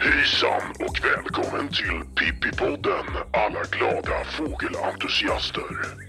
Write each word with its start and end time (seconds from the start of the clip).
Hejsan 0.00 0.62
och 0.80 1.00
välkommen 1.04 1.68
till 1.68 2.00
Pippipodden 2.14 3.06
alla 3.32 3.62
glada 3.70 4.24
fågelentusiaster. 4.24 6.07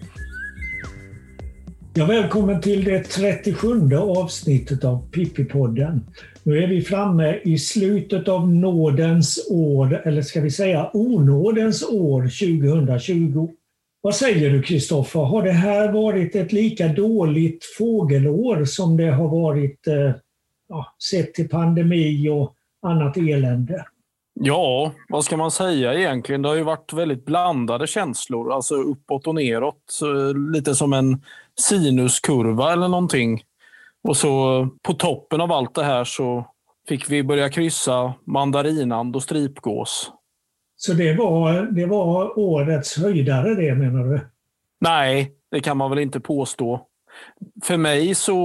Ja, 1.99 2.05
välkommen 2.05 2.61
till 2.61 2.83
det 2.83 3.03
37 3.03 3.95
avsnittet 3.95 4.83
av 4.83 5.09
Pippipodden. 5.11 6.05
Nu 6.43 6.63
är 6.63 6.67
vi 6.67 6.81
framme 6.81 7.39
i 7.43 7.57
slutet 7.57 8.27
av 8.27 8.49
nådens 8.49 9.47
år, 9.49 10.01
eller 10.05 10.21
ska 10.21 10.41
vi 10.41 10.51
säga 10.51 10.89
onådens 10.93 11.83
år 11.83 12.21
2020. 12.21 13.49
Vad 14.01 14.15
säger 14.15 14.49
du 14.49 14.61
Kristoffer? 14.61 15.19
Har 15.19 15.43
det 15.43 15.51
här 15.51 15.91
varit 15.91 16.35
ett 16.35 16.51
lika 16.51 16.87
dåligt 16.87 17.65
fågelår 17.77 18.65
som 18.65 18.97
det 18.97 19.11
har 19.11 19.27
varit 19.27 19.87
eh, 19.87 20.11
ja, 20.69 20.95
sett 21.11 21.33
till 21.33 21.49
pandemi 21.49 22.29
och 22.29 22.55
annat 22.81 23.17
elände? 23.17 23.85
Ja, 24.41 24.91
vad 25.09 25.23
ska 25.23 25.37
man 25.37 25.51
säga 25.51 25.93
egentligen? 25.93 26.41
Det 26.41 26.49
har 26.49 26.55
ju 26.55 26.63
varit 26.63 26.93
väldigt 26.93 27.25
blandade 27.25 27.87
känslor, 27.87 28.53
alltså 28.53 28.75
uppåt 28.75 29.27
och 29.27 29.35
neråt. 29.35 29.99
Lite 30.53 30.75
som 30.75 30.93
en 30.93 31.23
sinuskurva 31.59 32.73
eller 32.73 32.87
någonting. 32.87 33.43
Och 34.03 34.17
så 34.17 34.67
på 34.81 34.93
toppen 34.93 35.41
av 35.41 35.51
allt 35.51 35.75
det 35.75 35.83
här 35.83 36.03
så 36.03 36.45
fick 36.87 37.09
vi 37.09 37.23
börja 37.23 37.49
kryssa 37.49 38.13
mandarinand 38.25 39.15
och 39.15 39.23
stripgås. 39.23 40.11
Så 40.75 40.93
det 40.93 41.13
var, 41.13 41.61
det 41.61 41.85
var 41.85 42.39
årets 42.39 42.97
höjdare 42.97 43.55
det 43.55 43.75
menar 43.75 44.03
du? 44.03 44.19
Nej, 44.81 45.31
det 45.51 45.59
kan 45.59 45.77
man 45.77 45.89
väl 45.89 45.99
inte 45.99 46.19
påstå. 46.19 46.85
För 47.63 47.77
mig 47.77 48.15
så 48.15 48.35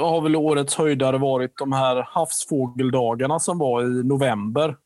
har 0.00 0.20
väl 0.20 0.36
årets 0.36 0.74
höjdare 0.74 1.18
varit 1.18 1.52
de 1.58 1.72
här 1.72 2.06
havsfågeldagarna 2.08 3.38
som 3.38 3.58
var 3.58 3.82
i 3.82 4.04
november. 4.04 4.76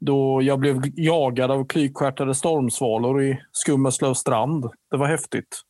Då 0.00 0.42
jag 0.42 0.58
blev 0.58 0.80
jagad 0.96 1.50
av 1.50 1.66
klykstjärtade 1.66 2.34
stormsvalor 2.34 3.22
i 3.22 3.40
Skummeslöv 3.52 4.14
strand. 4.14 4.70
Det 4.90 4.96
var 4.96 5.06
häftigt. 5.06 5.60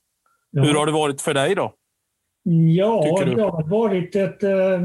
Ja. 0.50 0.62
Hur 0.62 0.74
har 0.74 0.86
det 0.86 0.92
varit 0.92 1.20
för 1.20 1.34
dig 1.34 1.54
då? 1.54 1.74
Ja, 2.42 3.22
det 3.24 3.42
har 3.42 3.68
varit 3.68 4.16
ett 4.16 4.42
eh, 4.42 4.80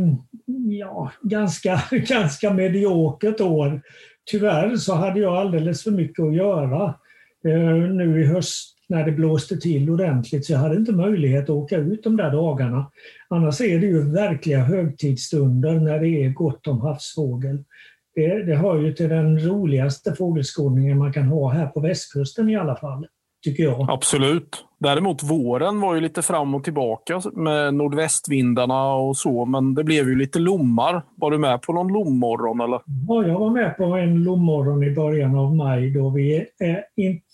ja, 0.80 1.12
ganska, 1.22 1.82
ganska 1.92 2.54
mediokert 2.54 3.42
år. 3.42 3.82
Tyvärr 4.32 4.76
så 4.76 4.94
hade 4.94 5.20
jag 5.20 5.36
alldeles 5.36 5.84
för 5.84 5.92
mycket 5.92 6.26
att 6.26 6.36
göra 6.36 6.86
eh, 7.48 7.90
nu 7.92 8.22
i 8.22 8.26
höst 8.26 8.76
när 8.90 9.06
det 9.06 9.12
blåste 9.12 9.58
till 9.58 9.90
ordentligt 9.90 10.46
så 10.46 10.54
jag 10.54 10.60
hade 10.60 10.76
inte 10.76 10.92
möjlighet 10.92 11.44
att 11.44 11.50
åka 11.50 11.78
ut 11.78 12.04
de 12.04 12.18
där 12.18 12.32
dagarna. 12.32 12.92
Annars 13.30 13.62
är 13.62 13.80
det 13.80 13.86
ju 13.86 14.12
verkliga 14.12 14.60
högtidsstunder 14.60 15.80
när 15.80 16.00
det 16.00 16.08
är 16.08 16.30
gott 16.30 16.68
om 16.68 16.82
havsfågel. 16.82 17.64
Det, 18.16 18.44
det 18.44 18.56
hör 18.56 18.82
ju 18.82 18.94
till 18.94 19.10
den 19.10 19.40
roligaste 19.40 20.16
fågelskådningen 20.16 20.98
man 20.98 21.14
kan 21.14 21.24
ha 21.24 21.50
här 21.50 21.68
på 21.68 21.80
västkusten 21.80 22.50
i 22.50 22.56
alla 22.56 22.76
fall 22.76 23.08
tycker 23.46 23.64
jag. 23.64 23.90
Absolut. 23.90 24.66
Däremot 24.80 25.24
våren 25.24 25.82
var 25.82 25.96
ju 25.96 26.02
lite 26.02 26.22
fram 26.22 26.56
och 26.56 26.64
tillbaka 26.64 27.22
med 27.34 27.74
nordvästvindarna 27.74 28.94
och 28.94 29.18
så, 29.18 29.46
men 29.46 29.76
det 29.76 29.84
blev 29.84 30.10
ju 30.10 30.16
lite 30.16 30.40
lommar. 30.40 31.02
Var 31.16 31.32
du 31.32 31.38
med 31.38 31.62
på 31.62 31.74
någon 31.74 31.94
lommorgon 31.94 32.62
eller? 32.62 32.82
Ja, 33.08 33.28
jag 33.28 33.40
var 33.40 33.50
med 33.50 33.78
på 33.78 33.84
en 33.84 34.24
lommorgon 34.24 34.84
i 34.84 34.92
början 34.92 35.36
av 35.36 35.56
maj 35.56 35.92
då 35.92 36.10
vi, 36.10 36.46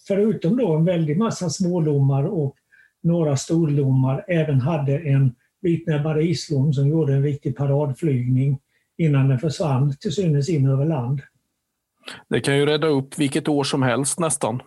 förutom 0.07 0.57
då 0.57 0.75
en 0.75 0.85
väldig 0.85 1.17
massa 1.17 1.49
smålommar 1.49 2.23
och 2.23 2.55
några 3.03 3.37
storlommar, 3.37 4.25
även 4.27 4.61
hade 4.61 4.97
en 4.97 5.35
vitnäbbad 5.61 6.21
islom 6.21 6.73
som 6.73 6.87
gjorde 6.87 7.13
en 7.13 7.23
riktig 7.23 7.57
paradflygning 7.57 8.59
innan 9.01 9.29
den 9.29 9.39
försvann 9.39 9.95
till 9.99 10.11
synes 10.11 10.49
in 10.49 10.67
över 10.67 10.85
land. 10.85 11.21
Det 12.29 12.39
kan 12.39 12.57
ju 12.57 12.65
rädda 12.65 12.87
upp 12.87 13.19
vilket 13.19 13.47
år 13.47 13.63
som 13.63 13.83
helst 13.83 14.19
nästan. 14.19 14.61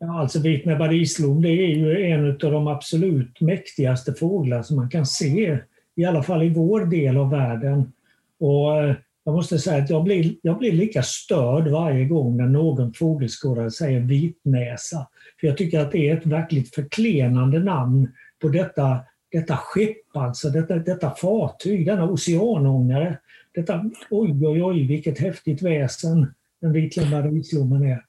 Ja, 0.00 0.20
alltså 0.20 0.40
vitnäbbad 0.40 0.92
islom 0.92 1.42
det 1.42 1.48
är 1.48 1.66
ju 1.66 2.06
en 2.06 2.30
av 2.30 2.52
de 2.52 2.66
absolut 2.66 3.40
mäktigaste 3.40 4.14
fåglar 4.14 4.62
som 4.62 4.76
man 4.76 4.88
kan 4.88 5.06
se, 5.06 5.58
i 5.96 6.04
alla 6.04 6.22
fall 6.22 6.42
i 6.42 6.48
vår 6.48 6.84
del 6.84 7.16
av 7.16 7.30
världen. 7.30 7.92
Och 8.40 8.82
eh, 8.82 8.94
jag 9.24 9.34
måste 9.34 9.58
säga 9.58 9.82
att 9.82 9.90
jag 9.90 10.04
blir, 10.04 10.34
jag 10.42 10.58
blir 10.58 10.72
lika 10.72 11.02
störd 11.02 11.68
varje 11.68 12.04
gång 12.04 12.36
när 12.36 12.46
någon 12.46 12.92
fågelskådare 12.92 13.70
säger 13.70 14.00
vitnäsa. 14.00 15.06
För 15.40 15.46
jag 15.46 15.56
tycker 15.56 15.80
att 15.80 15.92
det 15.92 16.08
är 16.08 16.16
ett 16.16 16.26
verkligt 16.26 16.74
förklenande 16.74 17.58
namn 17.58 18.08
på 18.40 18.48
detta, 18.48 18.98
detta 19.32 19.56
skepp, 19.56 20.16
alltså 20.16 20.50
detta, 20.50 20.76
detta 20.76 21.10
fartyg, 21.10 21.86
denna 21.86 22.04
oceanångare. 22.04 23.18
Detta, 23.54 23.84
oj, 24.10 24.46
oj, 24.46 24.62
oj, 24.62 24.86
vilket 24.86 25.18
häftigt 25.18 25.62
väsen 25.62 26.34
den 26.60 26.72
vitnäbbade 26.72 27.28
vitlommen 27.28 27.84
är. 27.84 28.04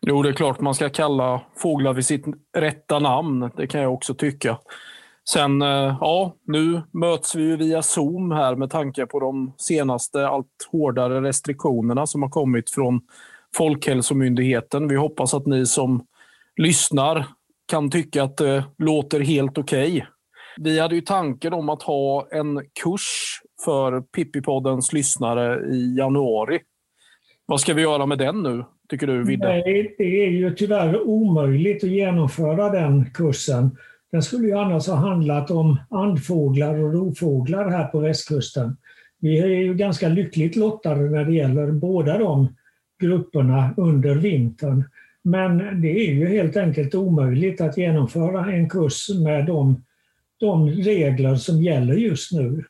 Jo, 0.00 0.22
det 0.22 0.28
är 0.28 0.32
klart 0.32 0.60
man 0.60 0.74
ska 0.74 0.88
kalla 0.88 1.42
fåglar 1.56 1.94
vid 1.94 2.04
sitt 2.04 2.24
rätta 2.56 2.98
namn. 2.98 3.50
Det 3.56 3.66
kan 3.66 3.80
jag 3.80 3.94
också 3.94 4.14
tycka. 4.14 4.58
Sen, 5.30 5.62
eh, 5.62 5.96
ja, 6.00 6.36
nu 6.46 6.82
möts 6.92 7.34
vi 7.34 7.42
ju 7.42 7.56
via 7.56 7.82
Zoom 7.82 8.30
här 8.30 8.56
med 8.56 8.70
tanke 8.70 9.06
på 9.06 9.20
de 9.20 9.52
senaste 9.56 10.28
allt 10.28 10.68
hårdare 10.72 11.20
restriktionerna 11.20 12.06
som 12.06 12.22
har 12.22 12.30
kommit 12.30 12.70
från 12.70 13.00
Folkhälsomyndigheten. 13.56 14.88
Vi 14.88 14.96
hoppas 14.96 15.34
att 15.34 15.46
ni 15.46 15.66
som 15.66 16.06
lyssnar 16.56 17.26
kan 17.68 17.90
tycka 17.90 18.22
att 18.22 18.36
det 18.36 18.64
låter 18.78 19.20
helt 19.20 19.58
okej. 19.58 19.92
Okay. 19.92 20.06
Vi 20.60 20.80
hade 20.80 20.94
ju 20.94 21.00
tanken 21.00 21.52
om 21.52 21.68
att 21.68 21.82
ha 21.82 22.28
en 22.30 22.60
kurs 22.82 23.40
för 23.64 24.00
Pippipoddens 24.00 24.92
lyssnare 24.92 25.66
i 25.74 25.96
januari. 25.96 26.60
Vad 27.46 27.60
ska 27.60 27.74
vi 27.74 27.82
göra 27.82 28.06
med 28.06 28.18
den 28.18 28.42
nu? 28.42 28.64
tycker 28.88 29.06
du, 29.06 29.24
Vidde? 29.24 29.48
Nej, 29.48 29.94
det 29.98 30.24
är 30.24 30.30
ju 30.30 30.54
tyvärr 30.54 31.00
omöjligt 31.08 31.84
att 31.84 31.90
genomföra 31.90 32.70
den 32.70 33.10
kursen. 33.10 33.76
Den 34.12 34.22
skulle 34.22 34.46
ju 34.46 34.54
annars 34.54 34.86
ha 34.86 34.94
handlat 34.94 35.50
om 35.50 35.76
andfåglar 35.90 36.78
och 36.78 36.92
rovfåglar 36.92 37.70
här 37.70 37.84
på 37.84 37.98
västkusten. 37.98 38.76
Vi 39.20 39.38
är 39.38 39.46
ju 39.46 39.74
ganska 39.74 40.08
lyckligt 40.08 40.56
lottade 40.56 41.00
när 41.00 41.24
det 41.24 41.32
gäller 41.32 41.70
båda 41.70 42.18
de 42.18 42.48
grupperna 43.00 43.74
under 43.76 44.14
vintern. 44.14 44.84
Men 45.22 45.80
det 45.82 46.08
är 46.08 46.12
ju 46.14 46.26
helt 46.26 46.56
enkelt 46.56 46.94
omöjligt 46.94 47.60
att 47.60 47.78
genomföra 47.78 48.52
en 48.52 48.68
kurs 48.68 49.08
med 49.24 49.46
de, 49.46 49.84
de 50.40 50.68
regler 50.68 51.34
som 51.34 51.62
gäller 51.62 51.94
just 51.94 52.32
nu. 52.32 52.64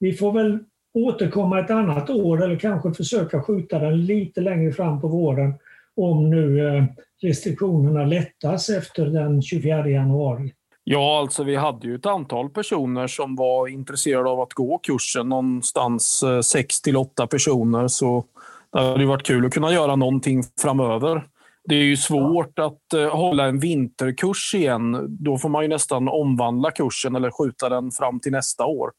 Vi 0.00 0.12
får 0.12 0.32
väl 0.32 0.58
återkomma 0.94 1.60
ett 1.60 1.70
annat 1.70 2.10
år 2.10 2.44
eller 2.44 2.58
kanske 2.58 2.94
försöka 2.94 3.42
skjuta 3.42 3.78
den 3.78 4.06
lite 4.06 4.40
längre 4.40 4.72
fram 4.72 5.00
på 5.00 5.08
våren 5.08 5.54
om 5.96 6.30
nu 6.30 6.68
eh, 6.68 6.84
restriktionerna 7.22 8.04
lättas 8.04 8.68
efter 8.68 9.06
den 9.06 9.42
24 9.42 9.88
januari. 9.88 10.52
Ja, 10.84 11.18
alltså 11.18 11.44
vi 11.44 11.56
hade 11.56 11.86
ju 11.86 11.94
ett 11.94 12.06
antal 12.06 12.50
personer 12.50 13.06
som 13.06 13.36
var 13.36 13.68
intresserade 13.68 14.28
av 14.28 14.40
att 14.40 14.52
gå 14.52 14.78
kursen, 14.78 15.28
någonstans 15.28 16.24
6 16.44 16.56
eh, 16.56 16.82
till 16.82 16.96
8 16.96 17.26
personer. 17.26 17.88
Så 17.88 18.24
det 18.72 18.78
hade 18.78 19.06
varit 19.06 19.26
kul 19.26 19.46
att 19.46 19.54
kunna 19.54 19.72
göra 19.72 19.96
någonting 19.96 20.42
framöver. 20.60 21.26
Det 21.64 21.74
är 21.74 21.82
ju 21.82 21.96
svårt 21.96 22.58
att 22.58 22.92
eh, 22.94 23.16
hålla 23.16 23.44
en 23.44 23.60
vinterkurs 23.60 24.54
igen. 24.54 25.06
Då 25.08 25.38
får 25.38 25.48
man 25.48 25.62
ju 25.62 25.68
nästan 25.68 26.08
omvandla 26.08 26.70
kursen 26.70 27.16
eller 27.16 27.30
skjuta 27.30 27.68
den 27.68 27.90
fram 27.90 28.20
till 28.20 28.32
nästa 28.32 28.64
år. 28.66 28.90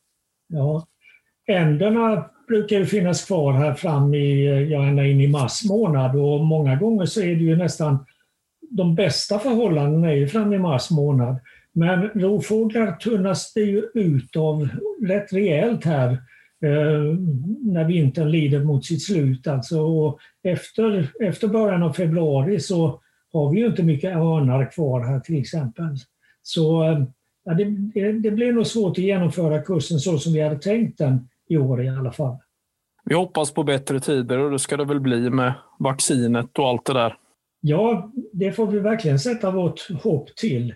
Ja, 0.47 0.85
änderna 1.47 2.25
brukar 2.47 2.85
finnas 2.85 3.25
kvar 3.25 3.53
här 3.53 3.74
fram 3.74 4.13
i, 4.13 4.46
ja, 4.72 4.84
ända 4.84 5.06
in 5.06 5.22
i 5.22 5.28
mars 5.28 5.66
månad 5.69 6.16
och 6.16 6.40
många 6.40 6.75
gånger 6.75 7.06
så 7.06 7.22
är 7.22 7.35
det 7.35 7.44
ju 7.44 7.56
nästan 7.56 8.06
de 8.69 8.96
bästa 8.96 9.39
förhållandena 9.39 10.12
är 10.12 10.15
ju 10.15 10.27
fram 10.27 10.54
i 10.54 10.60
mars 10.60 10.92
månad. 10.92 11.39
Men 11.74 12.01
rovfåglar 12.01 12.92
tunnas 12.92 13.54
det 13.54 13.62
ju 13.62 13.83
ut 13.94 14.36
av 14.36 14.69
rätt 15.07 15.33
rejält 15.33 15.86
här 15.86 16.12
eh, 16.63 17.18
när 17.62 17.86
vintern 17.86 18.31
lider 18.31 18.63
mot 18.63 18.86
sitt 18.86 19.04
slut. 19.04 19.48
Alltså, 19.48 19.81
och 19.81 20.19
efter, 20.44 21.12
efter 21.19 21.48
början 21.48 21.83
av 21.83 21.94
februari 21.94 22.60
så 22.60 23.01
har 23.33 23.51
vi 23.51 23.60
ju 23.60 23.68
inte 23.68 23.83
mycket 23.83 24.15
örnar 24.15 24.71
kvar 24.71 25.01
här 25.01 25.19
till 25.19 25.39
exempel. 25.39 25.95
Så 26.44 26.83
eh, 26.83 27.04
ja, 27.45 27.54
det, 27.54 27.65
det, 27.94 28.12
det 28.12 28.31
blir 28.31 28.54
nog 28.54 28.68
svårt 28.68 28.92
att 28.92 29.04
genomföra 29.04 29.62
kursen 29.62 30.00
så 30.00 30.18
som 30.18 30.33
vi 30.33 30.42
hade 30.42 30.60
tänkt 30.60 30.98
den 30.98 31.27
i 31.51 31.57
år 31.57 31.83
i 31.83 31.89
alla 31.89 32.12
fall. 32.12 32.38
Vi 33.06 33.15
hoppas 33.15 33.53
på 33.53 33.63
bättre 33.63 34.00
tider 34.00 34.38
och 34.38 34.51
det 34.51 34.59
ska 34.59 34.77
det 34.77 34.86
väl 34.86 35.00
bli 35.00 35.30
med 35.30 35.53
vaccinet 35.80 36.59
och 36.59 36.68
allt 36.68 36.86
det 36.86 36.94
där. 36.94 37.18
Ja, 37.62 38.12
det 38.33 38.51
får 38.51 38.68
vi 38.68 38.80
verkligen 38.80 39.19
sätta 39.19 39.51
vårt 39.51 40.03
hopp 40.03 40.36
till. 40.36 40.75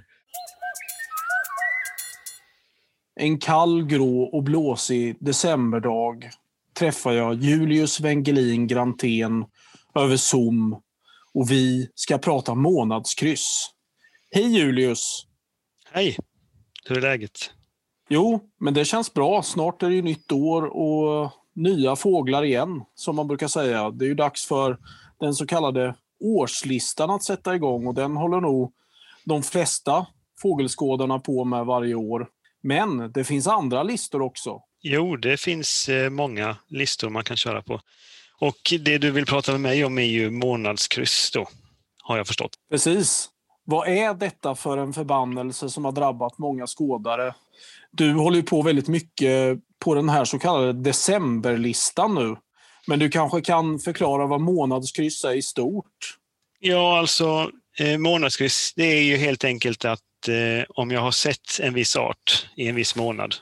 En 3.15 3.39
kall, 3.39 3.85
grå 3.85 4.23
och 4.23 4.43
blåsig 4.43 5.17
decemberdag 5.19 6.29
träffar 6.79 7.11
jag 7.11 7.35
Julius 7.35 7.99
Wengelin 7.99 8.67
Grantén 8.67 9.45
över 9.95 10.17
Zoom 10.17 10.81
och 11.33 11.51
vi 11.51 11.89
ska 11.95 12.17
prata 12.17 12.55
månadskryss. 12.55 13.69
Hej 14.31 14.57
Julius! 14.57 15.25
Hej! 15.91 16.17
Hur 16.85 16.97
är 16.97 17.01
läget? 17.01 17.54
Jo, 18.09 18.39
men 18.59 18.73
det 18.73 18.85
känns 18.85 19.13
bra. 19.13 19.43
Snart 19.43 19.83
är 19.83 19.89
det 19.89 19.95
ju 19.95 20.01
nytt 20.01 20.31
år 20.31 20.61
och 20.65 21.31
nya 21.55 21.95
fåglar 21.95 22.43
igen, 22.43 22.83
som 22.95 23.15
man 23.15 23.27
brukar 23.27 23.47
säga. 23.47 23.91
Det 23.91 24.05
är 24.05 24.07
ju 24.07 24.15
dags 24.15 24.45
för 24.45 24.77
den 25.19 25.33
så 25.33 25.45
kallade 25.47 25.95
årslistan 26.19 27.09
att 27.09 27.23
sätta 27.23 27.55
igång 27.55 27.87
och 27.87 27.93
den 27.93 28.15
håller 28.17 28.41
nog 28.41 28.73
de 29.25 29.43
flesta 29.43 30.07
fågelskådarna 30.41 31.19
på 31.19 31.45
med 31.45 31.65
varje 31.65 31.95
år. 31.95 32.27
Men 32.63 33.11
det 33.11 33.23
finns 33.23 33.47
andra 33.47 33.83
listor 33.83 34.21
också. 34.21 34.61
Jo, 34.81 35.15
det 35.15 35.37
finns 35.39 35.89
eh, 35.89 36.09
många 36.09 36.57
listor 36.67 37.09
man 37.09 37.23
kan 37.23 37.37
köra 37.37 37.61
på. 37.61 37.81
Och 38.39 38.73
det 38.79 38.97
du 38.97 39.11
vill 39.11 39.25
prata 39.25 39.51
med 39.51 39.61
mig 39.61 39.85
om 39.85 39.97
är 39.97 40.01
ju 40.01 40.31
månadskryss 40.31 41.31
då, 41.33 41.47
har 42.03 42.17
jag 42.17 42.27
förstått. 42.27 42.51
Precis. 42.69 43.29
Vad 43.63 43.87
är 43.87 44.13
detta 44.13 44.55
för 44.55 44.77
en 44.77 44.93
förbannelse 44.93 45.69
som 45.69 45.85
har 45.85 45.91
drabbat 45.91 46.37
många 46.37 46.67
skådare? 46.67 47.33
Du 47.97 48.13
håller 48.13 48.37
ju 48.37 48.43
på 48.43 48.61
väldigt 48.61 48.87
mycket 48.87 49.59
på 49.79 49.95
den 49.95 50.09
här 50.09 50.25
så 50.25 50.39
kallade 50.39 50.73
decemberlistan 50.73 52.15
nu. 52.15 52.35
Men 52.87 52.99
du 52.99 53.09
kanske 53.09 53.41
kan 53.41 53.79
förklara 53.79 54.27
vad 54.27 54.41
månadskryss 54.41 55.23
är 55.23 55.33
i 55.33 55.41
stort? 55.41 56.17
Ja, 56.59 56.99
alltså 56.99 57.51
eh, 57.79 57.97
månadskryss, 57.97 58.73
det 58.75 58.83
är 58.83 59.01
ju 59.01 59.17
helt 59.17 59.43
enkelt 59.43 59.85
att 59.85 60.27
eh, 60.27 60.65
om 60.69 60.91
jag 60.91 61.01
har 61.01 61.11
sett 61.11 61.59
en 61.61 61.73
viss 61.73 61.95
art 61.95 62.47
i 62.55 62.67
en 62.67 62.75
viss 62.75 62.95
månad 62.95 63.35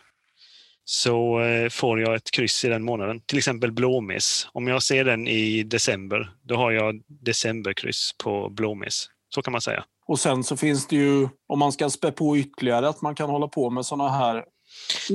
så 0.85 1.41
eh, 1.41 1.69
får 1.69 2.01
jag 2.01 2.15
ett 2.15 2.31
kryss 2.31 2.65
i 2.65 2.67
den 2.67 2.83
månaden. 2.83 3.21
Till 3.21 3.37
exempel 3.37 3.71
blåmes. 3.71 4.47
Om 4.51 4.67
jag 4.67 4.83
ser 4.83 5.05
den 5.05 5.27
i 5.27 5.63
december, 5.63 6.31
då 6.43 6.55
har 6.55 6.71
jag 6.71 7.01
decemberkryss 7.07 8.15
på 8.23 8.49
blåmes. 8.49 9.09
Så 9.29 9.41
kan 9.41 9.51
man 9.51 9.61
säga. 9.61 9.83
Och 10.05 10.19
sen 10.19 10.43
så 10.43 10.57
finns 10.57 10.87
det 10.87 10.95
ju, 10.95 11.27
om 11.47 11.59
man 11.59 11.71
ska 11.71 11.89
spä 11.89 12.11
på 12.11 12.37
ytterligare, 12.37 12.89
att 12.89 13.01
man 13.01 13.15
kan 13.15 13.29
hålla 13.29 13.47
på 13.47 13.69
med 13.69 13.85
sådana 13.85 14.09
här 14.09 14.43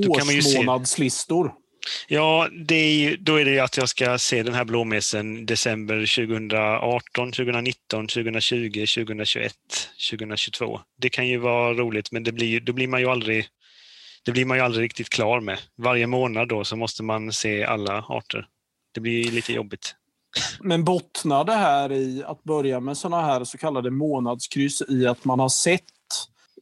årsmånadslistor. 0.07 1.53
Ja, 2.07 2.47
är, 2.69 3.17
då 3.17 3.35
är 3.35 3.45
det 3.45 3.59
att 3.59 3.77
jag 3.77 3.89
ska 3.89 4.17
se 4.17 4.43
den 4.43 4.53
här 4.53 4.65
blåmesen 4.65 5.45
december 5.45 6.15
2018, 6.15 7.31
2019, 7.31 8.07
2020, 8.07 8.85
2021, 8.85 9.53
2022. 10.11 10.79
Det 11.01 11.09
kan 11.09 11.27
ju 11.27 11.37
vara 11.37 11.73
roligt, 11.73 12.11
men 12.11 12.23
det 12.23 12.31
blir, 12.31 12.59
då 12.59 12.73
blir 12.73 12.87
man 12.87 12.99
ju 12.99 13.09
aldrig 13.09 13.47
det 14.25 14.31
blir 14.31 14.45
man 14.45 14.57
ju 14.57 14.63
aldrig 14.63 14.83
riktigt 14.83 15.09
klar 15.09 15.39
med. 15.39 15.59
Varje 15.77 16.07
månad 16.07 16.47
då 16.47 16.63
så 16.63 16.75
måste 16.75 17.03
man 17.03 17.33
se 17.33 17.63
alla 17.63 18.05
arter. 18.07 18.45
Det 18.93 19.01
blir 19.01 19.31
lite 19.31 19.53
jobbigt. 19.53 19.95
Men 20.61 20.83
bottnar 20.83 21.43
det 21.43 21.53
här 21.53 21.91
i 21.91 22.23
att 22.23 22.43
börja 22.43 22.79
med 22.79 22.97
sådana 22.97 23.21
här 23.21 23.43
så 23.43 23.57
kallade 23.57 23.91
månadskryss 23.91 24.81
i 24.89 25.07
att 25.07 25.25
man 25.25 25.39
har 25.39 25.49
sett 25.49 25.83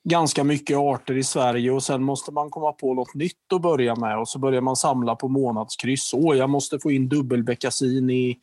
ganska 0.04 0.44
mycket 0.44 0.78
arter 0.78 1.18
i 1.18 1.24
Sverige 1.24 1.72
och 1.72 1.84
sen 1.84 2.04
måste 2.04 2.32
man 2.32 2.50
komma 2.50 2.72
på 2.72 2.94
något 2.94 3.14
nytt 3.16 3.54
att 3.54 3.62
börja 3.62 3.96
med 3.96 4.20
och 4.20 4.30
så 4.30 4.40
börjar 4.40 4.62
man 4.62 4.76
samla 4.76 5.16
på 5.16 5.28
månadskryss. 5.28 6.14
Åh, 6.14 6.38
jag 6.38 6.50
måste 6.50 6.80
få 6.80 6.92
in 6.92 7.10
dubbelbeckasin 7.10 8.10
i 8.10 8.40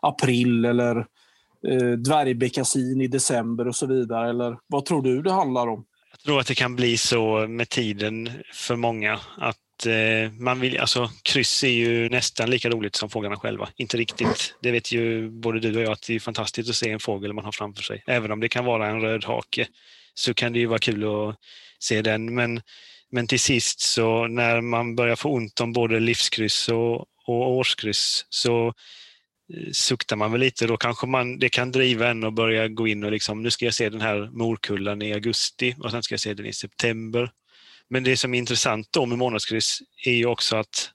april 0.00 0.64
eller 0.64 0.96
eh, 1.68 1.90
dvärgbeckasin 1.90 3.00
i 3.00 3.06
december 3.06 3.68
och 3.68 3.76
så 3.76 3.86
vidare. 3.86 4.30
Eller 4.30 4.58
vad 4.66 4.84
tror 4.84 5.02
du 5.02 5.22
det 5.22 5.32
handlar 5.32 5.66
om? 5.66 5.84
Jag 6.10 6.20
tror 6.20 6.40
att 6.40 6.46
det 6.46 6.54
kan 6.54 6.76
bli 6.76 6.98
så 6.98 7.46
med 7.48 7.68
tiden 7.68 8.30
för 8.52 8.76
många 8.76 9.18
att 9.38 9.56
Eh, 9.86 10.32
man 10.32 10.60
vill, 10.60 10.78
alltså 10.78 11.10
kryss 11.22 11.64
är 11.64 11.68
ju 11.68 12.08
nästan 12.08 12.50
lika 12.50 12.70
roligt 12.70 12.96
som 12.96 13.10
fåglarna 13.10 13.36
själva. 13.36 13.68
Inte 13.76 13.96
riktigt. 13.96 14.54
Det 14.62 14.70
vet 14.70 14.92
ju 14.92 15.30
både 15.30 15.60
du 15.60 15.76
och 15.76 15.82
jag 15.82 15.92
att 15.92 16.06
det 16.06 16.14
är 16.14 16.20
fantastiskt 16.20 16.70
att 16.70 16.76
se 16.76 16.90
en 16.90 17.00
fågel 17.00 17.32
man 17.32 17.44
har 17.44 17.52
framför 17.52 17.82
sig. 17.82 18.04
Även 18.06 18.32
om 18.32 18.40
det 18.40 18.48
kan 18.48 18.64
vara 18.64 18.88
en 18.88 19.00
röd 19.00 19.24
hake 19.24 19.68
så 20.14 20.34
kan 20.34 20.52
det 20.52 20.58
ju 20.58 20.66
vara 20.66 20.78
kul 20.78 21.04
att 21.04 21.36
se 21.78 22.02
den. 22.02 22.34
Men, 22.34 22.60
men 23.10 23.26
till 23.26 23.40
sist 23.40 23.80
så 23.80 24.26
när 24.26 24.60
man 24.60 24.96
börjar 24.96 25.16
få 25.16 25.28
ont 25.28 25.60
om 25.60 25.72
både 25.72 26.00
livskryss 26.00 26.68
och, 26.68 27.00
och 27.26 27.56
årskryss 27.56 28.26
så 28.28 28.66
eh, 28.66 29.72
suktar 29.72 30.16
man 30.16 30.32
väl 30.32 30.40
lite. 30.40 30.66
Då 30.66 30.76
kanske 30.76 31.06
man, 31.06 31.38
det 31.38 31.48
kan 31.48 31.72
driva 31.72 32.08
en 32.08 32.24
att 32.24 32.34
börja 32.34 32.68
gå 32.68 32.88
in 32.88 33.04
och 33.04 33.12
liksom, 33.12 33.42
nu 33.42 33.50
ska 33.50 33.64
jag 33.64 33.74
se 33.74 33.90
den 33.90 34.00
här 34.00 34.30
morkullan 34.32 35.02
i 35.02 35.12
augusti 35.12 35.74
och 35.78 35.90
sen 35.90 36.02
ska 36.02 36.12
jag 36.12 36.20
se 36.20 36.34
den 36.34 36.46
i 36.46 36.52
september. 36.52 37.30
Men 37.90 38.04
det 38.04 38.16
som 38.16 38.34
är 38.34 38.38
intressant 38.38 38.88
då 38.90 39.06
med 39.06 39.18
månadskryss 39.18 39.78
är 40.06 40.12
ju 40.12 40.26
också 40.26 40.56
att 40.56 40.90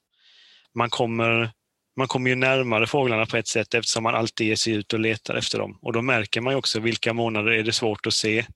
man 0.74 0.90
kommer, 0.90 1.50
man 1.96 2.08
kommer 2.08 2.30
ju 2.30 2.36
närmare 2.36 2.86
fåglarna 2.86 3.26
på 3.26 3.36
ett 3.36 3.48
sätt 3.48 3.74
eftersom 3.74 4.02
man 4.02 4.14
alltid 4.14 4.46
ger 4.46 4.56
sig 4.56 4.72
ut 4.72 4.92
och 4.92 5.00
letar 5.00 5.34
efter 5.34 5.58
dem. 5.58 5.78
Och 5.82 5.92
då 5.92 6.02
märker 6.02 6.40
man 6.40 6.52
ju 6.52 6.58
också 6.58 6.80
vilka 6.80 7.12
månader 7.12 7.52
är 7.52 7.62
det 7.62 7.72
svårt 7.72 8.06
att 8.06 8.14
se 8.14 8.46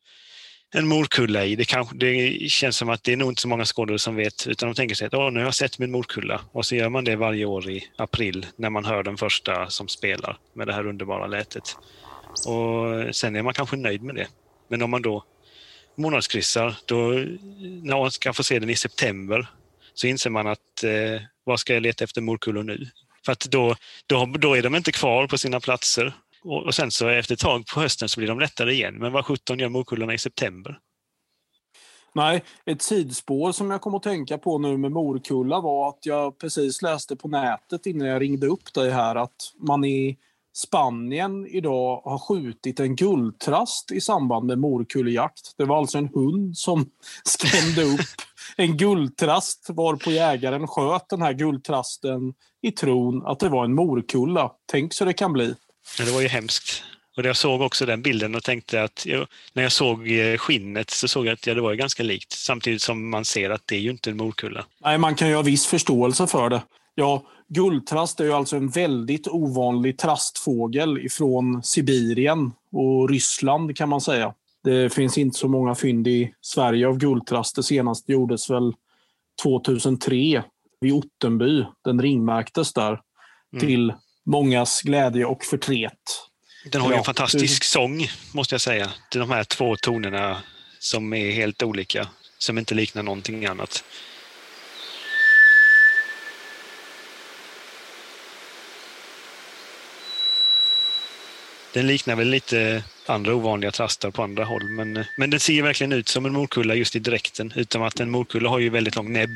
en 0.74 0.88
morkulla 0.88 1.44
i. 1.44 1.56
Det, 1.56 1.64
kanske, 1.64 1.96
det 1.96 2.50
känns 2.50 2.76
som 2.76 2.88
att 2.88 3.04
det 3.04 3.12
är 3.12 3.16
nog 3.16 3.30
inte 3.30 3.42
så 3.42 3.48
många 3.48 3.64
skådare 3.64 3.98
som 3.98 4.16
vet, 4.16 4.46
utan 4.46 4.68
de 4.68 4.74
tänker 4.74 4.94
sig 4.94 5.06
att 5.06 5.14
Åh, 5.14 5.30
nu 5.30 5.38
har 5.38 5.46
jag 5.46 5.54
sett 5.54 5.78
min 5.78 5.90
morkulla. 5.90 6.40
Och 6.52 6.66
så 6.66 6.76
gör 6.76 6.88
man 6.88 7.04
det 7.04 7.16
varje 7.16 7.44
år 7.44 7.70
i 7.70 7.84
april 7.96 8.46
när 8.56 8.70
man 8.70 8.84
hör 8.84 9.02
den 9.02 9.16
första 9.16 9.70
som 9.70 9.88
spelar 9.88 10.38
med 10.52 10.66
det 10.66 10.72
här 10.72 10.86
underbara 10.86 11.26
lätet. 11.26 11.76
Och 12.46 13.14
sen 13.16 13.36
är 13.36 13.42
man 13.42 13.54
kanske 13.54 13.76
nöjd 13.76 14.02
med 14.02 14.14
det. 14.14 14.26
Men 14.68 14.82
om 14.82 14.90
man 14.90 15.02
då 15.02 15.24
månadskryssar, 15.98 16.76
då, 16.84 16.96
när 17.82 17.98
man 17.98 18.10
ska 18.10 18.32
få 18.32 18.42
se 18.44 18.58
den 18.58 18.70
i 18.70 18.76
september, 18.76 19.48
så 19.94 20.06
inser 20.06 20.30
man 20.30 20.46
att 20.46 20.84
eh, 20.84 21.22
vad 21.44 21.60
ska 21.60 21.74
jag 21.74 21.82
leta 21.82 22.04
efter 22.04 22.20
morkullor 22.20 22.62
nu? 22.62 22.86
För 23.24 23.32
att 23.32 23.40
då, 23.40 23.76
då, 24.06 24.26
då 24.26 24.54
är 24.54 24.62
de 24.62 24.74
inte 24.74 24.92
kvar 24.92 25.26
på 25.26 25.38
sina 25.38 25.60
platser 25.60 26.12
och, 26.42 26.66
och 26.66 26.74
sen 26.74 26.90
så 26.90 27.08
efter 27.08 27.34
ett 27.34 27.40
tag 27.40 27.66
på 27.74 27.80
hösten 27.80 28.08
så 28.08 28.20
blir 28.20 28.28
de 28.28 28.40
lättare 28.40 28.72
igen. 28.72 28.94
Men 28.94 29.12
vad 29.12 29.24
17 29.24 29.58
gör 29.58 29.68
morkullorna 29.68 30.14
i 30.14 30.18
september? 30.18 30.78
Nej, 32.14 32.42
ett 32.66 32.82
sidospår 32.82 33.52
som 33.52 33.70
jag 33.70 33.80
kom 33.80 33.94
att 33.94 34.02
tänka 34.02 34.38
på 34.38 34.58
nu 34.58 34.76
med 34.76 34.92
morkulla 34.92 35.60
var 35.60 35.88
att 35.88 36.06
jag 36.06 36.38
precis 36.38 36.82
läste 36.82 37.16
på 37.16 37.28
nätet 37.28 37.86
innan 37.86 38.08
jag 38.08 38.22
ringde 38.22 38.46
upp 38.46 38.74
dig 38.74 38.90
här 38.90 39.14
att 39.14 39.52
man 39.56 39.84
i 39.84 40.18
Spanien 40.58 41.46
idag 41.46 42.02
har 42.04 42.18
skjutit 42.18 42.80
en 42.80 42.96
guldtrast 42.96 43.92
i 43.92 44.00
samband 44.00 44.46
med 44.46 44.58
morkullejakt. 44.58 45.54
Det 45.58 45.64
var 45.64 45.78
alltså 45.78 45.98
en 45.98 46.08
hund 46.14 46.56
som 46.56 46.90
skrämde 47.24 47.82
upp 47.82 48.06
en 48.56 48.76
guldtrast 48.76 49.66
varpå 49.68 50.10
jägaren 50.10 50.66
sköt 50.66 51.08
den 51.08 51.22
här 51.22 51.32
guldtrasten 51.32 52.34
i 52.62 52.72
tron 52.72 53.26
att 53.26 53.40
det 53.40 53.48
var 53.48 53.64
en 53.64 53.74
morkulla. 53.74 54.52
Tänk 54.70 54.94
så 54.94 55.04
det 55.04 55.12
kan 55.12 55.32
bli. 55.32 55.54
Det 55.98 56.12
var 56.12 56.20
ju 56.20 56.28
hemskt. 56.28 56.82
Och 57.16 57.24
jag 57.24 57.36
såg 57.36 57.60
också 57.60 57.86
den 57.86 58.02
bilden 58.02 58.34
och 58.34 58.44
tänkte 58.44 58.82
att 58.82 59.06
jag, 59.06 59.26
när 59.52 59.62
jag 59.62 59.72
såg 59.72 60.10
eh, 60.10 60.38
skinnet 60.38 60.90
så 60.90 61.08
såg 61.08 61.26
jag 61.26 61.32
att 61.32 61.46
ja, 61.46 61.54
det 61.54 61.60
var 61.60 61.74
ganska 61.74 62.02
likt. 62.02 62.32
Samtidigt 62.32 62.82
som 62.82 63.10
man 63.10 63.24
ser 63.24 63.50
att 63.50 63.62
det 63.66 63.76
är 63.76 63.80
ju 63.80 63.90
inte 63.90 64.10
en 64.10 64.16
morkulla. 64.16 64.64
Nej, 64.84 64.98
man 64.98 65.14
kan 65.14 65.28
ju 65.28 65.34
ha 65.34 65.42
viss 65.42 65.66
förståelse 65.66 66.26
för 66.26 66.50
det. 66.50 66.62
Ja, 66.98 67.22
guldtrast 67.48 68.20
är 68.20 68.24
ju 68.24 68.32
alltså 68.32 68.56
en 68.56 68.68
väldigt 68.68 69.28
ovanlig 69.28 69.98
trastfågel 69.98 70.98
ifrån 70.98 71.62
Sibirien 71.62 72.52
och 72.72 73.10
Ryssland 73.10 73.76
kan 73.76 73.88
man 73.88 74.00
säga. 74.00 74.34
Det 74.64 74.94
finns 74.94 75.18
inte 75.18 75.38
så 75.38 75.48
många 75.48 75.74
fynd 75.74 76.08
i 76.08 76.34
Sverige 76.40 76.88
av 76.88 76.98
guldtrast. 76.98 77.56
Det 77.56 77.62
senaste 77.62 78.12
gjordes 78.12 78.50
väl 78.50 78.72
2003 79.42 80.42
vid 80.80 80.92
Ottenby. 80.92 81.64
Den 81.84 82.02
ringmärktes 82.02 82.72
där 82.72 83.00
mm. 83.52 83.66
till 83.66 83.92
mångas 84.26 84.82
glädje 84.82 85.24
och 85.24 85.44
förtret. 85.44 85.92
Den 86.72 86.80
har 86.80 86.90
ju 86.90 86.96
en 86.96 87.04
fantastisk 87.04 87.64
sång, 87.64 88.06
måste 88.34 88.54
jag 88.54 88.60
säga. 88.60 88.90
De 89.12 89.30
här 89.30 89.44
två 89.44 89.76
tonerna 89.76 90.42
som 90.78 91.12
är 91.12 91.30
helt 91.30 91.62
olika, 91.62 92.08
som 92.38 92.58
inte 92.58 92.74
liknar 92.74 93.02
någonting 93.02 93.46
annat. 93.46 93.84
Den 101.78 101.86
liknar 101.86 102.16
väl 102.16 102.28
lite 102.28 102.84
andra 103.06 103.34
ovanliga 103.34 103.70
trastar 103.70 104.10
på 104.10 104.22
andra 104.22 104.44
håll, 104.44 104.64
men, 104.64 105.04
men 105.18 105.30
den 105.30 105.40
ser 105.40 105.62
verkligen 105.62 105.92
ut 105.92 106.08
som 106.08 106.26
en 106.26 106.32
morkulla 106.32 106.74
just 106.74 106.96
i 106.96 106.98
dräkten, 106.98 107.52
utom 107.56 107.82
att 107.82 108.00
en 108.00 108.10
morkulla 108.10 108.48
har 108.48 108.58
ju 108.58 108.70
väldigt 108.70 108.96
lång 108.96 109.12
näbb. 109.12 109.30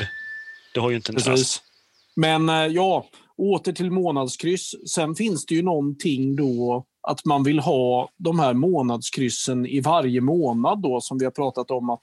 Det 0.74 0.80
har 0.80 0.90
ju 0.90 0.96
inte 0.96 1.12
en 1.12 1.16
Precis. 1.16 1.26
trast. 1.26 1.62
Men 2.16 2.48
eh, 2.48 2.54
ja, 2.54 3.06
åter 3.36 3.72
till 3.72 3.90
månadskryss. 3.90 4.74
Sen 4.88 5.14
finns 5.14 5.46
det 5.46 5.54
ju 5.54 5.62
någonting 5.62 6.36
då 6.36 6.84
att 7.08 7.24
man 7.24 7.42
vill 7.42 7.58
ha 7.58 8.10
de 8.18 8.38
här 8.38 8.54
månadskryssen 8.54 9.66
i 9.66 9.80
varje 9.80 10.20
månad 10.20 10.82
då 10.82 11.00
som 11.00 11.18
vi 11.18 11.24
har 11.24 11.32
pratat 11.32 11.70
om 11.70 11.90
att 11.90 12.00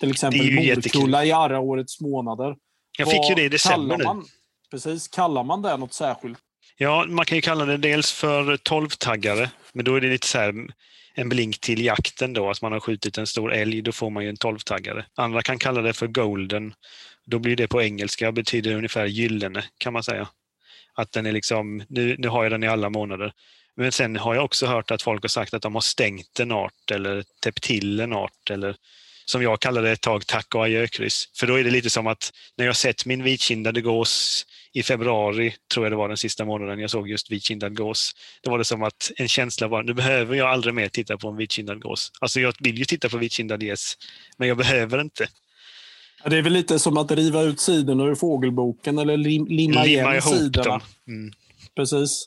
till 0.00 0.10
exempel 0.10 0.54
morkulla 0.54 1.24
i 1.24 1.32
Arra-årets 1.32 2.00
månader. 2.00 2.56
Jag 2.98 3.10
fick 3.10 3.28
ju 3.28 3.34
det 3.34 3.42
i 3.42 3.48
december 3.48 4.04
man, 4.04 4.18
nu. 4.18 4.24
Precis, 4.70 5.08
kallar 5.08 5.44
man 5.44 5.62
det 5.62 5.76
något 5.76 5.94
särskilt? 5.94 6.38
Ja, 6.82 7.06
man 7.08 7.24
kan 7.26 7.38
ju 7.38 7.42
kalla 7.42 7.64
det 7.64 7.76
dels 7.76 8.12
för 8.12 8.56
tolvtaggare, 8.56 9.50
men 9.72 9.84
då 9.84 9.94
är 9.94 10.00
det 10.00 10.08
lite 10.08 10.26
så 10.26 10.38
här 10.38 10.54
en 11.14 11.28
blink 11.28 11.60
till 11.60 11.84
jakten 11.84 12.32
då, 12.32 12.50
att 12.50 12.62
man 12.62 12.72
har 12.72 12.80
skjutit 12.80 13.18
en 13.18 13.26
stor 13.26 13.52
älg, 13.52 13.82
då 13.82 13.92
får 13.92 14.10
man 14.10 14.22
ju 14.22 14.28
en 14.28 14.36
tolvtaggare. 14.36 15.06
Andra 15.14 15.42
kan 15.42 15.58
kalla 15.58 15.82
det 15.82 15.92
för 15.92 16.06
golden. 16.06 16.74
Då 17.26 17.38
blir 17.38 17.56
det 17.56 17.68
på 17.68 17.82
engelska 17.82 18.28
och 18.28 18.34
betyder 18.34 18.74
ungefär 18.74 19.06
gyllene 19.06 19.64
kan 19.78 19.92
man 19.92 20.02
säga. 20.02 20.28
Att 20.94 21.12
den 21.12 21.26
är 21.26 21.32
liksom, 21.32 21.82
nu, 21.88 22.16
nu 22.18 22.28
har 22.28 22.42
jag 22.42 22.52
den 22.52 22.64
i 22.64 22.68
alla 22.68 22.90
månader. 22.90 23.32
Men 23.76 23.92
sen 23.92 24.16
har 24.16 24.34
jag 24.34 24.44
också 24.44 24.66
hört 24.66 24.90
att 24.90 25.02
folk 25.02 25.22
har 25.22 25.28
sagt 25.28 25.54
att 25.54 25.62
de 25.62 25.74
har 25.74 25.80
stängt 25.80 26.40
en 26.40 26.52
art 26.52 26.90
eller 26.92 27.24
täppt 27.42 27.62
till 27.62 28.00
en 28.00 28.12
art 28.12 28.50
eller 28.50 28.76
som 29.24 29.42
jag 29.42 29.60
kallade 29.60 29.86
det 29.86 29.92
ett 29.92 30.00
tag, 30.00 30.26
tack 30.26 30.54
och 30.54 30.64
adjökryss. 30.64 31.24
För 31.36 31.46
då 31.46 31.58
är 31.58 31.64
det 31.64 31.70
lite 31.70 31.90
som 31.90 32.06
att 32.06 32.32
när 32.56 32.66
jag 32.66 32.76
sett 32.76 33.06
min 33.06 33.22
vitkindade 33.22 33.80
gås 33.80 34.46
i 34.72 34.82
februari, 34.82 35.54
tror 35.74 35.86
jag 35.86 35.92
det 35.92 35.96
var 35.96 36.08
den 36.08 36.16
sista 36.16 36.44
månaden 36.44 36.78
jag 36.78 36.90
såg 36.90 37.08
just 37.08 37.30
vitkindad 37.30 37.76
gås. 37.76 38.12
Då 38.42 38.50
var 38.50 38.58
det 38.58 38.64
som 38.64 38.82
att 38.82 39.10
en 39.16 39.28
känsla 39.28 39.68
var, 39.68 39.82
nu 39.82 39.94
behöver 39.94 40.36
jag 40.36 40.48
aldrig 40.48 40.74
mer 40.74 40.88
titta 40.88 41.18
på 41.18 41.28
en 41.28 41.36
vitkindad 41.36 41.82
gås. 41.82 42.12
Alltså 42.20 42.40
jag 42.40 42.54
vill 42.60 42.78
ju 42.78 42.84
titta 42.84 43.08
på 43.08 43.18
vitkindad 43.18 43.62
gäss, 43.62 43.94
men 44.36 44.48
jag 44.48 44.56
behöver 44.56 45.00
inte. 45.00 45.28
Det 46.24 46.38
är 46.38 46.42
väl 46.42 46.52
lite 46.52 46.78
som 46.78 46.96
att 46.96 47.10
riva 47.10 47.42
ut 47.42 47.60
sidorna 47.60 48.04
ur 48.04 48.14
fågelboken 48.14 48.98
eller 48.98 49.16
lim, 49.16 49.46
limma, 49.46 49.82
limma 49.82 49.86
igen 49.86 50.22
sidorna. 50.22 50.80
Mm. 51.06 51.32
Precis. 51.76 52.26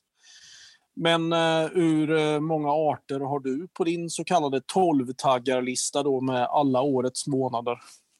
Men 0.95 1.33
uh, 1.33 1.65
ur 1.73 2.11
uh, 2.11 2.39
många 2.39 2.69
arter 2.69 3.19
har 3.19 3.39
du 3.39 3.67
på 3.73 3.83
din 3.83 4.09
så 4.09 4.23
kallade 4.23 4.59
12-taggarlista 4.59 6.03
då 6.03 6.21
med 6.21 6.47
alla 6.49 6.81
årets 6.81 7.27
månader? 7.27 7.77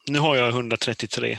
Nu 0.08 0.20
har 0.20 0.36
jag 0.36 0.50
133. 0.50 1.38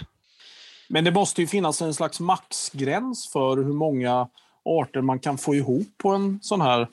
Men 0.89 1.05
det 1.05 1.11
måste 1.11 1.41
ju 1.41 1.47
finnas 1.47 1.83
en 1.83 1.95
slags 1.95 2.21
maxgräns 2.21 3.29
för 3.33 3.57
hur 3.57 3.73
många 3.73 4.29
arter 4.65 5.01
man 5.01 5.19
kan 5.19 5.39
få 5.39 5.55
ihop 5.55 5.89
på 5.99 6.09
en 6.09 6.39
sån 6.43 6.61
här 6.61 6.89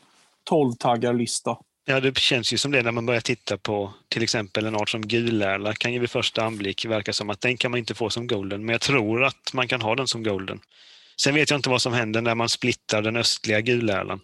12-taggarlista. 0.49 1.57
Ja, 1.85 1.99
det 1.99 2.17
känns 2.17 2.53
ju 2.53 2.57
som 2.57 2.71
det 2.71 2.81
när 2.81 2.91
man 2.91 3.05
börjar 3.05 3.21
titta 3.21 3.57
på 3.57 3.93
till 4.09 4.23
exempel 4.23 4.65
en 4.65 4.75
art 4.75 4.89
som 4.89 5.01
gulärla 5.01 5.73
kan 5.73 5.93
ju 5.93 5.99
vid 5.99 6.09
första 6.09 6.43
anblick 6.43 6.85
verka 6.85 7.13
som 7.13 7.29
att 7.29 7.41
den 7.41 7.57
kan 7.57 7.71
man 7.71 7.77
inte 7.77 7.95
få 7.95 8.09
som 8.09 8.27
golden, 8.27 8.65
men 8.65 8.73
jag 8.73 8.81
tror 8.81 9.23
att 9.23 9.53
man 9.53 9.67
kan 9.67 9.81
ha 9.81 9.95
den 9.95 10.07
som 10.07 10.23
golden. 10.23 10.59
Sen 11.21 11.35
vet 11.35 11.49
jag 11.49 11.57
inte 11.57 11.69
vad 11.69 11.81
som 11.81 11.93
händer 11.93 12.21
när 12.21 12.35
man 12.35 12.49
splittar 12.49 13.01
den 13.01 13.15
östliga 13.15 13.61
gulärlan. 13.61 14.19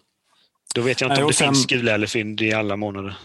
Då 0.74 0.80
vet 0.80 1.00
jag 1.00 1.08
inte 1.08 1.14
Nej, 1.14 1.24
om 1.24 1.30
det 1.30 1.36
sen... 1.36 1.54
finns 1.54 1.66
gulärlefynd 1.66 2.40
i 2.40 2.52
alla 2.52 2.76
månader. 2.76 3.16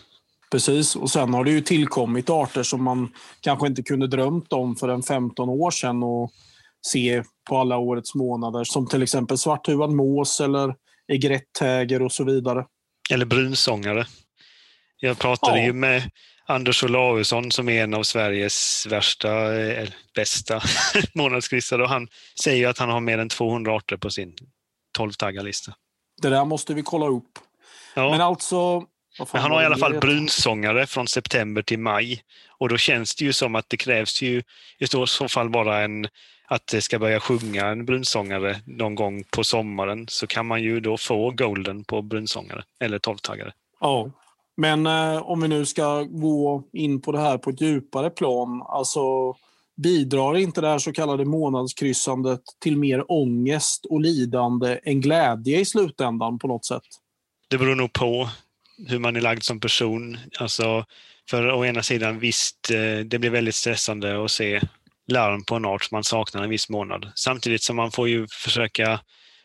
Precis, 0.54 0.96
och 0.96 1.12
sen 1.12 1.34
har 1.34 1.44
det 1.44 1.52
ju 1.52 1.62
tillkommit 1.62 2.30
arter 2.30 2.64
som 2.64 2.84
man 2.84 3.12
kanske 3.42 3.68
inte 3.68 3.84
kunde 3.84 4.08
drömt 4.08 4.54
om 4.54 4.76
för 4.76 4.90
en 4.90 5.04
15 5.04 5.50
år 5.50 5.72
sedan 5.72 6.04
och 6.04 6.32
se 6.88 7.24
på 7.50 7.58
alla 7.58 7.78
årets 7.78 8.16
månader. 8.16 8.64
Som 8.64 8.88
till 8.88 9.04
exempel 9.04 9.38
svarthuvad 9.38 9.92
mås 9.92 10.40
eller 10.40 10.76
egretthäger 11.08 12.02
och 12.02 12.12
så 12.12 12.24
vidare. 12.24 12.66
Eller 13.12 13.26
brunsångare. 13.26 14.06
Jag 15.00 15.20
pratade 15.20 15.60
ja. 15.60 15.66
ju 15.66 15.74
med 15.74 16.12
Anders 16.46 16.84
Olausson 16.84 17.52
som 17.52 17.70
är 17.70 17.84
en 17.84 17.94
av 17.94 18.04
Sveriges 18.04 18.88
värsta, 18.90 19.62
eh, 19.62 19.90
bästa 20.16 20.62
månadskrissare 21.14 21.84
och 21.84 21.90
han 21.90 22.08
säger 22.44 22.68
att 22.68 22.78
han 22.78 22.90
har 22.90 23.00
mer 23.00 23.18
än 23.18 23.30
200 23.30 23.76
arter 23.76 23.98
på 23.98 24.10
sin 24.10 24.34
12-taggarlista. 25.00 25.74
Det 26.22 26.30
där 26.30 26.46
måste 26.46 26.74
vi 26.74 26.84
kolla 26.84 27.08
upp. 27.08 27.40
Ja. 27.96 28.12
Men 28.12 28.22
alltså... 28.22 28.88
Men 29.20 29.42
han 29.42 29.52
har 29.52 29.62
i 29.62 29.66
alla 29.66 29.78
fall 29.78 30.00
brunsångare 30.00 30.88
från 30.88 31.08
september 31.08 31.62
till 31.62 31.80
maj. 31.80 32.24
Och 32.48 32.70
då 32.70 32.78
känns 32.78 33.16
det 33.16 33.26
ju 33.26 33.34
som 33.34 33.56
att 33.56 33.70
det 33.70 33.78
krävs 33.78 34.22
ju 34.22 34.44
i 34.80 34.88
så 34.88 35.28
fall 35.28 35.50
bara 35.50 35.84
en 35.84 36.08
att 36.48 36.68
det 36.68 36.82
ska 36.82 37.00
börja 37.00 37.20
sjunga 37.20 37.66
en 37.66 37.86
brunsångare 37.86 38.62
någon 38.66 38.96
gång 38.96 39.24
på 39.24 39.44
sommaren 39.44 40.06
så 40.10 40.28
kan 40.28 40.46
man 40.46 40.64
ju 40.64 40.80
då 40.80 40.98
få 40.98 41.32
golden 41.32 41.84
på 41.84 42.02
brunsångare 42.02 42.64
eller 42.80 43.00
tolvtaggare. 43.00 43.52
Ja, 43.80 44.12
men 44.58 44.88
eh, 44.88 45.22
om 45.22 45.42
vi 45.42 45.48
nu 45.48 45.66
ska 45.66 46.04
gå 46.04 46.64
in 46.74 47.02
på 47.02 47.12
det 47.12 47.20
här 47.20 47.38
på 47.38 47.50
ett 47.50 47.62
djupare 47.62 48.10
plan, 48.10 48.64
alltså 48.68 49.36
bidrar 49.76 50.38
inte 50.38 50.62
det 50.62 50.68
här 50.68 50.80
så 50.80 50.94
kallade 50.94 51.26
månadskryssandet 51.26 52.42
till 52.60 52.78
mer 52.78 53.12
ångest 53.12 53.86
och 53.86 54.02
lidande 54.02 54.80
än 54.84 55.02
glädje 55.02 55.60
i 55.60 55.66
slutändan 55.66 56.40
på 56.40 56.48
något 56.48 56.66
sätt? 56.66 56.84
Det 57.50 57.58
beror 57.58 57.76
nog 57.76 57.94
på 57.94 58.30
hur 58.88 59.00
man 59.00 59.16
är 59.16 59.22
lagd 59.22 59.44
som 59.44 59.60
person. 59.60 60.18
Alltså, 60.40 60.86
för 61.30 61.52
å 61.52 61.66
ena 61.66 61.84
sidan 61.84 62.20
visst, 62.20 62.72
eh, 62.72 63.00
det 63.06 63.20
blir 63.20 63.30
väldigt 63.30 63.56
stressande 63.56 64.26
att 64.26 64.32
se 64.32 64.62
larm 65.08 65.44
på 65.44 65.56
en 65.56 65.66
art 65.66 65.84
som 65.84 65.96
man 65.96 66.04
saknar 66.04 66.44
en 66.44 66.50
viss 66.50 66.70
månad. 66.70 67.12
Samtidigt 67.16 67.64
som 67.64 67.76
man 67.76 67.92
får 67.92 68.10
ju 68.10 68.28
försöka 68.28 69.00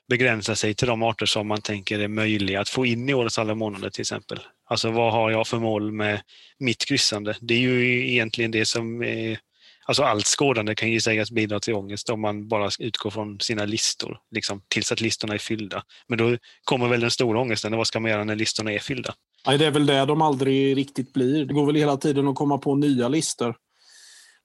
begränsa 0.08 0.56
sig 0.56 0.74
till 0.74 0.88
de 0.88 1.02
arter 1.02 1.26
som 1.26 1.48
man 1.48 1.62
tänker 1.62 1.98
är 1.98 2.08
möjliga 2.08 2.60
att 2.60 2.68
få 2.68 2.86
in 2.86 3.08
i 3.08 3.14
årets 3.14 3.38
alla 3.38 3.54
månader 3.54 3.90
till 3.90 4.00
exempel. 4.00 4.38
Alltså 4.70 4.90
vad 4.90 5.12
har 5.12 5.30
jag 5.30 5.46
för 5.46 5.58
mål 5.58 5.92
med 5.92 6.22
mitt 6.58 6.84
kryssande? 6.84 7.36
Det 7.40 7.54
är 7.54 7.58
ju 7.58 8.08
egentligen 8.10 8.50
det 8.50 8.64
som 8.64 9.02
är 9.02 9.38
Alltså 9.88 10.02
allt 10.02 10.26
skådande 10.26 10.74
kan 10.74 10.90
ju 10.90 11.00
sägas 11.00 11.30
bidra 11.30 11.60
till 11.60 11.74
ångest 11.74 12.10
om 12.10 12.20
man 12.20 12.48
bara 12.48 12.70
utgår 12.78 13.10
från 13.10 13.40
sina 13.40 13.64
listor, 13.64 14.18
liksom, 14.30 14.62
tills 14.68 14.92
att 14.92 15.00
listorna 15.00 15.34
är 15.34 15.38
fyllda. 15.38 15.82
Men 16.06 16.18
då 16.18 16.36
kommer 16.64 16.88
väl 16.88 17.00
den 17.00 17.10
stora 17.10 17.40
ångesten, 17.40 17.76
vad 17.76 17.86
ska 17.86 18.00
man 18.00 18.10
göra 18.10 18.24
när 18.24 18.36
listorna 18.36 18.72
är 18.72 18.78
fyllda? 18.78 19.14
Nej, 19.46 19.58
det 19.58 19.66
är 19.66 19.70
väl 19.70 19.86
det 19.86 20.04
de 20.04 20.22
aldrig 20.22 20.76
riktigt 20.76 21.12
blir. 21.12 21.44
Det 21.44 21.54
går 21.54 21.66
väl 21.66 21.74
hela 21.74 21.96
tiden 21.96 22.28
att 22.28 22.34
komma 22.34 22.58
på 22.58 22.74
nya 22.74 23.08
listor. 23.08 23.54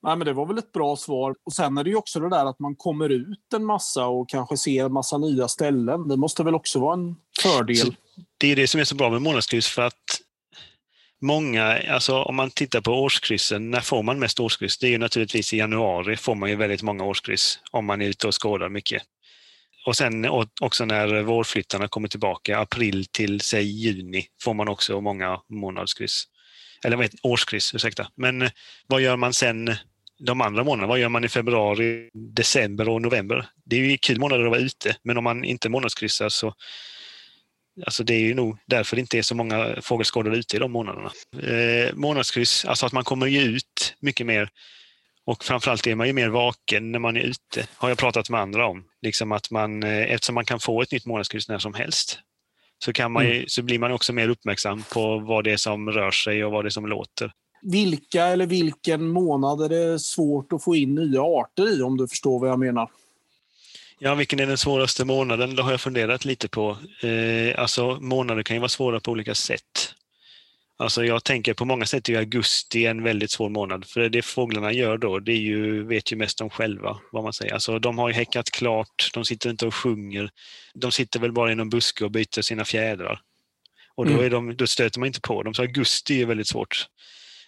Nej, 0.04 0.18
men 0.18 0.26
det 0.26 0.34
var 0.34 0.46
väl 0.46 0.58
ett 0.58 0.72
bra 0.72 0.96
svar. 0.96 1.36
Och 1.46 1.54
Sen 1.54 1.78
är 1.78 1.84
det 1.84 1.90
ju 1.90 1.96
också 1.96 2.20
det 2.20 2.30
där 2.30 2.46
att 2.46 2.60
man 2.60 2.76
kommer 2.76 3.10
ut 3.10 3.54
en 3.56 3.66
massa 3.66 4.06
och 4.06 4.30
kanske 4.30 4.58
ser 4.58 4.86
en 4.86 4.94
massa 4.94 5.18
nya 5.18 5.48
ställen. 5.48 6.08
Det 6.08 6.18
måste 6.18 6.44
väl 6.44 6.56
också 6.56 6.80
vara 6.80 6.94
en 6.94 7.16
fördel? 7.42 7.78
Så 7.78 7.94
det 8.38 8.52
är 8.52 8.56
det 8.56 8.68
som 8.68 8.80
är 8.80 8.84
så 8.84 8.96
bra 8.96 9.10
med 9.10 9.22
månadskryss 9.22 9.68
för 9.68 9.82
att 9.82 10.23
många, 11.24 11.82
alltså 11.90 12.22
om 12.22 12.36
man 12.36 12.52
tittar 12.52 12.82
på 12.82 12.92
årskryssen, 12.92 13.72
när 13.72 13.82
får 13.82 14.04
man 14.04 14.20
mest 14.20 14.40
årskryss? 14.40 14.78
Det 14.78 14.88
är 14.88 14.92
ju 14.92 14.98
naturligtvis 14.98 15.54
i 15.54 15.58
januari 15.58 16.18
får 16.18 16.36
man 16.36 16.50
ju 16.50 16.56
väldigt 16.56 16.82
många 16.82 17.04
årskryss 17.04 17.60
om 17.72 17.86
man 17.86 18.02
är 18.02 18.06
ute 18.06 18.28
och 18.28 18.44
skådar 18.44 18.70
mycket. 18.70 19.04
Och 19.86 19.96
sen 19.96 20.26
också 20.62 20.86
när 20.86 21.22
vårflyttarna 21.22 21.88
kommer 21.88 22.08
tillbaka, 22.08 22.60
april 22.60 23.06
till 23.06 23.42
säg 23.42 23.64
juni, 23.64 24.26
får 24.42 24.54
man 24.54 24.68
också 24.68 25.02
många 25.02 25.40
månadskryss. 25.50 26.24
Eller 26.86 26.98
vad 26.98 27.06
heter 27.06 27.20
årskryss, 27.24 27.76
ursäkta. 27.76 28.08
Men 28.16 28.42
eh, 28.42 28.52
vad 28.88 29.02
gör 29.02 29.18
man 29.18 29.34
sen 29.34 29.76
de 30.20 30.42
andra 30.42 30.64
månaderna? 30.64 30.88
Vad 30.88 31.00
gör 31.00 31.10
man 31.10 31.24
i 31.24 31.30
februari, 31.30 32.10
december 32.14 32.90
och 32.90 33.02
november? 33.02 33.46
Det 33.66 33.76
är 33.76 33.80
ju 33.80 33.98
kul 33.98 34.20
månader 34.20 34.44
att 34.44 34.50
vara 34.50 34.60
ute, 34.60 34.96
men 35.04 35.18
om 35.18 35.24
man 35.24 35.44
inte 35.44 35.70
månadskryssar 35.70 36.30
så 36.30 36.54
Alltså 37.86 38.04
det 38.04 38.14
är 38.14 38.20
ju 38.20 38.34
nog 38.34 38.58
därför 38.66 38.96
det 38.96 39.00
inte 39.00 39.18
är 39.18 39.22
så 39.22 39.36
många 39.36 39.76
fågelskådare 39.82 40.38
ute 40.38 40.56
i 40.56 40.60
de 40.60 40.72
månaderna. 40.72 41.12
Eh, 41.42 41.96
månadskryss, 41.96 42.66
alltså 42.66 42.86
att 42.86 42.94
man 42.94 43.04
kommer 43.04 43.28
ju 43.28 43.42
ut 43.42 43.96
mycket 44.00 44.26
mer 44.26 44.50
och 45.26 45.44
framförallt 45.44 45.88
är 45.88 45.96
man 45.96 46.08
ju 46.08 46.14
mer 46.14 46.30
vaken 46.30 46.92
när 46.92 47.00
man 47.00 47.18
är 47.18 47.22
ute, 47.22 47.68
har 47.76 47.90
jag 47.90 47.98
pratat 47.98 48.30
med 48.30 48.42
andra 48.42 48.68
om. 48.68 48.84
Liksom 49.02 49.32
att 49.32 49.52
man, 49.52 49.84
eh, 49.84 50.12
eftersom 50.12 50.36
man 50.36 50.46
kan 50.46 50.60
få 50.60 50.82
ett 50.82 50.92
nytt 50.92 51.06
månadskryss 51.06 51.50
när 51.50 51.60
som 51.60 51.74
helst 51.74 52.20
så, 52.86 52.94
kan 52.94 53.12
man 53.12 53.26
ju, 53.26 53.36
mm. 53.36 53.46
så 53.48 53.64
blir 53.64 53.80
man 53.80 53.92
också 53.92 54.14
mer 54.14 54.30
uppmärksam 54.30 54.84
på 54.94 55.20
vad 55.20 55.44
det 55.44 55.52
är 55.52 55.58
som 55.58 55.92
rör 55.92 56.12
sig 56.12 56.46
och 56.46 56.52
vad 56.52 56.64
det 56.64 56.68
är 56.68 56.70
som 56.70 56.86
låter. 56.86 57.32
Vilka 57.62 58.26
eller 58.26 58.46
vilken 58.46 59.08
månad 59.08 59.62
är 59.62 59.70
det 59.70 60.00
svårt 60.00 60.54
att 60.54 60.64
få 60.64 60.76
in 60.76 60.96
nya 60.96 61.22
arter 61.22 61.80
i 61.80 61.82
om 61.82 61.98
du 61.98 62.08
förstår 62.08 62.40
vad 62.40 62.50
jag 62.50 62.60
menar? 62.60 62.90
Ja, 64.00 64.16
vilken 64.16 64.40
är 64.40 64.46
den 64.46 64.58
svåraste 64.58 65.06
månaden? 65.06 65.56
Det 65.56 65.62
har 65.62 65.72
jag 65.72 65.82
funderat 65.82 66.26
lite 66.26 66.50
på. 66.50 66.78
Eh, 67.02 67.60
alltså 67.60 67.98
månader 68.02 68.44
kan 68.44 68.56
ju 68.56 68.60
vara 68.60 68.70
svåra 68.70 69.00
på 69.00 69.12
olika 69.12 69.36
sätt. 69.36 69.96
Alltså 70.78 71.06
jag 71.06 71.24
tänker 71.24 71.54
på 71.54 71.66
många 71.66 71.86
sätt 71.86 72.10
är 72.10 72.18
augusti 72.18 72.86
en 72.86 73.04
väldigt 73.04 73.32
svår 73.32 73.50
månad. 73.50 73.86
För 73.86 74.10
det 74.10 74.22
fåglarna 74.22 74.72
gör 74.72 74.98
då, 74.98 75.20
det 75.20 75.32
är 75.32 75.38
ju, 75.38 75.84
vet 75.84 76.12
ju 76.12 76.16
mest 76.16 76.38
de 76.38 76.50
själva 76.50 77.00
vad 77.12 77.24
man 77.24 77.34
säger. 77.34 77.54
Alltså 77.54 77.80
de 77.80 77.98
har 77.98 78.10
ju 78.10 78.14
häckat 78.14 78.52
klart, 78.52 79.12
de 79.14 79.26
sitter 79.26 79.50
inte 79.50 79.68
och 79.68 79.76
sjunger. 79.76 80.30
De 80.74 80.92
sitter 80.92 81.20
väl 81.20 81.32
bara 81.32 81.52
i 81.52 81.56
någon 81.56 81.70
buske 81.70 82.06
och 82.06 82.12
byter 82.12 82.42
sina 82.42 82.66
fjädrar. 82.66 83.22
Och 83.96 84.06
då, 84.06 84.12
mm. 84.12 84.26
är 84.26 84.30
de, 84.30 84.56
då 84.56 84.68
stöter 84.68 85.00
man 85.00 85.08
inte 85.08 85.22
på 85.22 85.44
dem. 85.44 85.54
Så 85.54 85.62
augusti 85.62 86.22
är 86.22 86.26
väldigt 86.26 86.48
svårt. 86.48 86.88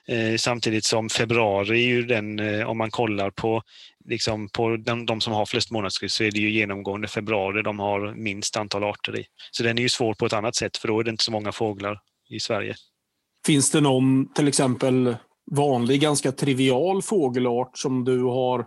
Eh, 0.07 0.37
samtidigt 0.37 0.85
som 0.85 1.09
februari 1.09 1.83
är 1.83 1.87
ju 1.87 2.03
den, 2.03 2.39
eh, 2.39 2.69
om 2.69 2.77
man 2.77 2.91
kollar 2.91 3.29
på, 3.29 3.63
liksom 4.05 4.49
på 4.49 4.77
de, 4.77 5.05
de 5.05 5.21
som 5.21 5.33
har 5.33 5.45
flest 5.45 5.71
månadskryss 5.71 6.13
så 6.13 6.23
är 6.23 6.31
det 6.31 6.39
ju 6.39 6.49
genomgående 6.51 7.07
februari 7.07 7.61
de 7.61 7.79
har 7.79 8.13
minst 8.15 8.57
antal 8.57 8.83
arter 8.83 9.19
i. 9.19 9.25
Så 9.51 9.63
den 9.63 9.77
är 9.77 9.81
ju 9.81 9.89
svår 9.89 10.13
på 10.13 10.25
ett 10.25 10.33
annat 10.33 10.55
sätt 10.55 10.77
för 10.77 10.87
då 10.87 10.99
är 10.99 11.03
det 11.03 11.11
inte 11.11 11.23
så 11.23 11.31
många 11.31 11.51
fåglar 11.51 11.99
i 12.29 12.39
Sverige. 12.39 12.75
Finns 13.45 13.71
det 13.71 13.81
någon 13.81 14.33
till 14.33 14.47
exempel 14.47 15.15
vanlig, 15.51 16.01
ganska 16.01 16.31
trivial 16.31 17.01
fågelart 17.01 17.77
som 17.77 18.03
du 18.03 18.21
har 18.23 18.65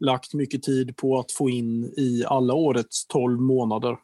lagt 0.00 0.34
mycket 0.34 0.62
tid 0.62 0.96
på 0.96 1.18
att 1.18 1.32
få 1.32 1.50
in 1.50 1.84
i 1.84 2.24
alla 2.26 2.54
årets 2.54 3.06
12 3.06 3.40
månader? 3.40 3.96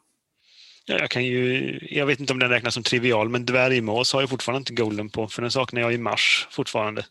Jag, 0.85 1.09
kan 1.09 1.25
ju, 1.25 1.79
jag 1.89 2.05
vet 2.05 2.19
inte 2.19 2.33
om 2.33 2.39
den 2.39 2.49
räknas 2.49 2.73
som 2.73 2.83
trivial, 2.83 3.29
men 3.29 3.45
dvärgmås 3.45 4.13
har 4.13 4.21
jag 4.21 4.29
fortfarande 4.29 4.57
inte 4.59 4.83
golden 4.83 5.09
på, 5.09 5.27
för 5.27 5.41
den 5.41 5.51
saknar 5.51 5.81
jag 5.81 5.93
i 5.93 5.97
mars 5.97 6.47
fortfarande. 6.51 7.05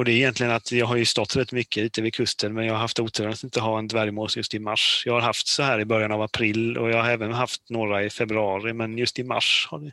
Och 0.00 0.04
det 0.04 0.12
är 0.12 0.16
egentligen 0.16 0.52
att 0.52 0.72
jag 0.72 0.86
har 0.86 0.96
ju 0.96 1.04
stått 1.04 1.36
rätt 1.36 1.52
mycket 1.52 1.82
ute 1.82 2.02
vid 2.02 2.14
kusten, 2.14 2.54
men 2.54 2.66
jag 2.66 2.74
har 2.74 2.80
haft 2.80 3.00
oturen 3.00 3.32
att 3.32 3.44
inte 3.44 3.60
ha 3.60 3.78
en 3.78 3.88
dvärgmås 3.88 4.36
just 4.36 4.54
i 4.54 4.58
mars. 4.58 5.02
Jag 5.06 5.12
har 5.12 5.20
haft 5.20 5.46
så 5.46 5.62
här 5.62 5.80
i 5.80 5.84
början 5.84 6.12
av 6.12 6.22
april 6.22 6.78
och 6.78 6.90
jag 6.90 7.02
har 7.02 7.10
även 7.10 7.32
haft 7.32 7.70
några 7.70 8.04
i 8.04 8.10
februari, 8.10 8.72
men 8.72 8.98
just 8.98 9.18
i 9.18 9.24
mars 9.24 9.66
har 9.70 9.78
det 9.78 9.92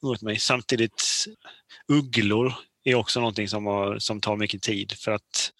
oroat 0.00 0.22
mig. 0.22 0.38
Samtidigt, 0.38 1.26
ugglor 1.92 2.52
är 2.84 2.94
också 2.94 3.20
någonting 3.20 3.48
som, 3.48 3.66
har, 3.66 3.98
som 3.98 4.20
tar 4.20 4.36
mycket 4.36 4.62
tid 4.62 4.92
för 4.92 5.12
att 5.12 5.52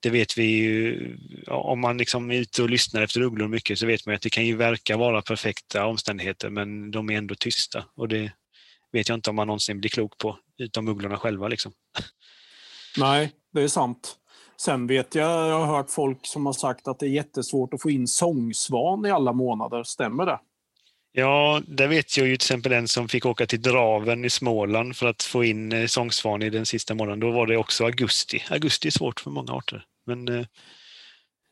det 0.00 0.10
vet 0.10 0.38
vi 0.38 0.44
ju, 0.44 1.16
om 1.46 1.80
man 1.80 1.98
liksom 1.98 2.30
är 2.30 2.38
ute 2.38 2.62
och 2.62 2.70
lyssnar 2.70 3.02
efter 3.02 3.20
ugglor 3.20 3.48
mycket 3.48 3.78
så 3.78 3.86
vet 3.86 4.06
man 4.06 4.14
att 4.14 4.22
det 4.22 4.30
kan 4.30 4.46
ju 4.46 4.56
verka 4.56 4.96
vara 4.96 5.22
perfekta 5.22 5.86
omständigheter 5.86 6.50
men 6.50 6.90
de 6.90 7.10
är 7.10 7.18
ändå 7.18 7.34
tysta. 7.34 7.84
Och 7.96 8.08
det 8.08 8.32
vet 8.92 9.08
jag 9.08 9.16
inte 9.16 9.30
om 9.30 9.36
man 9.36 9.46
någonsin 9.46 9.80
blir 9.80 9.90
klok 9.90 10.18
på, 10.18 10.38
utom 10.58 10.88
ugglorna 10.88 11.18
själva. 11.18 11.48
Liksom. 11.48 11.72
Nej, 12.96 13.32
det 13.52 13.62
är 13.62 13.68
sant. 13.68 14.16
Sen 14.56 14.86
vet 14.86 15.14
jag, 15.14 15.48
jag 15.48 15.58
har 15.58 15.76
hört 15.76 15.90
folk 15.90 16.18
som 16.22 16.46
har 16.46 16.52
sagt 16.52 16.88
att 16.88 16.98
det 16.98 17.06
är 17.06 17.10
jättesvårt 17.10 17.74
att 17.74 17.82
få 17.82 17.90
in 17.90 18.06
sångsvan 18.06 19.06
i 19.06 19.10
alla 19.10 19.32
månader. 19.32 19.82
Stämmer 19.82 20.26
det? 20.26 20.38
Ja, 21.12 21.62
det 21.66 21.86
vet 21.86 22.16
jag 22.16 22.26
ju 22.26 22.36
till 22.36 22.44
exempel 22.46 22.72
en 22.72 22.88
som 22.88 23.08
fick 23.08 23.26
åka 23.26 23.46
till 23.46 23.62
Draven 23.62 24.24
i 24.24 24.30
Småland 24.30 24.96
för 24.96 25.06
att 25.06 25.22
få 25.22 25.44
in 25.44 25.72
eh, 25.72 25.86
sångsvan 25.86 26.42
i 26.42 26.50
den 26.50 26.66
sista 26.66 26.94
månaden. 26.94 27.20
Då 27.20 27.30
var 27.30 27.46
det 27.46 27.56
också 27.56 27.84
augusti. 27.84 28.44
Augusti 28.50 28.88
är 28.88 28.92
svårt 28.92 29.20
för 29.20 29.30
många 29.30 29.52
arter. 29.52 29.84
Men 30.06 30.28
eh, 30.28 30.46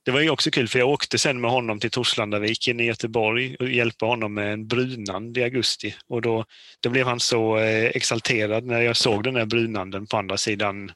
det 0.05 0.11
var 0.11 0.21
ju 0.21 0.31
också 0.31 0.51
kul 0.51 0.69
för 0.69 0.79
jag 0.79 0.89
åkte 0.89 1.19
sen 1.19 1.41
med 1.41 1.51
honom 1.51 1.81
till 1.81 1.91
Torslandaviken 1.91 2.81
i 2.81 2.85
Göteborg 2.85 3.57
och 3.61 3.69
hjälpte 3.69 4.05
honom 4.05 4.35
med 4.35 4.53
en 4.53 4.67
brunand 4.67 5.39
i 5.39 5.43
augusti. 5.43 5.95
Och 6.07 6.23
då, 6.23 6.45
då 6.81 6.91
blev 6.91 7.07
han 7.07 7.21
så 7.21 7.59
eh, 7.59 7.85
exalterad 7.85 8.65
när 8.65 8.81
jag 8.81 8.97
såg 8.97 9.25
den 9.25 9.35
där 9.35 9.47
brunanden 9.47 10.07
på 10.07 10.17
andra 10.17 10.37
sidan 10.37 10.93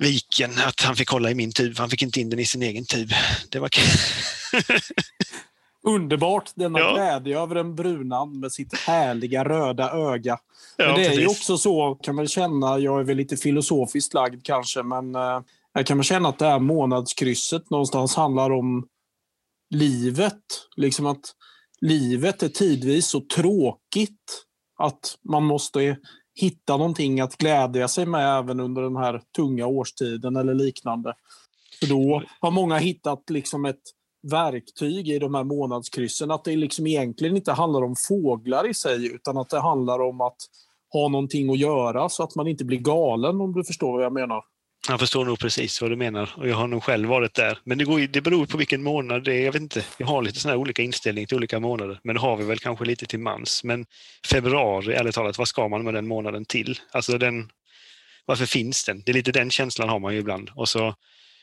viken 0.00 0.50
att 0.66 0.80
han 0.80 0.96
fick 0.96 1.08
hålla 1.08 1.30
i 1.30 1.34
min 1.34 1.52
tub. 1.52 1.78
Han 1.78 1.90
fick 1.90 2.02
inte 2.02 2.20
in 2.20 2.30
den 2.30 2.38
i 2.38 2.46
sin 2.46 2.62
egen 2.62 2.84
tub. 2.84 3.08
Det 3.48 3.58
var. 3.58 3.70
Underbart, 5.82 6.50
denna 6.54 6.78
ja. 6.78 6.92
glädje 6.94 7.40
över 7.40 7.56
en 7.56 7.74
brunan 7.74 8.40
med 8.40 8.52
sitt 8.52 8.74
härliga 8.78 9.44
röda 9.44 9.90
öga. 9.90 10.38
Ja, 10.76 10.86
men 10.86 10.94
det 10.94 11.00
precis. 11.00 11.18
är 11.18 11.20
ju 11.20 11.26
också 11.26 11.58
så, 11.58 11.94
kan 11.94 12.14
man 12.14 12.28
känna, 12.28 12.78
jag 12.78 13.00
är 13.00 13.04
väl 13.04 13.16
lite 13.16 13.36
filosofiskt 13.36 14.14
lagd 14.14 14.44
kanske, 14.44 14.82
men 14.82 15.14
eh, 15.14 15.40
jag 15.72 15.86
kan 15.86 15.96
man 15.96 16.04
känna 16.04 16.28
att 16.28 16.38
det 16.38 16.46
här 16.46 16.58
månadskrysset 16.58 17.70
någonstans 17.70 18.16
handlar 18.16 18.50
om 18.50 18.86
livet. 19.70 20.42
Liksom 20.76 21.06
att 21.06 21.34
livet 21.80 22.42
är 22.42 22.48
tidvis 22.48 23.06
så 23.06 23.20
tråkigt 23.20 24.44
att 24.78 25.18
man 25.28 25.44
måste 25.44 25.96
hitta 26.34 26.76
någonting 26.76 27.20
att 27.20 27.36
glädja 27.36 27.88
sig 27.88 28.06
med 28.06 28.38
även 28.38 28.60
under 28.60 28.82
den 28.82 28.96
här 28.96 29.22
tunga 29.36 29.66
årstiden 29.66 30.36
eller 30.36 30.54
liknande. 30.54 31.14
För 31.80 31.86
då 31.86 32.22
har 32.40 32.50
många 32.50 32.78
hittat 32.78 33.30
liksom 33.30 33.64
ett 33.64 33.82
verktyg 34.22 35.08
i 35.08 35.18
de 35.18 35.34
här 35.34 35.44
månadskryssen. 35.44 36.30
Att 36.30 36.44
det 36.44 36.56
liksom 36.56 36.86
egentligen 36.86 37.36
inte 37.36 37.52
handlar 37.52 37.82
om 37.82 37.96
fåglar 38.08 38.70
i 38.70 38.74
sig 38.74 39.06
utan 39.06 39.38
att 39.38 39.48
det 39.48 39.60
handlar 39.60 40.00
om 40.00 40.20
att 40.20 40.36
ha 40.92 41.08
någonting 41.08 41.50
att 41.50 41.58
göra 41.58 42.08
så 42.08 42.22
att 42.22 42.34
man 42.34 42.48
inte 42.48 42.64
blir 42.64 42.78
galen 42.78 43.40
om 43.40 43.52
du 43.52 43.64
förstår 43.64 43.92
vad 43.92 44.04
jag 44.04 44.12
menar. 44.12 44.42
Jag 44.88 45.00
förstår 45.00 45.24
nog 45.24 45.38
precis 45.38 45.80
vad 45.80 45.90
du 45.90 45.96
menar 45.96 46.30
och 46.36 46.48
jag 46.48 46.56
har 46.56 46.66
nog 46.66 46.84
själv 46.84 47.08
varit 47.08 47.34
där. 47.34 47.58
Men 47.64 47.78
det, 47.78 47.84
går, 47.84 48.00
det 48.00 48.20
beror 48.20 48.46
på 48.46 48.58
vilken 48.58 48.82
månad 48.82 49.24
det 49.24 49.34
är. 49.34 49.44
Jag 49.44 49.52
vet 49.52 49.62
inte, 49.62 49.84
jag 49.98 50.06
har 50.06 50.22
lite 50.22 50.40
såna 50.40 50.56
olika 50.56 50.82
inställning 50.82 51.26
till 51.26 51.36
olika 51.36 51.60
månader. 51.60 52.00
Men 52.02 52.14
det 52.14 52.20
har 52.20 52.36
vi 52.36 52.44
väl 52.44 52.58
kanske 52.58 52.84
lite 52.84 53.06
till 53.06 53.18
mans. 53.18 53.64
Men 53.64 53.86
februari, 54.30 54.94
ärligt 54.94 55.14
talat, 55.14 55.38
vad 55.38 55.48
ska 55.48 55.68
man 55.68 55.84
med 55.84 55.94
den 55.94 56.06
månaden 56.06 56.44
till? 56.44 56.80
Alltså 56.90 57.18
den, 57.18 57.50
varför 58.26 58.46
finns 58.46 58.84
den? 58.84 59.02
Det 59.06 59.12
är 59.12 59.14
lite 59.14 59.32
den 59.32 59.50
känslan 59.50 59.88
har 59.88 59.98
man 59.98 60.12
ju 60.12 60.18
ibland. 60.18 60.50
Och 60.54 60.68
så 60.68 60.94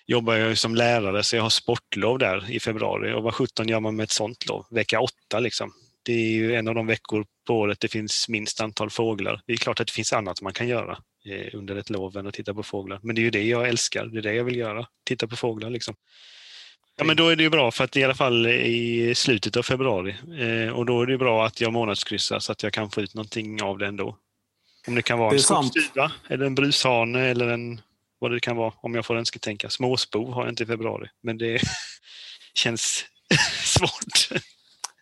jobbar 0.06 0.34
jag 0.34 0.58
som 0.58 0.76
lärare 0.76 1.24
så 1.24 1.36
jag 1.36 1.44
har 1.44 1.50
sportlov 1.50 2.20
där 2.20 2.52
i 2.52 2.60
februari. 2.60 3.14
Och 3.14 3.24
vad 3.24 3.34
sjutton 3.34 3.68
gör 3.68 3.80
man 3.80 3.96
med 3.96 4.04
ett 4.04 4.12
sånt 4.12 4.50
lov? 4.50 4.66
Vecka 4.72 5.00
åtta 5.00 5.40
liksom. 5.40 5.74
Det 6.08 6.14
är 6.14 6.32
ju 6.32 6.56
en 6.56 6.68
av 6.68 6.76
de 6.76 6.88
veckor 6.88 7.26
på 7.48 7.54
året 7.54 7.80
det 7.80 7.88
finns 7.88 8.30
minst 8.30 8.62
antal 8.62 8.90
fåglar. 8.90 9.42
Det 9.46 9.54
är 9.54 9.58
klart 9.58 9.80
att 9.80 9.88
det 9.88 9.94
finns 9.94 10.14
annat 10.14 10.42
man 10.42 10.54
kan 10.54 10.68
göra. 10.68 10.98
Eh, 11.26 11.56
under 11.56 11.76
ett 11.76 11.90
lov 11.90 12.18
än 12.18 12.28
att 12.28 12.34
titta 12.34 12.54
på 12.54 12.64
fåglar. 12.64 13.00
Men 13.04 13.16
det 13.16 13.22
är 13.22 13.24
ju 13.24 13.30
det 13.30 13.44
jag 13.44 13.70
älskar, 13.70 14.06
det 14.06 14.18
är 14.18 14.22
det 14.22 14.34
jag 14.34 14.44
vill 14.44 14.56
göra, 14.56 14.88
titta 15.06 15.28
på 15.28 15.36
fåglar. 15.36 15.70
Liksom. 15.70 15.96
Ja, 16.98 17.04
men 17.04 17.18
då 17.18 17.30
är 17.30 17.36
det 17.36 17.44
ju 17.44 17.50
bra 17.50 17.72
för 17.72 17.84
att 17.84 17.98
i 17.98 18.04
alla 18.04 18.16
fall 18.16 18.48
i 18.48 19.14
slutet 19.16 19.58
av 19.58 19.64
februari 19.64 20.16
eh, 20.40 20.74
och 20.74 20.86
då 20.86 21.02
är 21.02 21.06
det 21.06 21.18
bra 21.18 21.46
att 21.46 21.62
jag 21.62 21.74
månadskryssar 21.74 22.40
så 22.40 22.52
att 22.52 22.64
jag 22.64 22.74
kan 22.74 22.92
få 22.92 23.02
ut 23.02 23.14
någonting 23.14 23.62
av 23.62 23.78
det 23.78 23.88
ändå. 23.88 24.18
Om 24.88 24.96
det 24.96 25.02
kan 25.02 25.20
vara 25.20 25.34
en 25.34 25.40
skogsduva 25.40 26.12
eller 26.28 26.46
en 26.46 26.56
brushane 26.56 27.20
eller 27.20 27.48
en 27.48 27.82
vad 28.20 28.32
det 28.32 28.40
kan 28.40 28.56
vara 28.56 28.74
om 28.76 28.96
jag 28.96 29.06
får 29.06 29.16
önsketänka. 29.16 29.70
Småspo 29.70 30.32
har 30.32 30.42
jag 30.42 30.52
inte 30.52 30.64
i 30.64 30.66
februari, 30.66 31.08
men 31.24 31.38
det 31.38 31.62
känns 32.54 33.06
svårt. 33.64 34.42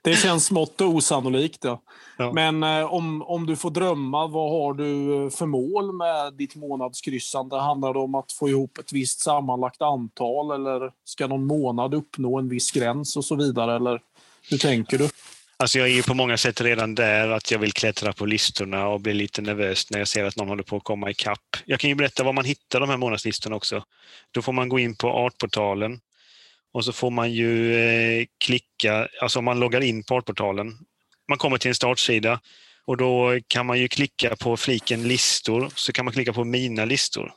Det 0.06 0.16
känns 0.16 0.46
smått 0.46 0.82
osannolikt. 0.82 1.64
Ja. 1.64 1.82
ja. 2.18 2.32
Men 2.32 2.64
eh, 2.64 2.94
om, 2.94 3.22
om 3.22 3.46
du 3.46 3.56
får 3.56 3.72
drömma, 3.72 4.28
vad 4.28 4.52
har 4.52 4.74
du 4.74 5.24
eh, 5.24 5.30
för 5.30 5.46
mål 5.46 5.94
med 5.94 6.34
ditt 6.34 6.56
månadskryssande? 6.56 7.60
Handlar 7.60 7.94
det 7.94 8.00
om 8.00 8.16
att 8.16 8.32
få 8.32 8.50
ihop 8.50 8.78
ett 8.78 8.94
visst 8.94 9.20
sammanlagt 9.20 9.82
antal 9.82 10.52
eller 10.52 10.92
ska 11.06 11.28
någon 11.28 11.46
månad 11.46 11.94
uppnå 11.94 12.40
en 12.40 12.50
viss 12.50 12.72
gräns 12.72 13.18
och 13.18 13.26
så 13.26 13.36
vidare? 13.36 13.76
Eller 13.76 14.02
hur 14.50 14.58
tänker 14.58 14.98
du? 14.98 15.10
Alltså 15.58 15.80
jag 15.80 15.88
är 15.88 15.94
ju 15.94 16.04
på 16.04 16.14
många 16.14 16.38
sätt 16.38 16.62
redan 16.62 16.96
där 16.96 17.30
att 17.30 17.52
jag 17.52 17.60
vill 17.60 17.74
klättra 17.74 18.14
på 18.14 18.26
listorna 18.26 18.88
och 18.88 19.02
bli 19.02 19.14
lite 19.14 19.42
nervös 19.42 19.92
när 19.92 20.00
jag 20.00 20.08
ser 20.08 20.24
att 20.24 20.36
någon 20.36 20.48
håller 20.48 20.64
på 20.64 20.78
att 20.78 20.84
komma 20.84 21.10
ikapp. 21.10 21.58
Jag 21.66 21.80
kan 21.80 21.90
ju 21.90 21.96
berätta 21.96 22.24
var 22.24 22.34
man 22.34 22.46
hittar 22.46 22.80
de 22.80 22.90
här 22.90 22.98
månadslistorna 22.98 23.56
också. 23.56 23.84
Då 24.32 24.42
får 24.42 24.54
man 24.54 24.70
gå 24.70 24.80
in 24.80 24.96
på 24.96 25.10
Artportalen 25.10 26.00
och 26.76 26.86
så 26.86 26.94
får 26.94 27.12
man 27.12 27.32
ju 27.32 27.76
eh, 27.76 28.26
klicka, 28.46 29.08
alltså 29.22 29.40
om 29.40 29.46
man 29.46 29.60
loggar 29.60 29.82
in 29.82 30.04
på 30.04 30.16
Artportalen. 30.16 30.74
Man 31.30 31.38
kommer 31.38 31.58
till 31.58 31.70
en 31.70 31.76
startsida 31.76 32.40
och 32.86 32.98
då 32.98 33.40
kan 33.48 33.66
man 33.66 33.80
ju 33.80 33.88
klicka 33.88 34.36
på 34.36 34.58
fliken 34.58 35.08
listor, 35.08 35.72
så 35.76 35.92
kan 35.92 36.06
man 36.06 36.14
klicka 36.14 36.34
på 36.34 36.44
mina 36.44 36.86
listor. 36.86 37.34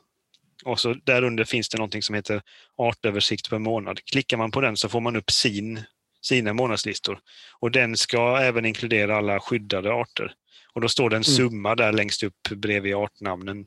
Och 0.65 0.79
så 0.79 0.93
därunder 0.93 1.43
finns 1.43 1.69
det 1.69 1.77
någonting 1.77 2.03
som 2.03 2.15
heter 2.15 2.41
artöversikt 2.77 3.49
per 3.49 3.59
månad. 3.59 3.99
Klickar 4.05 4.37
man 4.37 4.51
på 4.51 4.61
den 4.61 4.77
så 4.77 4.89
får 4.89 5.01
man 5.01 5.15
upp 5.15 5.31
sin, 5.31 5.83
sina 6.21 6.53
månadslistor. 6.53 7.19
Och 7.59 7.71
den 7.71 7.97
ska 7.97 8.37
även 8.37 8.65
inkludera 8.65 9.17
alla 9.17 9.39
skyddade 9.39 9.93
arter. 9.93 10.33
Och 10.73 10.81
då 10.81 10.89
står 10.89 11.09
det 11.09 11.15
en 11.15 11.23
mm. 11.23 11.37
summa 11.37 11.75
där 11.75 11.91
längst 11.91 12.23
upp 12.23 12.49
bredvid 12.55 12.95
artnamnen 12.95 13.65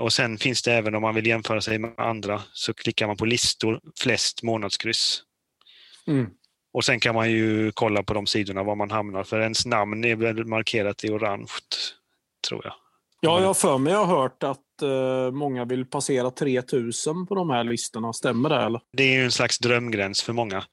och 0.00 0.12
sen 0.12 0.38
finns 0.38 0.62
det 0.62 0.72
även 0.72 0.94
om 0.94 1.02
man 1.02 1.14
vill 1.14 1.26
jämföra 1.26 1.60
sig 1.60 1.78
med 1.78 1.94
andra 1.96 2.42
så 2.52 2.74
klickar 2.74 3.06
man 3.06 3.16
på 3.16 3.24
listor, 3.24 3.80
flest 3.98 4.42
månadskryss. 4.42 5.22
Mm. 6.06 6.26
Och 6.72 6.84
sen 6.84 7.00
kan 7.00 7.14
man 7.14 7.30
ju 7.30 7.72
kolla 7.72 8.02
på 8.02 8.14
de 8.14 8.26
sidorna 8.26 8.62
var 8.62 8.76
man 8.76 8.90
hamnar 8.90 9.24
för 9.24 9.40
ens 9.40 9.66
namn 9.66 10.04
är 10.04 10.16
väl 10.16 10.44
markerat 10.44 11.04
i 11.04 11.10
orange, 11.10 11.46
tror 12.48 12.64
jag. 12.64 12.74
Ja, 13.20 13.40
jag 13.40 13.46
har 13.46 13.54
för 13.54 13.78
mig 13.78 13.92
jag 13.92 14.04
har 14.04 14.22
hört 14.22 14.42
att 14.42 14.82
eh, 14.82 15.30
många 15.32 15.64
vill 15.64 15.86
passera 15.86 16.30
3000 16.30 17.26
på 17.26 17.34
de 17.34 17.50
här 17.50 17.64
listorna. 17.64 18.12
Stämmer 18.12 18.48
det? 18.48 18.56
Eller? 18.56 18.80
Det 18.92 19.02
är 19.02 19.12
ju 19.12 19.24
en 19.24 19.32
slags 19.32 19.58
drömgräns 19.58 20.22
för 20.22 20.32
många. 20.32 20.64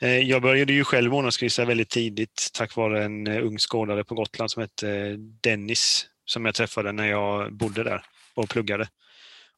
Eh, 0.00 0.18
jag 0.18 0.42
började 0.42 0.72
ju 0.72 0.84
själv 0.84 1.10
månadskryssa 1.10 1.64
väldigt 1.64 1.90
tidigt 1.90 2.50
tack 2.54 2.76
vare 2.76 3.04
en 3.04 3.26
eh, 3.26 3.46
ung 3.46 3.58
skådare 3.58 4.04
på 4.04 4.14
Gotland 4.14 4.50
som 4.50 4.60
hette 4.60 5.16
Dennis 5.16 6.06
som 6.24 6.44
jag 6.44 6.54
träffade 6.54 6.92
när 6.92 7.06
jag 7.06 7.52
bodde 7.52 7.84
där 7.84 8.02
och 8.36 8.48
pluggade. 8.48 8.88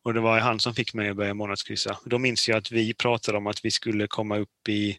Och 0.03 0.15
det 0.15 0.21
var 0.21 0.39
han 0.39 0.61
som 0.61 0.75
fick 0.75 0.95
mig 0.95 1.09
att 1.09 1.17
börja 1.17 1.35
månadskryssa. 1.35 1.99
Då 2.05 2.19
minns 2.19 2.49
jag 2.49 2.59
att 2.59 2.73
vi 2.73 2.95
pratade 2.95 3.39
om 3.39 3.47
att 3.47 3.65
vi 3.65 3.71
skulle 3.71 4.07
komma 4.07 4.37
upp 4.39 4.69
i 4.69 4.99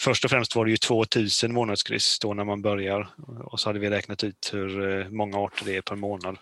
Först 0.00 0.24
och 0.24 0.30
främst 0.30 0.56
var 0.56 0.64
det 0.64 0.70
ju 0.70 0.76
2000 0.76 1.52
månadskryss 1.52 2.18
då 2.18 2.34
när 2.34 2.44
man 2.44 2.62
börjar 2.62 3.08
och 3.44 3.60
så 3.60 3.68
hade 3.68 3.78
vi 3.78 3.90
räknat 3.90 4.24
ut 4.24 4.50
hur 4.52 5.00
eh, 5.00 5.08
många 5.08 5.38
arter 5.38 5.64
det 5.64 5.76
är 5.76 5.80
per 5.80 5.96
månad. 5.96 6.38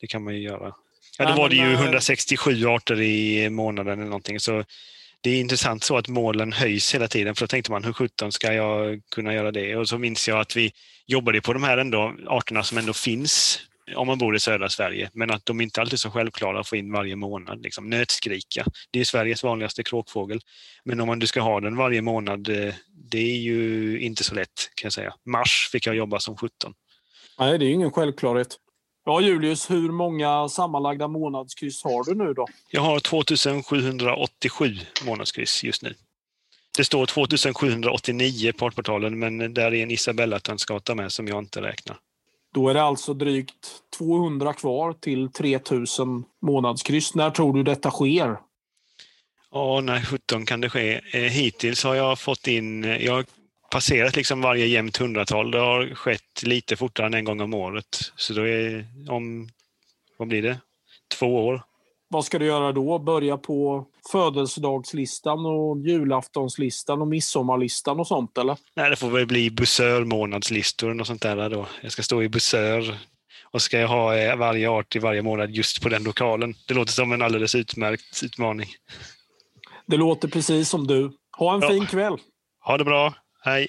Det 0.00 0.06
kan 0.06 0.24
man 0.24 0.34
ju 0.34 0.40
göra. 0.40 0.74
Ja, 1.18 1.28
då 1.28 1.34
var 1.34 1.48
det 1.48 1.56
ju 1.56 1.72
167 1.72 2.66
arter 2.66 3.00
i 3.00 3.50
månaden 3.50 3.92
eller 3.92 4.04
någonting. 4.04 4.40
Så 4.40 4.64
det 5.20 5.30
är 5.30 5.40
intressant 5.40 5.84
så 5.84 5.96
att 5.96 6.08
målen 6.08 6.52
höjs 6.52 6.94
hela 6.94 7.08
tiden 7.08 7.34
för 7.34 7.42
då 7.42 7.46
tänkte 7.46 7.70
man 7.70 7.84
hur 7.84 7.92
sjutton 7.92 8.32
ska 8.32 8.52
jag 8.52 9.02
kunna 9.10 9.34
göra 9.34 9.50
det? 9.50 9.76
Och 9.76 9.88
så 9.88 9.98
minns 9.98 10.28
jag 10.28 10.40
att 10.40 10.56
vi 10.56 10.72
jobbade 11.06 11.40
på 11.40 11.52
de 11.52 11.62
här 11.62 11.78
ändå, 11.78 12.14
arterna 12.26 12.62
som 12.62 12.78
ändå 12.78 12.92
finns 12.92 13.60
om 13.96 14.06
man 14.06 14.18
bor 14.18 14.36
i 14.36 14.40
södra 14.40 14.68
Sverige, 14.68 15.10
men 15.12 15.30
att 15.30 15.46
de 15.46 15.60
inte 15.60 15.80
alltid 15.80 15.92
är 15.92 15.98
så 15.98 16.10
självklara 16.10 16.60
att 16.60 16.68
få 16.68 16.76
in 16.76 16.92
varje 16.92 17.16
månad. 17.16 17.62
Liksom. 17.62 17.90
Nötskrika, 17.90 18.64
det 18.90 19.00
är 19.00 19.04
Sveriges 19.04 19.42
vanligaste 19.42 19.82
kråkfågel. 19.82 20.40
Men 20.84 21.00
om 21.00 21.06
man 21.06 21.18
du 21.18 21.26
ska 21.26 21.40
ha 21.40 21.60
den 21.60 21.76
varje 21.76 22.02
månad, 22.02 22.48
eh, 22.48 22.74
det 23.10 23.18
är 23.18 23.38
ju 23.38 24.00
inte 24.00 24.24
så 24.24 24.34
lätt 24.34 24.70
kan 24.74 24.86
jag 24.86 24.92
säga. 24.92 25.14
Mars 25.26 25.68
fick 25.72 25.86
jag 25.86 25.96
jobba 25.96 26.20
som 26.20 26.36
17. 26.36 26.74
Nej, 27.38 27.58
det 27.58 27.64
är 27.66 27.70
ingen 27.70 27.90
självklarhet. 27.90 28.56
Ja, 29.04 29.20
Julius, 29.20 29.70
hur 29.70 29.92
många 29.92 30.48
sammanlagda 30.48 31.08
månadskryss 31.08 31.84
har 31.84 32.04
du 32.04 32.14
nu 32.14 32.34
då? 32.34 32.46
Jag 32.70 32.80
har 32.80 33.00
2787 33.00 34.76
månadskryss 35.04 35.64
just 35.64 35.82
nu. 35.82 35.94
Det 36.76 36.84
står 36.84 37.06
2789 37.06 38.52
på 38.58 38.66
Artportalen, 38.66 39.18
men 39.18 39.54
där 39.54 39.74
är 39.74 39.82
en 39.82 39.90
Isabella 39.90 40.40
Tanskata 40.40 40.94
med 40.94 41.12
som 41.12 41.28
jag 41.28 41.38
inte 41.38 41.62
räknar. 41.62 41.96
Då 42.54 42.68
är 42.68 42.74
det 42.74 42.82
alltså 42.82 43.14
drygt 43.14 43.82
200 43.98 44.52
kvar 44.52 44.92
till 44.92 45.32
3000 45.32 46.24
månadskryss. 46.42 47.14
När 47.14 47.30
tror 47.30 47.52
du 47.52 47.62
detta 47.62 47.90
sker? 47.90 48.36
Ja, 49.52 49.80
när 49.80 50.00
17 50.00 50.46
kan 50.46 50.60
det 50.60 50.70
ske. 50.70 51.00
Eh, 51.12 51.20
hittills 51.20 51.84
har 51.84 51.94
jag 51.94 52.18
fått 52.18 52.46
in, 52.46 52.84
eh, 52.84 53.04
jag 53.04 53.12
har 53.12 53.24
passerat 53.70 54.16
liksom 54.16 54.40
varje 54.40 54.66
jämnt 54.66 54.96
hundratal. 54.96 55.50
Det 55.50 55.58
har 55.58 55.94
skett 55.94 56.42
lite 56.42 56.76
fortare 56.76 57.06
än 57.06 57.14
en 57.14 57.24
gång 57.24 57.40
om 57.40 57.54
året. 57.54 58.12
Så 58.16 58.32
då 58.32 58.42
är 58.46 58.86
om, 59.08 59.48
vad 60.16 60.28
blir 60.28 60.42
det, 60.42 60.58
två 61.18 61.46
år. 61.46 61.62
Vad 62.08 62.24
ska 62.24 62.38
du 62.38 62.46
göra 62.46 62.72
då? 62.72 62.98
Börja 62.98 63.36
på 63.36 63.86
födelsedagslistan 64.10 65.46
och 65.46 65.78
julaftonslistan 65.78 67.00
och 67.00 67.08
midsommarlistan 67.08 68.00
och 68.00 68.06
sånt 68.06 68.38
eller? 68.38 68.58
Nej, 68.76 68.90
det 68.90 68.96
får 68.96 69.10
väl 69.10 69.26
bli 69.26 69.50
bussörmånadslistor 69.50 71.00
och 71.00 71.06
sånt 71.06 71.22
där 71.22 71.50
då. 71.50 71.66
Jag 71.82 71.92
ska 71.92 72.02
stå 72.02 72.22
i 72.22 72.28
bussör 72.28 72.98
och 73.52 73.62
ska 73.62 73.78
jag 73.78 73.88
ha 73.88 74.16
eh, 74.16 74.36
varje 74.36 74.70
art 74.70 74.96
i 74.96 74.98
varje 74.98 75.22
månad 75.22 75.50
just 75.50 75.82
på 75.82 75.88
den 75.88 76.04
lokalen. 76.04 76.54
Det 76.68 76.74
låter 76.74 76.92
som 76.92 77.12
en 77.12 77.22
alldeles 77.22 77.54
utmärkt 77.54 78.22
utmaning. 78.22 78.68
Det 79.86 79.96
låter 79.96 80.28
precis 80.28 80.68
som 80.68 80.86
du. 80.86 81.12
Ha 81.38 81.54
en 81.54 81.60
ja. 81.60 81.68
fin 81.68 81.86
kväll! 81.86 82.16
Ha 82.64 82.78
det 82.78 82.84
bra! 82.84 83.14
Hej! 83.44 83.68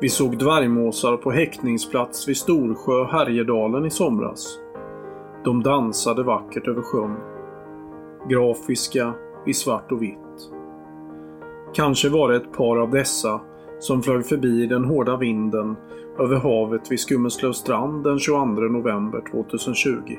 Vi 0.00 0.08
såg 0.08 0.38
dvärgmåsar 0.38 1.16
på 1.16 1.30
häckningsplats 1.30 2.28
vid 2.28 2.36
Storsjö, 2.36 3.04
Härjedalen 3.04 3.86
i 3.86 3.90
somras. 3.90 4.58
De 5.44 5.62
dansade 5.62 6.22
vackert 6.22 6.68
över 6.68 6.82
sjön. 6.82 7.16
Grafiska 8.28 9.14
i 9.46 9.54
svart 9.54 9.92
och 9.92 10.02
vitt. 10.02 10.50
Kanske 11.74 12.08
var 12.08 12.28
det 12.28 12.36
ett 12.36 12.52
par 12.52 12.76
av 12.76 12.90
dessa 12.90 13.40
som 13.78 14.02
flög 14.02 14.26
förbi 14.26 14.66
den 14.66 14.84
hårda 14.84 15.16
vinden 15.16 15.76
över 16.18 16.36
havet 16.36 16.90
vid 16.90 17.00
Skummeslöv 17.00 17.52
strand 17.52 18.04
den 18.04 18.18
22 18.18 18.44
november 18.44 19.22
2020. 19.30 20.18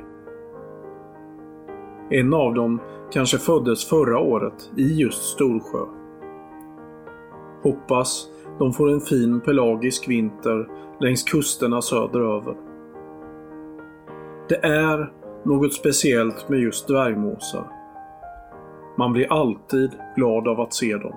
En 2.10 2.34
av 2.34 2.54
dem 2.54 2.80
kanske 3.12 3.38
föddes 3.38 3.86
förra 3.90 4.20
året 4.20 4.72
i 4.78 5.02
just 5.02 5.24
Storsjö. 5.24 5.99
Hoppas 7.64 8.28
de 8.60 8.74
får 8.74 8.90
en 8.90 9.02
fin 9.02 9.42
pelagisk 9.42 10.10
vinter 10.10 10.68
längs 11.00 11.24
kusterna 11.24 11.82
söderöver. 11.82 12.56
Det 14.50 14.66
är 14.66 15.14
något 15.44 15.74
speciellt 15.74 16.50
med 16.50 16.60
just 16.60 16.88
dvärgmåsar. 16.88 17.68
Man 18.98 19.14
blir 19.14 19.34
alltid 19.34 19.92
glad 20.16 20.48
av 20.48 20.62
att 20.62 20.74
se 20.74 20.96
dem. 20.96 21.16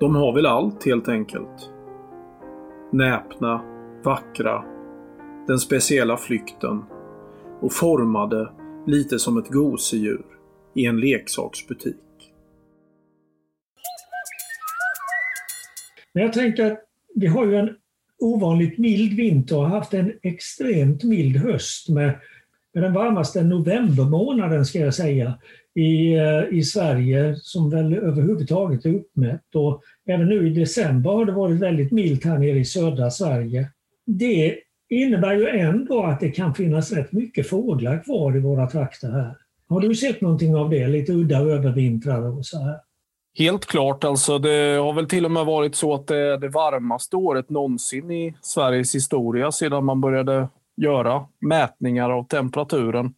De 0.00 0.16
har 0.16 0.34
väl 0.34 0.46
allt 0.46 0.86
helt 0.86 1.08
enkelt. 1.08 1.70
Näpna, 2.90 3.60
vackra, 4.02 4.64
den 5.46 5.58
speciella 5.58 6.16
flykten 6.16 6.84
och 7.60 7.72
formade 7.72 8.52
lite 8.86 9.18
som 9.18 9.38
ett 9.38 9.48
gosedjur 9.48 10.24
i 10.74 10.86
en 10.86 11.00
leksaksbutik. 11.00 11.96
Men 16.14 16.22
jag 16.22 16.32
tänker 16.32 16.72
att 16.72 16.78
vi 17.14 17.26
har 17.26 17.46
ju 17.46 17.56
en 17.56 17.76
ovanligt 18.18 18.78
mild 18.78 19.12
vinter 19.12 19.56
och 19.56 19.62
har 19.62 19.78
haft 19.78 19.94
en 19.94 20.12
extremt 20.22 21.04
mild 21.04 21.36
höst 21.36 21.88
med, 21.88 22.18
med 22.74 22.82
den 22.82 22.92
varmaste 22.92 23.42
novembermånaden 23.42 24.64
ska 24.64 24.78
jag 24.78 24.94
säga 24.94 25.38
i, 25.74 26.14
eh, 26.14 26.58
i 26.58 26.62
Sverige 26.62 27.36
som 27.36 27.70
väl 27.70 27.94
överhuvudtaget 27.94 28.84
är 28.84 28.94
uppmätt. 28.94 29.54
Och 29.54 29.82
även 30.06 30.28
nu 30.28 30.46
i 30.46 30.54
december 30.54 31.10
har 31.10 31.24
det 31.24 31.32
varit 31.32 31.60
väldigt 31.60 31.92
milt 31.92 32.24
här 32.24 32.38
nere 32.38 32.58
i 32.58 32.64
södra 32.64 33.10
Sverige. 33.10 33.68
Det 34.06 34.56
innebär 34.88 35.34
ju 35.34 35.48
ändå 35.48 36.02
att 36.02 36.20
det 36.20 36.30
kan 36.30 36.54
finnas 36.54 36.92
rätt 36.92 37.12
mycket 37.12 37.48
fåglar 37.48 38.04
kvar 38.04 38.36
i 38.36 38.40
våra 38.40 38.66
trakter 38.66 39.10
här. 39.10 39.36
Har 39.68 39.80
du 39.80 39.94
sett 39.94 40.20
någonting 40.20 40.56
av 40.56 40.70
det? 40.70 40.88
Lite 40.88 41.12
udda 41.12 41.38
övervintrar 41.38 42.38
och 42.38 42.46
så 42.46 42.58
här? 42.58 42.76
Helt 43.38 43.66
klart. 43.66 44.04
Alltså, 44.04 44.38
det 44.38 44.76
har 44.76 44.92
väl 44.92 45.08
till 45.08 45.24
och 45.24 45.30
med 45.30 45.46
varit 45.46 45.74
så 45.74 45.94
att 45.94 46.06
det 46.06 46.16
är 46.16 46.38
det 46.38 46.48
varmaste 46.48 47.16
året 47.16 47.50
någonsin 47.50 48.10
i 48.10 48.34
Sveriges 48.42 48.94
historia 48.94 49.52
sedan 49.52 49.84
man 49.84 50.00
började 50.00 50.48
göra 50.76 51.26
mätningar 51.40 52.10
av 52.10 52.24
temperaturen. 52.24 53.14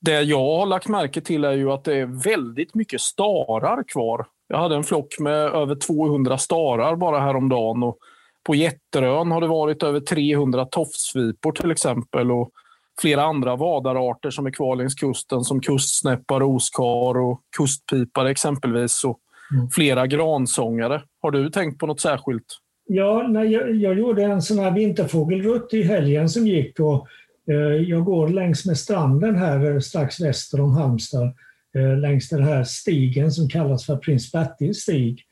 Det 0.00 0.22
jag 0.22 0.58
har 0.58 0.66
lagt 0.66 0.88
märke 0.88 1.20
till 1.20 1.44
är 1.44 1.52
ju 1.52 1.70
att 1.70 1.84
det 1.84 1.96
är 1.96 2.24
väldigt 2.24 2.74
mycket 2.74 3.00
starar 3.00 3.84
kvar. 3.88 4.26
Jag 4.48 4.58
hade 4.58 4.76
en 4.76 4.84
flock 4.84 5.18
med 5.18 5.34
över 5.34 5.74
200 5.74 6.38
starar 6.38 6.96
bara 6.96 7.20
häromdagen. 7.20 7.82
Och 7.82 7.98
på 8.46 8.54
Jätterön 8.54 9.30
har 9.30 9.40
det 9.40 9.46
varit 9.46 9.82
över 9.82 10.00
300 10.00 10.64
tofsvipor 10.64 11.52
till 11.52 11.70
exempel. 11.70 12.30
Och 12.30 12.50
flera 13.00 13.22
andra 13.22 13.56
vadararter 13.56 14.30
som 14.30 14.46
är 14.46 14.50
kvar 14.50 14.76
längs 14.76 14.94
kusten 14.94 15.40
som 15.40 15.60
kustsnäppa, 15.60 16.40
roskar 16.40 17.20
och 17.20 17.40
kustpipare 17.56 18.30
exempelvis. 18.30 19.04
Och 19.04 19.18
mm. 19.54 19.70
Flera 19.70 20.06
gransångare. 20.06 21.02
Har 21.22 21.30
du 21.30 21.50
tänkt 21.50 21.78
på 21.78 21.86
något 21.86 22.00
särskilt? 22.00 22.46
Ja, 22.86 23.26
när 23.28 23.44
jag, 23.44 23.74
jag 23.74 23.98
gjorde 23.98 24.22
en 24.22 24.42
sån 24.42 24.58
här 24.58 24.70
vinterfågelrutt 24.70 25.74
i 25.74 25.82
helgen 25.82 26.28
som 26.28 26.46
gick. 26.46 26.80
Och, 26.80 27.06
eh, 27.48 27.56
jag 27.88 28.04
går 28.04 28.28
längs 28.28 28.66
med 28.66 28.78
stranden 28.78 29.36
här 29.36 29.70
eh, 29.70 29.78
strax 29.78 30.20
väster 30.20 30.60
om 30.60 30.72
Halmstad. 30.72 31.34
Eh, 31.74 31.98
längs 31.98 32.28
den 32.28 32.42
här 32.42 32.64
stigen 32.64 33.32
som 33.32 33.48
kallas 33.48 33.86
för 33.86 33.96
Prins 33.96 34.32
Bertils 34.32 34.78
stig. 34.78 35.24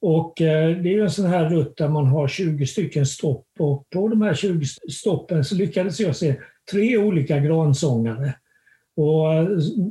Och 0.00 0.40
eh, 0.40 0.76
det 0.76 0.94
är 0.94 1.02
en 1.02 1.10
sån 1.10 1.26
här 1.26 1.48
rutt 1.48 1.76
där 1.76 1.88
man 1.88 2.06
har 2.06 2.28
20 2.28 2.66
stycken 2.66 3.06
stopp 3.06 3.46
och 3.58 3.90
på 3.90 4.08
de 4.08 4.22
här 4.22 4.34
20 4.34 4.66
stoppen 4.92 5.44
så 5.44 5.54
lyckades 5.54 6.00
jag 6.00 6.16
se 6.16 6.36
tre 6.70 6.98
olika 6.98 7.38
gransångare. 7.38 8.34
Och 8.96 9.34
eh, 9.34 9.48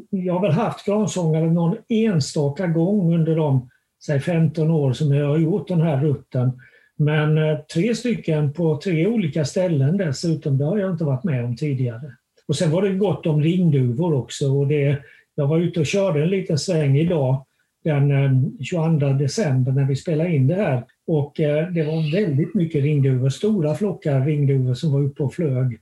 jag 0.09 0.33
har 0.33 0.41
väl 0.41 0.51
haft 0.51 0.85
gransångare 0.85 1.51
någon 1.51 1.77
enstaka 1.89 2.67
gång 2.67 3.13
under 3.13 3.35
de 3.35 3.69
säg 4.05 4.19
15 4.19 4.71
år 4.71 4.93
som 4.93 5.13
jag 5.13 5.27
har 5.27 5.37
gjort 5.37 5.67
den 5.67 5.81
här 5.81 6.01
rutten. 6.01 6.51
Men 6.97 7.37
eh, 7.37 7.57
tre 7.73 7.95
stycken 7.95 8.53
på 8.53 8.77
tre 8.77 9.07
olika 9.07 9.45
ställen 9.45 9.97
dessutom, 9.97 10.57
det 10.57 10.65
har 10.65 10.77
jag 10.77 10.91
inte 10.91 11.03
varit 11.03 11.23
med 11.23 11.45
om 11.45 11.55
tidigare. 11.55 12.11
Och 12.47 12.55
sen 12.55 12.71
var 12.71 12.81
det 12.81 12.89
gott 12.89 13.25
om 13.25 13.41
ringduvor 13.41 14.13
också. 14.13 14.53
Och 14.53 14.67
det, 14.67 14.97
jag 15.35 15.47
var 15.47 15.59
ute 15.59 15.79
och 15.79 15.85
körde 15.85 16.23
en 16.23 16.29
liten 16.29 16.57
sväng 16.57 16.97
idag 16.97 17.45
den 17.83 18.11
eh, 18.11 18.31
22 18.63 19.13
december 19.13 19.71
när 19.71 19.85
vi 19.85 19.95
spelade 19.95 20.35
in 20.35 20.47
det 20.47 20.55
här. 20.55 20.83
Och 21.07 21.33
det 21.73 21.83
var 21.83 22.11
väldigt 22.11 22.53
mycket 22.53 22.83
ringduvor, 22.83 23.29
stora 23.29 23.75
flockar 23.75 24.25
ringduvor 24.25 24.73
som 24.73 24.91
var 24.91 25.03
uppe 25.03 25.23
och 25.23 25.33
flög. 25.33 25.79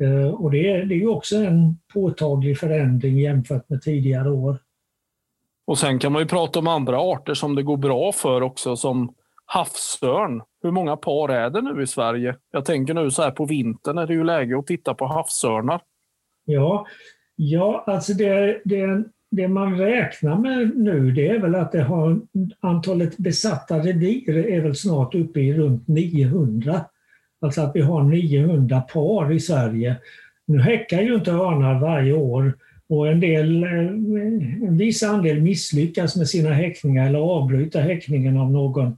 Eh, 0.00 0.34
och 0.34 0.50
det 0.50 0.70
är, 0.70 0.84
det 0.84 0.94
är 0.94 1.10
också 1.10 1.36
en 1.36 1.78
påtaglig 1.94 2.58
förändring 2.58 3.18
jämfört 3.18 3.68
med 3.68 3.82
tidigare 3.82 4.30
år. 4.30 4.58
Och 5.66 5.78
sen 5.78 5.98
kan 5.98 6.12
man 6.12 6.22
ju 6.22 6.28
prata 6.28 6.58
om 6.58 6.66
andra 6.66 7.00
arter 7.00 7.34
som 7.34 7.54
det 7.54 7.62
går 7.62 7.76
bra 7.76 8.12
för 8.12 8.42
också, 8.42 8.76
som 8.76 9.14
havsörn. 9.46 10.42
Hur 10.62 10.70
många 10.70 10.96
par 10.96 11.28
är 11.28 11.50
det 11.50 11.60
nu 11.62 11.82
i 11.82 11.86
Sverige? 11.86 12.36
Jag 12.50 12.64
tänker 12.64 12.94
nu 12.94 13.10
så 13.10 13.22
här 13.22 13.30
på 13.30 13.44
vintern 13.44 13.98
är 13.98 14.06
det 14.06 14.14
ju 14.14 14.24
läge 14.24 14.58
att 14.58 14.66
titta 14.66 14.94
på 14.94 15.06
havsörnar. 15.06 15.80
Ja, 16.44 16.86
ja 17.36 17.84
alltså 17.86 18.12
det, 18.12 18.62
det, 18.64 19.04
det 19.30 19.48
man 19.48 19.78
räknar 19.78 20.38
med 20.38 20.76
nu 20.76 21.10
det 21.10 21.28
är 21.28 21.38
väl 21.38 21.54
att 21.54 21.72
det 21.72 21.82
har, 21.82 22.20
antalet 22.60 23.16
besatta 23.16 23.78
revir 23.78 24.46
är 24.46 24.60
väl 24.60 24.74
snart 24.74 25.14
uppe 25.14 25.40
i 25.40 25.54
runt 25.54 25.88
900. 25.88 26.80
Alltså 27.44 27.60
att 27.60 27.76
vi 27.76 27.80
har 27.80 28.02
900 28.02 28.80
par 28.80 29.32
i 29.32 29.40
Sverige. 29.40 29.96
Nu 30.46 30.60
häckar 30.60 31.00
ju 31.02 31.14
inte 31.14 31.30
örnar 31.30 31.80
varje 31.80 32.12
år 32.12 32.54
och 32.88 33.08
en, 33.08 33.20
del, 33.20 33.62
eh, 33.62 33.70
en 34.68 34.76
viss 34.76 35.02
andel 35.02 35.42
misslyckas 35.42 36.16
med 36.16 36.28
sina 36.28 36.50
häckningar 36.50 37.06
eller 37.06 37.18
avbryter 37.18 37.80
häckningen 37.80 38.36
av 38.36 38.52
någon, 38.52 38.96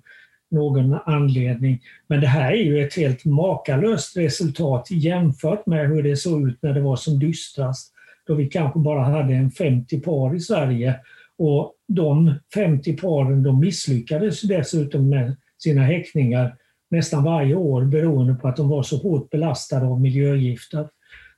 någon 0.50 0.98
anledning. 1.06 1.80
Men 2.06 2.20
det 2.20 2.26
här 2.26 2.52
är 2.52 2.62
ju 2.62 2.84
ett 2.84 2.94
helt 2.94 3.24
makalöst 3.24 4.16
resultat 4.16 4.88
jämfört 4.90 5.66
med 5.66 5.88
hur 5.88 6.02
det 6.02 6.16
såg 6.16 6.48
ut 6.48 6.62
när 6.62 6.74
det 6.74 6.80
var 6.80 6.96
som 6.96 7.18
dystrast. 7.18 7.92
Då 8.26 8.34
vi 8.34 8.46
kanske 8.46 8.78
bara 8.78 9.02
hade 9.02 9.34
en 9.34 9.50
50 9.50 10.00
par 10.00 10.36
i 10.36 10.40
Sverige 10.40 10.94
och 11.38 11.72
de 11.88 12.34
50 12.54 12.96
paren 12.96 13.42
de 13.42 13.60
misslyckades 13.60 14.40
dessutom 14.42 15.08
med 15.08 15.36
sina 15.58 15.82
häckningar 15.82 16.56
nästan 16.90 17.24
varje 17.24 17.54
år 17.54 17.84
beroende 17.84 18.34
på 18.34 18.48
att 18.48 18.56
de 18.56 18.68
var 18.68 18.82
så 18.82 18.96
hårt 18.96 19.30
belastade 19.30 19.86
av 19.86 20.00
miljögifter. 20.00 20.88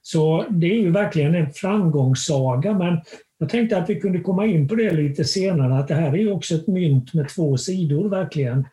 Så 0.03 0.45
det 0.51 0.67
är 0.67 0.81
ju 0.81 0.91
verkligen 0.91 1.35
en 1.35 1.51
framgångssaga 1.51 2.73
men 2.73 3.01
jag 3.39 3.49
tänkte 3.49 3.79
att 3.79 3.91
vi 3.91 4.01
kunde 4.01 4.21
komma 4.21 4.47
in 4.47 4.69
på 4.69 4.75
det 4.75 4.91
lite 4.91 5.25
senare 5.25 5.79
att 5.79 5.89
det 5.89 5.95
här 5.95 6.13
är 6.13 6.17
ju 6.17 6.33
också 6.33 6.55
ett 6.55 6.67
mynt 6.67 7.15
med 7.15 7.29
två 7.29 7.57
sidor 7.57 8.09
verkligen. 8.09 8.65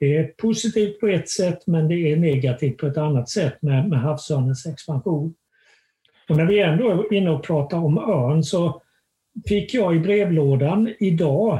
Det 0.00 0.16
är 0.16 0.24
positivt 0.24 1.00
på 1.00 1.06
ett 1.06 1.28
sätt 1.28 1.66
men 1.66 1.88
det 1.88 2.12
är 2.12 2.16
negativt 2.16 2.78
på 2.78 2.86
ett 2.86 2.96
annat 2.96 3.28
sätt 3.28 3.62
med, 3.62 3.88
med 3.88 4.00
havsörnens 4.00 4.66
expansion. 4.66 5.34
Och 6.28 6.36
när 6.36 6.46
vi 6.46 6.62
ändå 6.62 6.90
är 6.90 7.14
inne 7.14 7.30
och 7.30 7.44
pratar 7.44 7.78
om 7.78 7.98
örn 7.98 8.42
så 8.42 8.82
fick 9.48 9.74
jag 9.74 9.96
i 9.96 9.98
brevlådan 9.98 10.94
idag 10.98 11.54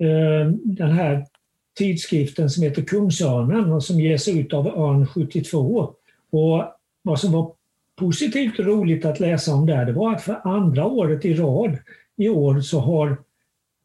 eh, 0.00 0.50
den 0.64 0.90
här 0.90 1.26
tidskriften 1.74 2.50
som 2.50 2.62
heter 2.62 2.82
Kungsörnen 2.82 3.72
och 3.72 3.84
som 3.84 4.00
ges 4.00 4.28
ut 4.28 4.52
av 4.52 4.66
Örn 4.66 5.06
72. 5.06 5.94
Och 6.30 6.64
vad 7.02 7.20
som 7.20 7.32
var 7.32 7.52
positivt 7.96 8.58
och 8.58 8.66
roligt 8.66 9.04
att 9.04 9.20
läsa 9.20 9.54
om 9.54 9.66
där, 9.66 9.84
det 9.84 9.92
var 9.92 10.14
att 10.14 10.22
för 10.22 10.40
andra 10.44 10.86
året 10.86 11.24
i 11.24 11.34
rad 11.34 11.78
i 12.16 12.28
år 12.28 12.60
så 12.60 12.80
har 12.80 13.16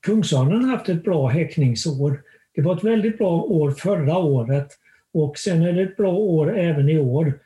Kungsörnen 0.05 0.63
haft 0.63 0.89
ett 0.89 1.03
bra 1.03 1.27
häckningsår. 1.27 2.21
Det 2.55 2.61
var 2.61 2.75
ett 2.75 2.83
väldigt 2.83 3.17
bra 3.17 3.41
år 3.41 3.71
förra 3.71 4.17
året 4.17 4.67
Och 5.13 5.37
sen 5.37 5.61
är 5.61 5.73
det 5.73 5.81
ett 5.81 5.97
bra 5.97 6.13
år 6.13 6.57
även 6.57 6.89
i 6.89 6.99
år. 6.99 7.39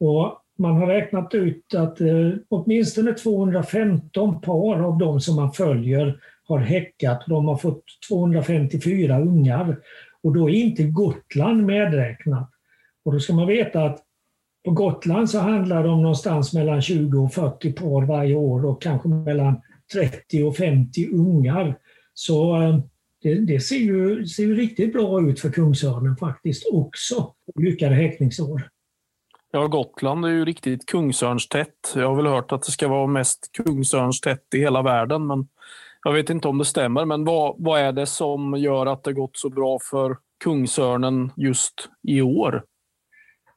Och 0.00 0.40
man 0.58 0.76
har 0.76 0.86
räknat 0.86 1.34
ut 1.34 1.74
att 1.74 2.00
eh, 2.00 2.30
åtminstone 2.48 3.12
215 3.12 4.40
par 4.40 4.80
av 4.80 4.98
de 4.98 5.20
som 5.20 5.36
man 5.36 5.52
följer 5.52 6.20
har 6.44 6.58
häckat. 6.58 7.24
De 7.26 7.48
har 7.48 7.56
fått 7.56 7.84
254 8.08 9.20
ungar. 9.20 9.76
Och 10.22 10.34
då 10.34 10.50
är 10.50 10.54
inte 10.54 10.82
Gotland 10.82 11.66
medräknat. 11.66 12.50
Och 13.04 13.12
då 13.12 13.20
ska 13.20 13.34
man 13.34 13.46
veta 13.46 13.84
att 13.84 14.00
på 14.64 14.70
Gotland 14.70 15.30
så 15.30 15.38
handlar 15.38 15.82
det 15.82 15.88
om 15.88 16.02
någonstans 16.02 16.52
mellan 16.52 16.82
20 16.82 17.18
och 17.18 17.34
40 17.34 17.72
par 17.72 18.02
varje 18.02 18.34
år 18.34 18.66
och 18.66 18.82
kanske 18.82 19.08
mellan 19.08 19.60
30 19.92 20.42
och 20.42 20.56
50 20.56 21.08
ungar. 21.12 21.78
Så 22.14 22.62
eh, 22.62 22.78
det, 23.22 23.34
det 23.34 23.60
ser, 23.60 23.76
ju, 23.76 24.26
ser 24.26 24.42
ju 24.42 24.54
riktigt 24.54 24.92
bra 24.92 25.28
ut 25.28 25.40
för 25.40 25.50
kungsörnen 25.50 26.16
faktiskt 26.16 26.66
också. 26.72 27.34
Lyckade 27.54 27.94
häckningsår. 27.94 28.68
Ja, 29.50 29.66
Gotland 29.66 30.24
är 30.24 30.28
ju 30.28 30.44
riktigt 30.44 30.86
kungsörnstätt. 30.86 31.92
Jag 31.94 32.08
har 32.08 32.16
väl 32.16 32.26
hört 32.26 32.52
att 32.52 32.62
det 32.62 32.72
ska 32.72 32.88
vara 32.88 33.06
mest 33.06 33.50
kungsörnstätt 33.52 34.54
i 34.54 34.58
hela 34.58 34.82
världen, 34.82 35.26
men 35.26 35.48
jag 36.04 36.12
vet 36.12 36.30
inte 36.30 36.48
om 36.48 36.58
det 36.58 36.64
stämmer. 36.64 37.04
Men 37.04 37.24
vad, 37.24 37.54
vad 37.58 37.80
är 37.80 37.92
det 37.92 38.06
som 38.06 38.54
gör 38.58 38.86
att 38.86 39.04
det 39.04 39.12
gått 39.12 39.36
så 39.36 39.50
bra 39.50 39.78
för 39.90 40.16
kungsörnen 40.44 41.30
just 41.36 41.74
i 42.08 42.20
år? 42.20 42.62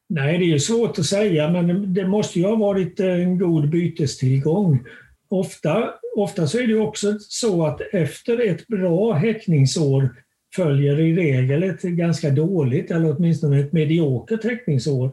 Nej, 0.09 0.37
det 0.37 0.53
är 0.53 0.59
svårt 0.59 0.99
att 0.99 1.05
säga, 1.05 1.49
men 1.49 1.93
det 1.93 2.07
måste 2.07 2.39
ju 2.39 2.45
ha 2.45 2.55
varit 2.55 2.99
en 2.99 3.39
god 3.39 3.69
bytestillgång. 3.69 4.83
Ofta, 5.29 5.93
ofta 6.17 6.47
så 6.47 6.59
är 6.59 6.67
det 6.67 6.79
också 6.79 7.15
så 7.19 7.65
att 7.65 7.81
efter 7.81 8.47
ett 8.47 8.67
bra 8.67 9.13
häckningsår 9.13 10.09
följer 10.55 10.99
i 10.99 11.15
regel 11.15 11.63
ett 11.63 11.81
ganska 11.81 12.29
dåligt 12.29 12.91
eller 12.91 13.15
åtminstone 13.15 13.59
ett 13.59 13.73
mediokert 13.73 14.43
häckningsår. 14.43 15.11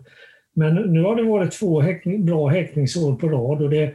Men 0.55 0.75
nu 0.75 1.03
har 1.03 1.17
det 1.17 1.23
varit 1.23 1.53
två 1.53 1.81
häckning, 1.81 2.25
bra 2.25 2.49
häckningsår 2.49 3.17
på 3.17 3.29
rad 3.29 3.63
och 3.63 3.71
det, 3.71 3.95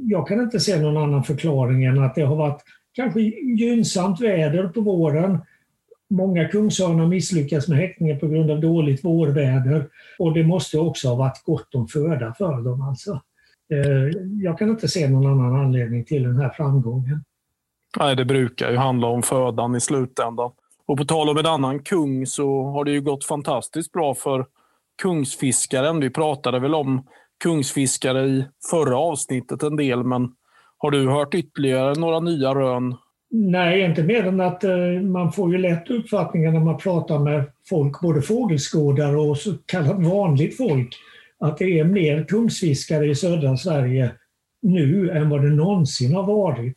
jag 0.00 0.28
kan 0.28 0.40
inte 0.40 0.60
se 0.60 0.80
någon 0.80 0.96
annan 0.96 1.24
förklaring 1.24 1.84
än 1.84 2.04
att 2.04 2.14
det 2.14 2.22
har 2.22 2.36
varit 2.36 2.62
kanske 2.92 3.20
gynnsamt 3.58 4.20
väder 4.20 4.68
på 4.68 4.80
våren. 4.80 5.38
Många 6.10 6.48
kungsörnar 6.48 7.06
misslyckas 7.06 7.68
med 7.68 7.78
häckningen 7.78 8.18
på 8.18 8.28
grund 8.28 8.50
av 8.50 8.60
dåligt 8.60 9.04
vårväder 9.04 9.88
och 10.18 10.34
det 10.34 10.44
måste 10.44 10.78
också 10.78 11.08
ha 11.08 11.14
varit 11.14 11.42
gott 11.44 11.74
om 11.74 11.88
föda 11.88 12.34
för 12.38 12.60
dem. 12.62 12.82
Alltså. 12.82 13.20
Eh, 13.72 14.20
jag 14.42 14.58
kan 14.58 14.70
inte 14.70 14.88
se 14.88 15.08
någon 15.08 15.26
annan 15.26 15.60
anledning 15.60 16.04
till 16.04 16.22
den 16.22 16.36
här 16.36 16.50
framgången. 16.50 17.24
Nej, 17.98 18.16
det 18.16 18.24
brukar 18.24 18.70
ju 18.70 18.76
handla 18.76 19.06
om 19.06 19.22
födan 19.22 19.76
i 19.76 19.80
slutändan. 19.80 20.50
Och 20.86 20.98
på 20.98 21.04
tal 21.04 21.28
om 21.28 21.38
en 21.38 21.46
annan 21.46 21.82
kung 21.82 22.26
så 22.26 22.64
har 22.64 22.84
det 22.84 22.90
ju 22.90 23.00
gått 23.00 23.24
fantastiskt 23.24 23.92
bra 23.92 24.14
för 24.14 24.46
kungsfiskaren. 25.02 26.00
Vi 26.00 26.10
pratade 26.10 26.60
väl 26.60 26.74
om 26.74 27.06
kungsfiskare 27.42 28.26
i 28.26 28.44
förra 28.70 28.98
avsnittet 28.98 29.62
en 29.62 29.76
del, 29.76 30.04
men 30.04 30.28
har 30.78 30.90
du 30.90 31.08
hört 31.08 31.34
ytterligare 31.34 32.00
några 32.00 32.20
nya 32.20 32.54
rön? 32.54 32.94
Nej, 33.30 33.80
inte 33.80 34.02
mer 34.02 34.26
än 34.26 34.40
att 34.40 34.64
eh, 34.64 35.00
man 35.02 35.32
får 35.32 35.52
ju 35.52 35.58
lätt 35.58 35.90
uppfattningen 35.90 36.52
när 36.52 36.60
man 36.60 36.78
pratar 36.78 37.18
med 37.18 37.44
folk, 37.68 38.00
både 38.00 38.22
fågelskådare 38.22 39.16
och 39.16 39.38
så 39.38 39.54
kallat 39.66 40.06
vanligt 40.06 40.56
folk, 40.56 40.94
att 41.40 41.58
det 41.58 41.78
är 41.78 41.84
mer 41.84 42.24
kungsfiskare 42.24 43.06
i 43.06 43.14
södra 43.14 43.56
Sverige 43.56 44.10
nu 44.62 45.10
än 45.10 45.30
vad 45.30 45.42
det 45.42 45.50
någonsin 45.50 46.14
har 46.14 46.22
varit. 46.22 46.76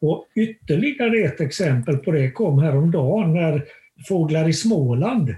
Och 0.00 0.26
ytterligare 0.34 1.24
ett 1.24 1.40
exempel 1.40 1.96
på 1.96 2.10
det 2.10 2.30
kom 2.30 2.58
häromdagen 2.58 3.32
när 3.32 3.64
Fåglar 4.08 4.48
i 4.48 4.52
Småland, 4.52 5.34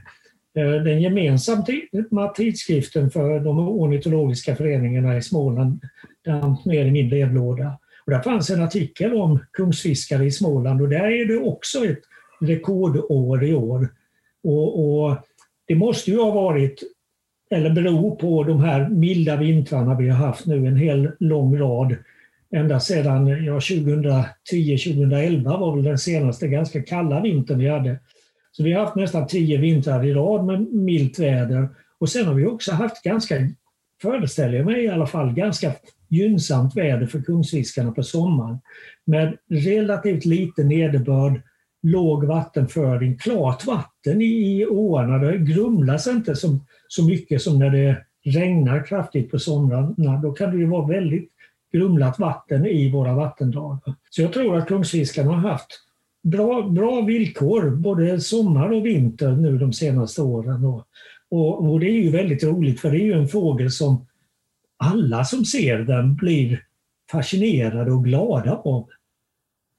Eh, 0.56 0.70
den 0.70 1.02
gemensamma 1.02 2.28
tidskriften 2.36 3.10
för 3.10 3.40
de 3.40 3.58
ornitologiska 3.58 4.56
föreningarna 4.56 5.16
i 5.16 5.22
Småland, 5.22 5.80
damp 6.24 6.64
ner 6.64 6.84
i 6.84 6.90
min 6.90 7.08
brevlåda. 7.08 7.78
Och 8.06 8.12
där 8.12 8.20
fanns 8.20 8.50
en 8.50 8.62
artikel 8.62 9.14
om 9.14 9.38
kungsfiskare 9.52 10.24
i 10.24 10.30
Småland 10.30 10.82
och 10.82 10.88
där 10.88 11.10
är 11.10 11.26
det 11.26 11.38
också 11.38 11.84
ett 11.84 12.00
rekordår 12.40 13.44
i 13.44 13.54
år. 13.54 13.88
Och, 14.44 15.04
och 15.04 15.16
det 15.66 15.74
måste 15.74 16.10
ju 16.10 16.16
ha 16.20 16.30
varit 16.30 16.82
eller 17.50 17.70
bero 17.70 18.16
på 18.16 18.44
de 18.44 18.60
här 18.60 18.88
milda 18.88 19.36
vintrarna 19.36 19.94
vi 19.94 20.08
har 20.08 20.26
haft 20.26 20.46
nu, 20.46 20.66
en 20.66 20.76
hel 20.76 21.10
lång 21.20 21.58
rad. 21.58 21.96
Ända 22.54 22.80
sedan 22.80 23.26
ja, 23.26 23.58
2010-2011 23.58 25.44
var 25.44 25.74
väl 25.74 25.84
den 25.84 25.98
senaste 25.98 26.48
ganska 26.48 26.82
kalla 26.82 27.20
vintern 27.20 27.58
vi 27.58 27.68
hade. 27.68 27.98
Så 28.56 28.62
vi 28.62 28.72
har 28.72 28.84
haft 28.84 28.96
nästan 28.96 29.26
tio 29.26 29.58
vintrar 29.58 30.04
i 30.04 30.14
rad 30.14 30.44
med 30.44 30.60
milt 30.72 31.18
väder. 31.18 31.68
Och 31.98 32.08
sen 32.08 32.26
har 32.26 32.34
vi 32.34 32.46
också 32.46 32.72
haft 32.72 33.02
ganska, 33.02 33.34
föreställer 34.02 34.56
jag 34.56 34.66
mig 34.66 34.84
i 34.84 34.88
alla 34.88 35.06
fall, 35.06 35.32
ganska 35.32 35.72
gynnsamt 36.08 36.76
väder 36.76 37.06
för 37.06 37.22
kungsfiskarna 37.22 37.92
på 37.92 38.02
sommaren. 38.02 38.58
Med 39.06 39.36
relativt 39.50 40.24
lite 40.24 40.64
nederbörd, 40.64 41.42
låg 41.82 42.24
vattenföring, 42.24 43.18
klart 43.18 43.66
vatten 43.66 44.22
i, 44.22 44.60
i 44.60 44.66
åarna. 44.66 45.18
Det 45.18 45.38
grumlas 45.38 46.06
inte 46.06 46.36
som 46.36 46.66
så 46.88 47.04
mycket 47.04 47.42
som 47.42 47.58
när 47.58 47.70
det 47.70 47.96
regnar 48.24 48.86
kraftigt 48.86 49.30
på 49.30 49.38
somrarna. 49.38 50.20
Då 50.22 50.32
kan 50.32 50.50
det 50.50 50.56
ju 50.56 50.66
vara 50.66 50.86
väldigt 50.86 51.30
grumlat 51.72 52.18
vatten 52.18 52.66
i 52.66 52.90
våra 52.90 53.14
vattendrag. 53.14 53.78
Så 54.10 54.22
jag 54.22 54.32
tror 54.32 54.56
att 54.58 54.68
kungsfiskarna 54.68 55.32
har 55.32 55.50
haft 55.50 55.83
bra, 56.24 56.62
bra 56.62 57.00
villkor 57.00 57.70
både 57.70 58.20
sommar 58.20 58.72
och 58.72 58.86
vinter 58.86 59.32
nu 59.32 59.58
de 59.58 59.72
senaste 59.72 60.22
åren. 60.22 60.64
Och, 60.64 60.86
och, 61.28 61.70
och, 61.70 61.80
det 61.80 61.86
är 61.86 62.02
ju 62.02 62.10
väldigt 62.10 62.44
roligt 62.44 62.80
för 62.80 62.90
det 62.90 62.96
är 62.96 63.04
ju 63.04 63.12
en 63.12 63.28
fågel 63.28 63.70
som 63.70 64.06
alla 64.76 65.24
som 65.24 65.44
ser 65.44 65.78
den 65.78 66.14
blir 66.14 66.62
fascinerade 67.12 67.92
och 67.92 68.04
glada 68.04 68.56
av. 68.56 68.88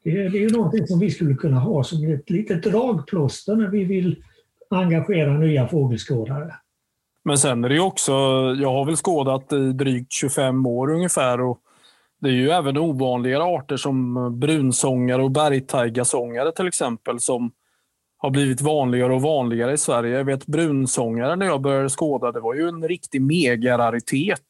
Det, 0.03 0.11
det 0.11 0.37
är 0.37 0.41
ju 0.41 0.49
någonting 0.49 0.87
som 0.87 0.99
vi 0.99 1.11
skulle 1.11 1.33
kunna 1.33 1.59
ha 1.59 1.83
som 1.83 2.13
ett 2.13 2.29
litet 2.29 2.63
dragplåster 2.63 3.55
när 3.55 3.67
vi 3.67 3.83
vill 3.83 4.23
engagera 4.69 5.37
nya 5.37 5.67
fågelskådare. 5.67 6.55
Men 7.23 7.37
sen 7.37 7.63
är 7.63 7.69
det 7.69 7.75
ju 7.75 7.81
också, 7.81 8.11
jag 8.61 8.71
har 8.71 8.85
väl 8.85 8.95
skådat 8.95 9.53
i 9.53 9.73
drygt 9.73 10.13
25 10.13 10.65
år 10.65 10.91
ungefär 10.91 11.41
och 11.41 11.59
det 12.25 12.31
är 12.31 12.33
ju 12.33 12.49
även 12.49 12.77
ovanligare 12.77 13.43
arter 13.43 13.77
som 13.77 14.13
brunsångare 14.39 15.23
och 15.23 15.31
bergtaigasångare 15.31 16.51
till 16.51 16.67
exempel 16.67 17.19
som 17.19 17.51
har 18.17 18.29
blivit 18.29 18.61
vanligare 18.61 19.13
och 19.13 19.21
vanligare 19.21 19.73
i 19.73 19.77
Sverige. 19.77 20.17
Jag 20.17 20.25
vet 20.25 20.45
brunsångare 20.45 21.35
när 21.35 21.45
jag 21.45 21.61
började 21.61 21.89
skåda, 21.89 22.31
det 22.31 22.39
var 22.39 22.53
ju 22.53 22.67
en 22.67 22.87
riktig 22.87 23.21
megararitet. 23.21 24.41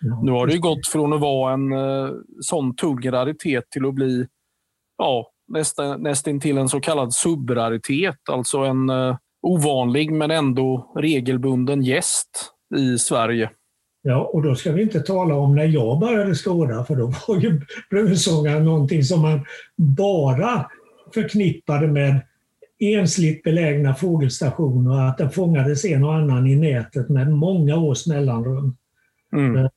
Ja. 0.00 0.20
Nu 0.22 0.32
har 0.32 0.46
det 0.46 0.52
ju 0.52 0.60
gått 0.60 0.88
från 0.88 1.12
att 1.12 1.20
vara 1.20 1.52
en 1.52 1.72
uh, 1.72 2.10
sån 2.40 2.76
tung 2.76 3.10
raritet 3.10 3.70
till 3.70 3.86
att 3.86 3.94
bli 3.94 4.26
ja, 4.98 5.30
nästan, 5.48 6.02
nästan 6.02 6.40
till 6.40 6.58
en 6.58 6.68
så 6.68 6.80
kallad 6.80 7.14
subraritet, 7.14 8.28
alltså 8.30 8.58
en 8.58 8.90
uh, 8.90 9.16
ovanlig 9.42 10.12
men 10.12 10.30
ändå 10.30 10.92
regelbunden 10.96 11.82
gäst 11.82 12.52
i 12.76 12.98
Sverige. 12.98 13.50
Ja, 14.02 14.30
och 14.32 14.42
då 14.42 14.54
ska 14.54 14.72
vi 14.72 14.82
inte 14.82 15.00
tala 15.00 15.34
om 15.34 15.54
när 15.54 15.64
jag 15.64 15.98
började 15.98 16.34
skåda, 16.34 16.84
för 16.84 16.96
då 16.96 17.12
var 17.28 17.36
ju 17.36 17.60
brunsångaren 17.90 18.64
någonting 18.64 19.04
som 19.04 19.20
man 19.22 19.40
bara 19.76 20.70
förknippade 21.14 21.86
med 21.86 22.20
ensligt 22.78 23.42
belägna 23.42 23.94
fågelstationer 23.94 24.90
och 24.90 25.08
att 25.08 25.18
det 25.18 25.30
fångades 25.30 25.84
en 25.84 26.04
och 26.04 26.14
annan 26.14 26.46
i 26.46 26.56
nätet 26.56 27.08
med 27.08 27.32
många 27.32 27.76
års 27.76 28.06
mellanrum. 28.06 28.76
Mm. 29.32 29.56
Eh, 29.56 29.70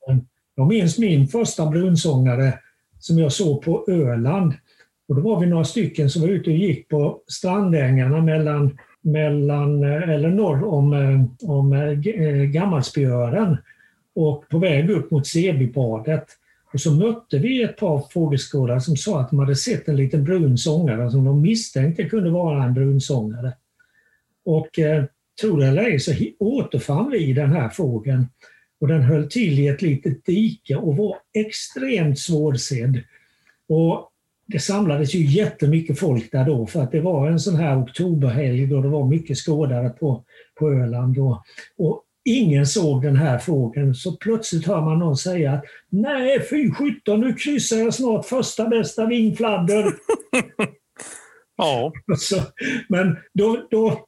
jag 0.54 0.66
minns 0.68 0.98
min 0.98 1.28
första 1.28 1.66
brunsångare 1.66 2.58
som 2.98 3.18
jag 3.18 3.32
såg 3.32 3.62
på 3.62 3.84
Öland. 3.88 4.54
Och 5.08 5.14
då 5.14 5.20
var 5.20 5.40
vi 5.40 5.46
några 5.46 5.64
stycken 5.64 6.10
som 6.10 6.22
var 6.22 6.28
ute 6.28 6.50
och 6.50 6.56
gick 6.56 6.88
på 6.88 7.20
strandängarna 7.26 8.20
mellan 8.20 8.78
mellan, 9.00 9.84
eh, 9.84 10.10
eller 10.10 10.30
norr 10.30 10.64
om, 10.64 10.92
eh, 10.92 11.48
om 11.50 11.96
Gammalspjören 12.52 13.56
och 14.16 14.48
på 14.48 14.58
väg 14.58 14.90
upp 14.90 15.10
mot 15.10 15.26
Sebybadet. 15.26 16.24
Och 16.72 16.80
så 16.80 16.94
mötte 16.94 17.38
vi 17.38 17.62
ett 17.62 17.76
par 17.76 18.04
fågelskådare 18.12 18.80
som 18.80 18.96
sa 18.96 19.20
att 19.20 19.30
de 19.30 19.38
hade 19.38 19.56
sett 19.56 19.88
en 19.88 19.96
liten 19.96 20.24
brun 20.24 20.58
sångare 20.58 21.10
som 21.10 21.24
de 21.24 21.42
misstänkte 21.42 22.04
kunde 22.04 22.30
vara 22.30 22.64
en 22.64 22.74
brunsångare. 22.74 23.52
Och 24.44 24.78
eh, 24.78 25.04
tro 25.40 25.56
det 25.56 25.66
eller 25.66 25.82
ej 25.82 26.00
så 26.00 26.12
återfann 26.38 27.10
vi 27.10 27.32
den 27.32 27.52
här 27.52 27.68
fågeln 27.68 28.26
och 28.80 28.88
den 28.88 29.02
höll 29.02 29.28
till 29.28 29.58
i 29.58 29.68
ett 29.68 29.82
litet 29.82 30.24
dike 30.24 30.76
och 30.76 30.96
var 30.96 31.16
extremt 31.32 32.18
svårsedd. 32.18 33.00
Och 33.68 34.10
det 34.46 34.58
samlades 34.58 35.14
ju 35.14 35.24
jättemycket 35.24 35.98
folk 35.98 36.32
där 36.32 36.44
då 36.44 36.66
för 36.66 36.82
att 36.82 36.92
det 36.92 37.00
var 37.00 37.28
en 37.28 37.40
sån 37.40 37.56
här 37.56 37.82
oktoberhelg 37.82 38.66
då 38.66 38.82
det 38.82 38.88
var 38.88 39.06
mycket 39.06 39.38
skådare 39.38 39.88
på, 39.88 40.24
på 40.54 40.72
Öland. 40.72 41.18
Och, 41.18 41.42
och 41.78 42.02
ingen 42.26 42.66
såg 42.66 43.02
den 43.02 43.16
här 43.16 43.38
fågeln 43.38 43.94
så 43.94 44.16
plötsligt 44.16 44.66
hör 44.66 44.80
man 44.80 44.98
någon 44.98 45.16
säga 45.16 45.52
att 45.52 45.64
nej 45.90 46.46
fy 46.50 46.70
sjutton 46.70 47.20
nu 47.20 47.34
kryssar 47.34 47.76
jag 47.76 47.94
snart 47.94 48.26
första 48.26 48.68
bästa 48.68 49.06
vingfladder. 49.06 49.84
Ja. 51.58 51.92
Så, 52.18 52.36
men 52.88 53.16
då, 53.34 53.66
då 53.70 54.06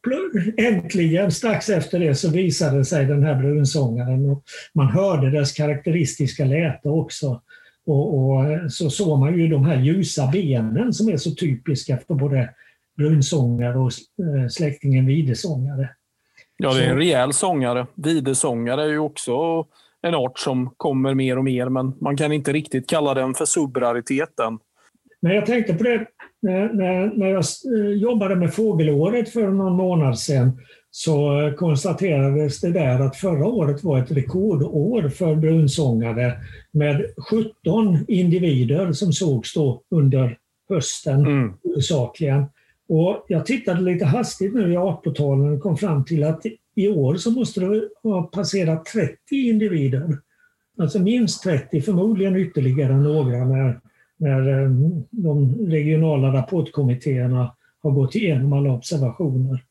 äntligen, 0.57 1.33
strax 1.33 1.69
efter 1.69 1.99
det, 2.01 2.15
så 2.15 2.31
visade 2.31 2.85
sig 2.85 3.07
den 3.07 3.23
här 3.23 3.35
brunsångaren 3.35 4.31
och 4.31 4.43
man 4.75 4.87
hörde 4.87 5.31
dess 5.31 5.53
karaktäristiska 5.53 6.45
läte 6.45 6.89
också. 6.89 7.43
Och, 7.87 8.19
och, 8.19 8.73
så 8.73 8.91
såg 8.91 9.19
man 9.19 9.39
ju 9.39 9.49
de 9.49 9.65
här 9.65 9.83
ljusa 9.83 10.27
benen 10.33 10.93
som 10.93 11.09
är 11.09 11.17
så 11.17 11.35
typiska 11.35 11.99
för 12.07 12.15
både 12.15 12.51
brunsångare 12.97 13.79
och 13.79 13.91
eh, 14.23 14.49
släktingen 14.49 15.07
videsångare. 15.07 15.91
Ja, 16.59 16.75
det 16.75 16.85
är 16.85 16.91
en 16.91 16.97
rejäl 16.97 17.33
sångare. 17.33 17.87
Videsångare 17.95 18.83
är 18.83 18.89
ju 18.89 18.99
också 18.99 19.67
en 20.03 20.15
art 20.15 20.39
som 20.39 20.71
kommer 20.77 21.15
mer 21.15 21.39
och 21.39 21.45
mer, 21.45 21.69
men 21.69 21.95
man 22.01 22.17
kan 22.17 22.33
inte 22.33 22.53
riktigt 22.53 22.89
kalla 22.89 23.15
den 23.15 23.35
för 23.35 23.45
subrariteten. 23.45 24.59
Men 25.21 25.35
jag 25.35 25.47
tänkte 25.47 25.75
på 25.75 25.85
det 25.85 26.07
när, 26.43 27.27
jag 27.29 27.45
jobbade 27.97 28.37
med 28.37 28.55
fågelåret 28.55 29.33
för 29.33 29.49
någon 29.49 29.77
månad 29.77 30.19
sedan 30.19 30.61
så 30.91 31.53
konstaterades 31.57 32.61
det 32.61 32.73
där 32.73 33.01
att 33.01 33.17
förra 33.17 33.47
året 33.47 33.85
var 33.85 33.99
ett 33.99 34.11
rekordår 34.11 35.09
för 35.09 35.35
brunsångare 35.35 36.33
med 36.73 37.07
17 37.31 38.05
individer 38.09 38.93
som 38.93 39.13
sågs 39.13 39.55
då 39.55 39.83
under 39.91 40.39
hösten 40.69 41.27
mm. 41.27 41.53
Och 42.89 43.25
jag 43.29 43.47
tittade 43.47 43.81
lite 43.81 44.05
hastigt 44.05 44.55
nu 44.55 44.73
i 44.73 44.77
artportalen 44.77 45.53
och 45.53 45.63
kom 45.63 45.77
fram 45.77 46.05
till 46.05 46.25
att 46.25 46.43
i 46.75 46.89
år 46.89 47.17
så 47.17 47.31
måste 47.31 47.61
det 47.61 47.89
ha 48.03 48.23
passerat 48.23 48.85
30 48.85 49.17
individer. 49.31 50.19
Alltså 50.79 50.99
minst 50.99 51.43
30, 51.43 51.81
förmodligen 51.81 52.37
ytterligare 52.37 52.97
några 52.97 53.45
när, 53.45 53.81
när 54.17 54.63
eh, 54.63 54.71
de 55.11 55.55
regionala 55.71 56.33
rapportkommittéerna 56.33 57.55
har 57.83 57.91
gått 57.91 58.15
igenom 58.15 58.53
alla 58.53 58.71
observationer. 58.71 59.65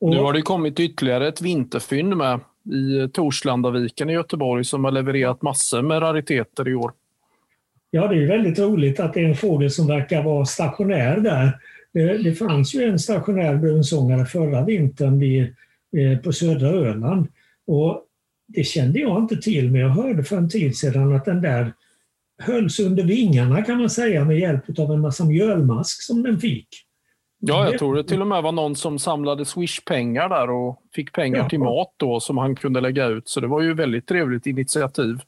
Och, 0.00 0.10
nu 0.10 0.18
har 0.18 0.32
det 0.32 0.42
kommit 0.42 0.80
ytterligare 0.80 1.28
ett 1.28 1.40
vinterfynd 1.40 2.16
med 2.16 2.40
i 2.64 3.08
Torslandaviken 3.08 4.10
i 4.10 4.12
Göteborg 4.12 4.64
som 4.64 4.84
har 4.84 4.90
levererat 4.90 5.42
massor 5.42 5.82
med 5.82 6.02
rariteter 6.02 6.68
i 6.68 6.74
år. 6.74 6.92
Ja, 7.90 8.06
det 8.06 8.22
är 8.22 8.26
väldigt 8.26 8.58
roligt 8.58 9.00
att 9.00 9.14
det 9.14 9.20
är 9.20 9.28
en 9.28 9.36
fågel 9.36 9.70
som 9.70 9.86
verkar 9.86 10.22
vara 10.22 10.44
stationär 10.44 11.16
där. 11.20 11.52
Det, 11.92 12.18
det 12.18 12.34
fanns 12.34 12.74
ju 12.74 12.84
en 12.84 12.98
stationär 12.98 13.56
brunsångare 13.56 14.24
förra 14.26 14.64
vintern 14.64 15.18
vid, 15.18 15.42
eh, 15.96 16.18
på 16.18 16.32
södra 16.32 16.68
Öland. 16.68 17.26
Och 17.66 18.04
det 18.48 18.64
kände 18.64 18.98
jag 18.98 19.18
inte 19.18 19.36
till, 19.36 19.70
men 19.70 19.80
jag 19.80 19.88
hörde 19.88 20.24
för 20.24 20.36
en 20.36 20.48
tid 20.48 20.76
sedan 20.76 21.16
att 21.16 21.24
den 21.24 21.42
där 21.42 21.72
hölls 22.42 22.80
under 22.80 23.04
vingarna 23.04 23.62
kan 23.62 23.78
man 23.78 23.90
säga 23.90 24.24
med 24.24 24.38
hjälp 24.38 24.78
av 24.78 24.92
en 24.92 25.00
massa 25.00 25.24
mjölmask 25.24 26.02
som 26.02 26.22
den 26.22 26.40
fick. 26.40 26.68
Ja, 27.42 27.70
jag 27.70 27.78
tror 27.78 27.96
det 27.96 28.04
till 28.04 28.20
och 28.20 28.26
med 28.26 28.42
var 28.42 28.52
någon 28.52 28.76
som 28.76 28.98
samlade 28.98 29.44
Swish-pengar 29.44 30.28
där 30.28 30.50
och 30.50 30.82
fick 30.94 31.12
pengar 31.12 31.38
ja. 31.38 31.48
till 31.48 31.58
mat 31.58 31.94
då 31.96 32.20
som 32.20 32.38
han 32.38 32.56
kunde 32.56 32.80
lägga 32.80 33.06
ut. 33.06 33.28
Så 33.28 33.40
det 33.40 33.46
var 33.46 33.60
ju 33.60 33.74
väldigt 33.74 34.06
trevligt 34.06 34.46
initiativ. 34.46 35.18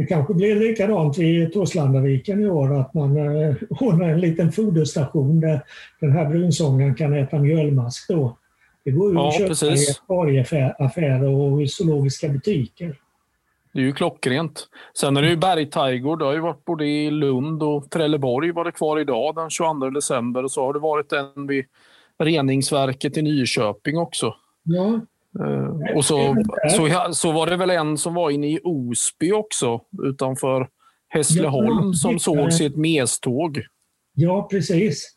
Det 0.00 0.06
kanske 0.06 0.34
blir 0.34 0.56
likadant 0.56 1.18
i 1.18 1.46
Torslandaviken 1.46 2.42
i 2.42 2.46
år, 2.46 2.80
att 2.80 2.94
man 2.94 3.16
eh, 3.16 3.54
ordnar 3.70 4.08
en 4.08 4.20
liten 4.20 4.52
foderstation 4.52 5.40
där 5.40 5.60
den 6.00 6.12
här 6.12 6.28
brunsångaren 6.28 6.94
kan 6.94 7.12
äta 7.12 7.38
mjölmask 7.38 8.08
då. 8.08 8.36
Det 8.84 8.90
går 8.90 9.10
ju 9.10 9.18
ja, 9.18 9.28
att 9.28 9.34
köpa 9.34 9.48
precis. 9.48 9.88
i 9.88 9.92
akvarieaffärer 9.92 11.28
och 11.28 11.62
i 11.62 11.68
zoologiska 11.68 12.28
butiker. 12.28 12.96
Det 13.72 13.78
är 13.78 13.82
ju 13.82 13.92
klockrent. 13.92 14.68
Sen 14.98 15.16
är 15.16 15.22
det 15.22 15.28
ju 15.28 15.36
bergtiger. 15.36 16.16
Det 16.16 16.24
har 16.24 16.32
ju 16.32 16.40
varit 16.40 16.64
både 16.64 16.86
i 16.86 17.10
Lund 17.10 17.62
och 17.62 17.90
Trelleborg 17.90 18.52
var 18.52 18.64
det 18.64 18.72
kvar 18.72 19.00
idag 19.00 19.34
den 19.34 19.50
22 19.50 19.90
december. 19.90 20.44
Och 20.44 20.50
så 20.50 20.66
har 20.66 20.72
det 20.72 20.78
varit 20.80 21.12
en 21.12 21.46
vid 21.46 21.64
reningsverket 22.18 23.16
i 23.16 23.22
Nyköping 23.22 23.98
också. 23.98 24.34
Ja. 24.62 25.00
Uh, 25.38 25.96
och 25.96 26.04
så, 26.04 26.36
så, 26.76 27.12
så 27.12 27.32
var 27.32 27.46
det 27.46 27.56
väl 27.56 27.70
en 27.70 27.98
som 27.98 28.14
var 28.14 28.30
inne 28.30 28.46
i 28.46 28.60
Osby 28.64 29.32
också 29.32 29.80
utanför 30.02 30.68
Hässleholm 31.08 31.94
som 31.94 32.18
sågs 32.18 32.60
i 32.60 32.64
ett 32.64 32.76
meståg. 32.76 33.62
Ja, 34.14 34.48
precis. 34.50 35.16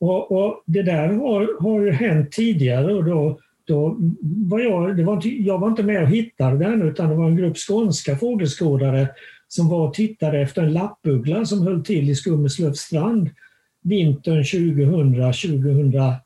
Och, 0.00 0.32
och, 0.32 0.62
Det 0.66 0.82
där 0.82 1.08
har, 1.08 1.62
har 1.62 1.90
hänt 1.90 2.32
tidigare 2.32 2.94
och 2.94 3.04
då 3.04 3.38
då 3.64 3.96
var 4.48 4.60
jag, 4.60 4.96
det 4.96 5.04
var 5.04 5.14
inte, 5.14 5.28
jag 5.28 5.58
var 5.58 5.68
inte 5.68 5.82
med 5.82 6.02
och 6.02 6.08
hittade 6.08 6.58
den 6.58 6.82
utan 6.82 7.08
det 7.08 7.16
var 7.16 7.28
en 7.28 7.36
grupp 7.36 7.56
skånska 7.56 8.16
fågelskådare 8.16 9.08
som 9.48 9.68
var 9.68 9.88
och 9.88 9.94
tittade 9.94 10.40
efter 10.40 10.62
en 10.62 10.72
lappuggla 10.72 11.44
som 11.44 11.66
höll 11.66 11.84
till 11.84 12.10
i 12.10 12.14
Skummeslövs 12.14 12.78
strand 12.78 13.30
vintern 13.82 14.42
2000-2001. 14.42 16.18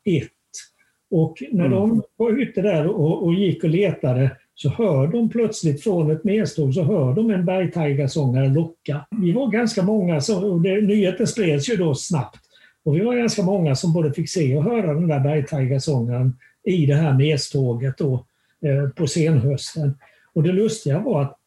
Och 1.11 1.43
när 1.51 1.65
mm. 1.65 1.77
de 1.77 2.03
var 2.17 2.41
ute 2.41 2.61
där 2.61 2.87
och, 2.87 3.23
och, 3.23 3.33
gick 3.33 3.63
och 3.63 3.69
letade 3.69 4.31
så 4.55 4.69
hör 4.69 5.07
de 5.07 5.29
plötsligt 5.29 5.83
från 5.83 6.11
ett 6.11 6.23
medståg 6.23 6.73
så 6.73 6.83
hör 6.83 7.13
de 7.13 7.31
en 7.31 7.45
bergtigersångare 7.45 8.49
locka. 8.49 9.05
Vi 9.21 9.31
var 9.31 9.51
ganska 9.51 9.83
många, 9.83 10.21
som, 10.21 10.43
och 10.43 10.61
det, 10.61 10.81
nyheten 10.81 11.27
spreds 11.27 11.69
ju 11.69 11.75
då 11.75 11.95
snabbt. 11.95 12.39
Och 12.85 12.95
vi 12.95 12.99
var 12.99 13.15
ganska 13.15 13.43
många 13.43 13.75
som 13.75 13.93
både 13.93 14.13
fick 14.13 14.29
se 14.29 14.57
och 14.57 14.63
höra 14.63 14.93
den 14.93 15.07
där 15.07 15.19
bergtigersångaren 15.19 16.33
i 16.63 16.85
det 16.85 16.95
här 16.95 17.13
meståget 17.13 17.97
då, 17.97 18.25
eh, 18.65 18.89
på 18.89 19.07
senhösten. 19.07 19.97
Och 20.33 20.43
det 20.43 20.51
lustiga 20.51 20.99
var 20.99 21.21
att 21.21 21.37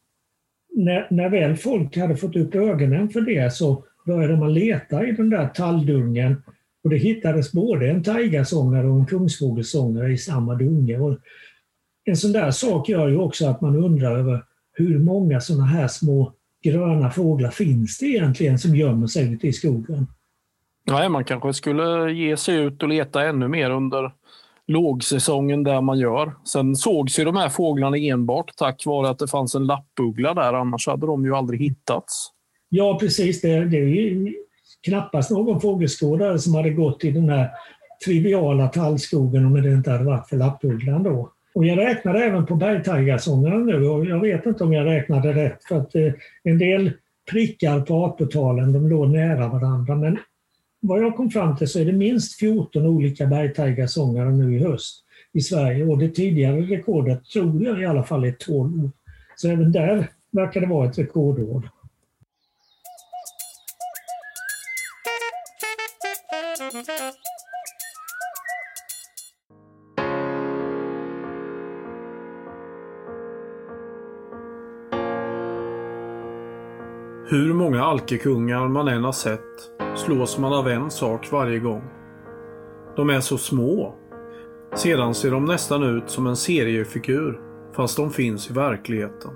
när, 0.74 1.06
när 1.10 1.28
väl 1.28 1.56
folk 1.56 1.96
hade 1.96 2.16
fått 2.16 2.36
upp 2.36 2.54
ögonen 2.54 3.08
för 3.08 3.20
det 3.20 3.52
så 3.52 3.84
började 4.06 4.36
man 4.36 4.54
leta 4.54 5.06
i 5.06 5.12
den 5.12 5.30
där 5.30 5.46
talldungen 5.46 6.42
och 6.84 6.90
det 6.90 6.96
hittades 6.96 7.52
både 7.52 7.90
en 7.90 8.02
taigasångare 8.02 8.88
och 8.88 8.98
en 8.98 9.06
kungsfågelsångare 9.06 10.12
i 10.12 10.18
samma 10.18 10.54
dunge. 10.54 10.98
Och 10.98 11.18
en 12.04 12.16
sån 12.16 12.32
där 12.32 12.50
sak 12.50 12.88
gör 12.88 13.08
ju 13.08 13.16
också 13.16 13.46
att 13.46 13.60
man 13.60 13.76
undrar 13.76 14.18
över 14.18 14.44
hur 14.72 14.98
många 14.98 15.40
såna 15.40 15.64
här 15.64 15.88
små 15.88 16.32
gröna 16.62 17.10
fåglar 17.10 17.50
finns 17.50 17.98
det 17.98 18.06
egentligen 18.06 18.58
som 18.58 18.76
gömmer 18.76 19.06
sig 19.06 19.32
ute 19.32 19.46
i 19.46 19.52
skogen? 19.52 20.06
Nej, 20.86 21.08
man 21.08 21.24
kanske 21.24 21.52
skulle 21.52 22.12
ge 22.12 22.36
sig 22.36 22.56
ut 22.56 22.82
och 22.82 22.88
leta 22.88 23.24
ännu 23.24 23.48
mer 23.48 23.70
under 23.70 24.12
lågsäsongen 24.66 25.62
där 25.62 25.80
man 25.80 25.98
gör. 25.98 26.32
Sen 26.44 26.76
sågs 26.76 27.18
ju 27.18 27.24
de 27.24 27.36
här 27.36 27.48
fåglarna 27.48 27.96
enbart 27.96 28.56
tack 28.56 28.86
vare 28.86 29.08
att 29.08 29.18
det 29.18 29.28
fanns 29.28 29.54
en 29.54 29.66
lappuggla 29.66 30.34
där, 30.34 30.52
annars 30.52 30.86
hade 30.86 31.06
de 31.06 31.24
ju 31.24 31.34
aldrig 31.34 31.60
hittats. 31.60 32.30
Ja, 32.68 32.98
precis. 33.00 33.40
Det, 33.40 33.64
det 33.64 33.76
är 33.76 34.34
knappast 34.80 35.30
någon 35.30 35.60
fågelskådare 35.60 36.38
som 36.38 36.54
hade 36.54 36.70
gått 36.70 37.04
i 37.04 37.10
den 37.10 37.28
här 37.28 37.50
triviala 38.04 38.68
tallskogen 38.68 39.46
om 39.46 39.62
det 39.62 39.72
inte 39.72 39.90
hade 39.90 40.04
varit 40.04 40.28
för 40.28 40.36
lappugglan 40.36 41.02
då. 41.02 41.32
Och 41.54 41.66
jag 41.66 41.78
räknade 41.78 42.24
även 42.24 42.46
på 42.46 42.54
bergtigersångaren 42.54 43.66
nu 43.66 43.88
och 43.88 44.04
jag 44.04 44.20
vet 44.20 44.46
inte 44.46 44.64
om 44.64 44.72
jag 44.72 44.86
räknade 44.86 45.32
rätt 45.32 45.64
för 45.64 45.76
att 45.76 45.94
eh, 45.94 46.12
en 46.42 46.58
del 46.58 46.92
prickar 47.30 47.80
på 47.80 48.04
artportalen 48.04 48.72
de 48.72 48.88
låg 48.88 49.08
nära 49.08 49.48
varandra 49.48 49.94
men 49.94 50.18
vad 50.80 51.02
jag 51.02 51.16
kom 51.16 51.30
fram 51.30 51.56
till 51.56 51.68
så 51.68 51.78
är 51.78 51.84
det 51.84 51.92
minst 51.92 52.38
14 52.38 52.86
olika 52.86 53.26
bergtigersångare 53.26 54.30
nu 54.30 54.56
i 54.56 54.62
höst 54.64 55.04
i 55.32 55.40
Sverige 55.40 55.84
och 55.84 55.98
det 55.98 56.08
tidigare 56.08 56.60
rekordet 56.60 57.24
tror 57.24 57.64
jag 57.64 57.80
i 57.80 57.86
alla 57.86 58.02
fall 58.02 58.24
är 58.24 58.32
12. 58.32 58.90
Så 59.36 59.48
även 59.48 59.72
där 59.72 60.08
verkar 60.30 60.60
det 60.60 60.66
vara 60.66 60.88
ett 60.88 60.98
rekordår. 60.98 61.70
Hur 77.30 77.54
många 77.54 77.84
alkekungar 77.84 78.68
man 78.68 78.88
än 78.88 79.04
har 79.04 79.12
sett 79.12 79.70
slås 79.96 80.38
man 80.38 80.52
av 80.52 80.68
en 80.68 80.90
sak 80.90 81.32
varje 81.32 81.58
gång. 81.58 81.82
De 82.96 83.10
är 83.10 83.20
så 83.20 83.38
små. 83.38 83.94
Sedan 84.74 85.14
ser 85.14 85.30
de 85.30 85.44
nästan 85.44 85.82
ut 85.82 86.10
som 86.10 86.26
en 86.26 86.36
seriefigur, 86.36 87.40
fast 87.72 87.96
de 87.96 88.10
finns 88.10 88.50
i 88.50 88.52
verkligheten. 88.52 89.30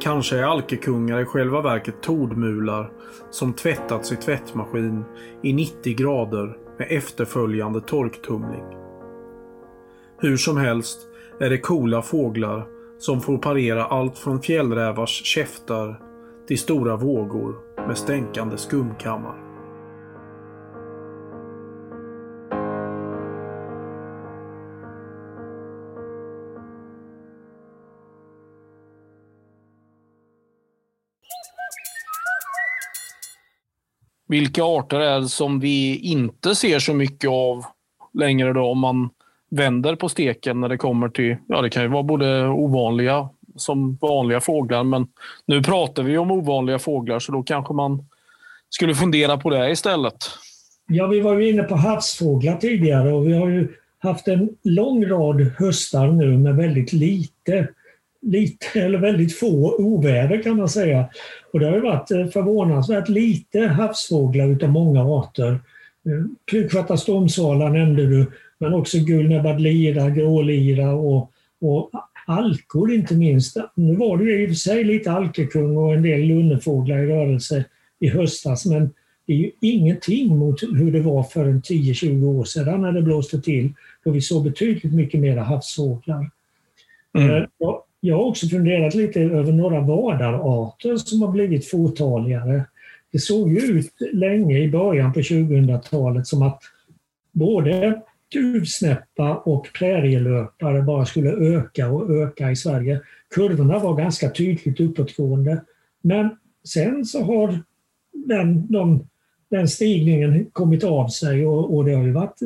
Kanske 0.00 0.38
är 0.38 0.42
alkekungar 0.42 1.20
i 1.20 1.24
själva 1.24 1.60
verket 1.60 2.02
tordmular 2.02 2.92
som 3.30 3.52
tvättats 3.52 4.12
i 4.12 4.16
tvättmaskin 4.16 5.04
i 5.42 5.52
90 5.52 5.96
grader 5.96 6.56
med 6.78 6.86
efterföljande 6.90 7.80
torktumling. 7.80 8.64
Hur 10.18 10.36
som 10.36 10.56
helst 10.56 10.98
är 11.40 11.50
det 11.50 11.58
coola 11.58 12.02
fåglar 12.02 12.66
som 12.98 13.20
får 13.20 13.38
parera 13.38 13.84
allt 13.84 14.18
från 14.18 14.42
fjällrävars 14.42 15.24
käftar 15.24 16.13
till 16.46 16.58
stora 16.58 16.96
vågor 16.96 17.54
med 17.86 17.98
stänkande 17.98 18.56
skumkammar. 18.56 19.44
vilka 34.34 34.64
arter 34.64 35.00
är 35.00 35.20
det 35.20 35.28
som 35.28 35.60
vi 35.60 35.96
inte 35.96 36.54
ser 36.54 36.78
så 36.78 36.94
mycket 36.94 37.30
av 37.30 37.64
längre 38.12 38.52
då 38.52 38.64
om 38.64 38.78
man 38.78 39.10
vänder 39.50 39.96
på 39.96 40.08
steken 40.08 40.60
när 40.60 40.68
det 40.68 40.76
kommer 40.76 41.08
till, 41.08 41.36
ja 41.48 41.62
det 41.62 41.70
kan 41.70 41.82
ju 41.82 41.88
vara 41.88 42.02
både 42.02 42.48
ovanliga 42.48 43.28
som 43.56 43.98
vanliga 44.00 44.40
fåglar, 44.40 44.84
men 44.84 45.06
nu 45.46 45.62
pratar 45.62 46.02
vi 46.02 46.18
om 46.18 46.30
ovanliga 46.30 46.78
fåglar 46.78 47.18
så 47.18 47.32
då 47.32 47.42
kanske 47.42 47.74
man 47.74 48.04
skulle 48.70 48.94
fundera 48.94 49.36
på 49.36 49.50
det 49.50 49.70
istället. 49.70 50.16
Ja, 50.88 51.06
vi 51.06 51.20
var 51.20 51.38
ju 51.38 51.50
inne 51.50 51.62
på 51.62 51.74
havsfåglar 51.74 52.56
tidigare 52.56 53.12
och 53.12 53.28
vi 53.28 53.32
har 53.32 53.48
ju 53.48 53.68
haft 53.98 54.28
en 54.28 54.48
lång 54.62 55.06
rad 55.06 55.40
höstar 55.58 56.08
nu 56.08 56.38
med 56.38 56.56
väldigt 56.56 56.92
lite, 56.92 57.68
lite 58.22 58.80
eller 58.80 58.98
väldigt 58.98 59.38
få 59.38 59.76
oväder 59.78 60.42
kan 60.42 60.56
man 60.56 60.68
säga. 60.68 61.08
Och 61.52 61.60
det 61.60 61.66
har 61.66 61.74
ju 61.74 61.80
varit 61.80 62.10
eh, 62.10 62.26
förvånansvärt 62.26 63.08
lite 63.08 63.60
havsfåglar 63.60 64.46
utav 64.46 64.68
många 64.68 65.02
arter. 65.02 65.60
Eh, 66.06 66.96
stormsvala 66.96 67.68
nämnde 67.68 68.06
du, 68.06 68.26
men 68.58 68.74
också 68.74 68.98
gulnäbbad 68.98 69.60
lira, 69.60 70.10
grålira 70.10 70.94
och, 70.94 71.32
och 71.60 71.90
alkor 72.26 72.92
inte 72.92 73.14
minst. 73.14 73.56
Nu 73.74 73.96
var 73.96 74.18
det 74.18 74.24
ju 74.24 74.42
i 74.42 74.46
och 74.46 74.50
för 74.50 74.54
sig 74.54 74.84
lite 74.84 75.12
alkekung 75.12 75.76
och 75.76 75.94
en 75.94 76.02
del 76.02 76.20
lunnefåglar 76.20 76.98
i 76.98 77.06
rörelse 77.06 77.64
i 77.98 78.08
höstas, 78.08 78.66
men 78.66 78.90
det 79.26 79.32
är 79.32 79.36
ju 79.36 79.50
ingenting 79.60 80.36
mot 80.36 80.62
hur 80.62 80.92
det 80.92 81.00
var 81.00 81.22
för 81.22 81.44
en 81.44 81.62
10-20 81.62 82.26
år 82.26 82.44
sedan 82.44 82.82
när 82.82 82.92
det 82.92 83.02
blåste 83.02 83.40
till, 83.40 83.72
då 84.04 84.10
vi 84.10 84.20
såg 84.20 84.44
betydligt 84.44 84.94
mycket 84.94 85.20
mer 85.20 85.36
havsfåglar. 85.36 86.30
Mm. 87.18 87.30
Eh, 87.30 87.44
jag 88.00 88.16
har 88.16 88.24
också 88.24 88.46
funderat 88.46 88.94
lite 88.94 89.20
över 89.20 89.52
några 89.52 89.80
vadararter 89.80 90.96
som 90.96 91.22
har 91.22 91.30
blivit 91.32 91.70
fåtaligare. 91.70 92.64
Det 93.12 93.18
såg 93.18 93.52
ju 93.52 93.58
ut 93.58 93.92
länge 94.12 94.58
i 94.58 94.70
början 94.70 95.12
på 95.12 95.20
2000-talet 95.20 96.26
som 96.26 96.42
att 96.42 96.62
både 97.32 98.02
duvsnäppa 98.34 99.36
och 99.36 99.68
prärielöpare 99.78 100.82
bara 100.82 101.04
skulle 101.04 101.30
öka 101.30 101.90
och 101.90 102.10
öka 102.10 102.50
i 102.50 102.56
Sverige. 102.56 103.00
Kurvorna 103.34 103.78
var 103.78 103.94
ganska 103.94 104.30
tydligt 104.30 104.80
uppåtgående. 104.80 105.64
Men 106.02 106.36
sen 106.64 107.04
så 107.04 107.22
har 107.22 107.62
den, 108.12 108.72
de, 108.72 109.08
den 109.50 109.68
stigningen 109.68 110.46
kommit 110.52 110.84
av 110.84 111.08
sig 111.08 111.46
och, 111.46 111.76
och, 111.76 111.84
det 111.84 111.94
har 111.94 112.04
ju 112.04 112.12
varit 112.12 112.38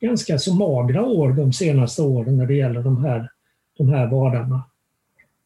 ganska 0.00 0.38
så 0.38 0.54
magra 0.54 1.04
år 1.04 1.32
de 1.32 1.52
senaste 1.52 2.02
åren 2.02 2.36
när 2.36 2.46
det 2.46 2.54
gäller 2.54 2.82
de 2.82 3.04
här, 3.04 3.30
de 3.78 3.88
här 3.88 4.06
vadarna. 4.06 4.64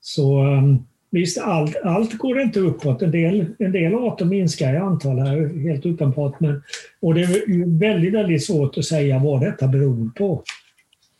Så 0.00 0.44
um, 0.44 0.86
visst, 1.14 1.38
allt, 1.38 1.76
allt 1.84 2.18
går 2.18 2.40
inte 2.40 2.60
uppåt. 2.60 3.02
En 3.02 3.10
del, 3.10 3.46
en 3.58 3.72
del 3.72 3.94
arter 3.94 4.24
minskar 4.24 4.74
i 4.74 4.76
antal 4.76 5.18
här, 5.18 5.68
helt 5.68 5.86
uppenbart. 5.86 6.40
Men, 6.40 6.62
och 7.00 7.14
det 7.14 7.20
är 7.20 7.78
väldigt, 7.78 8.14
väldigt 8.14 8.44
svårt 8.44 8.78
att 8.78 8.84
säga 8.84 9.18
vad 9.18 9.40
detta 9.40 9.68
beror 9.68 10.10
på. 10.16 10.42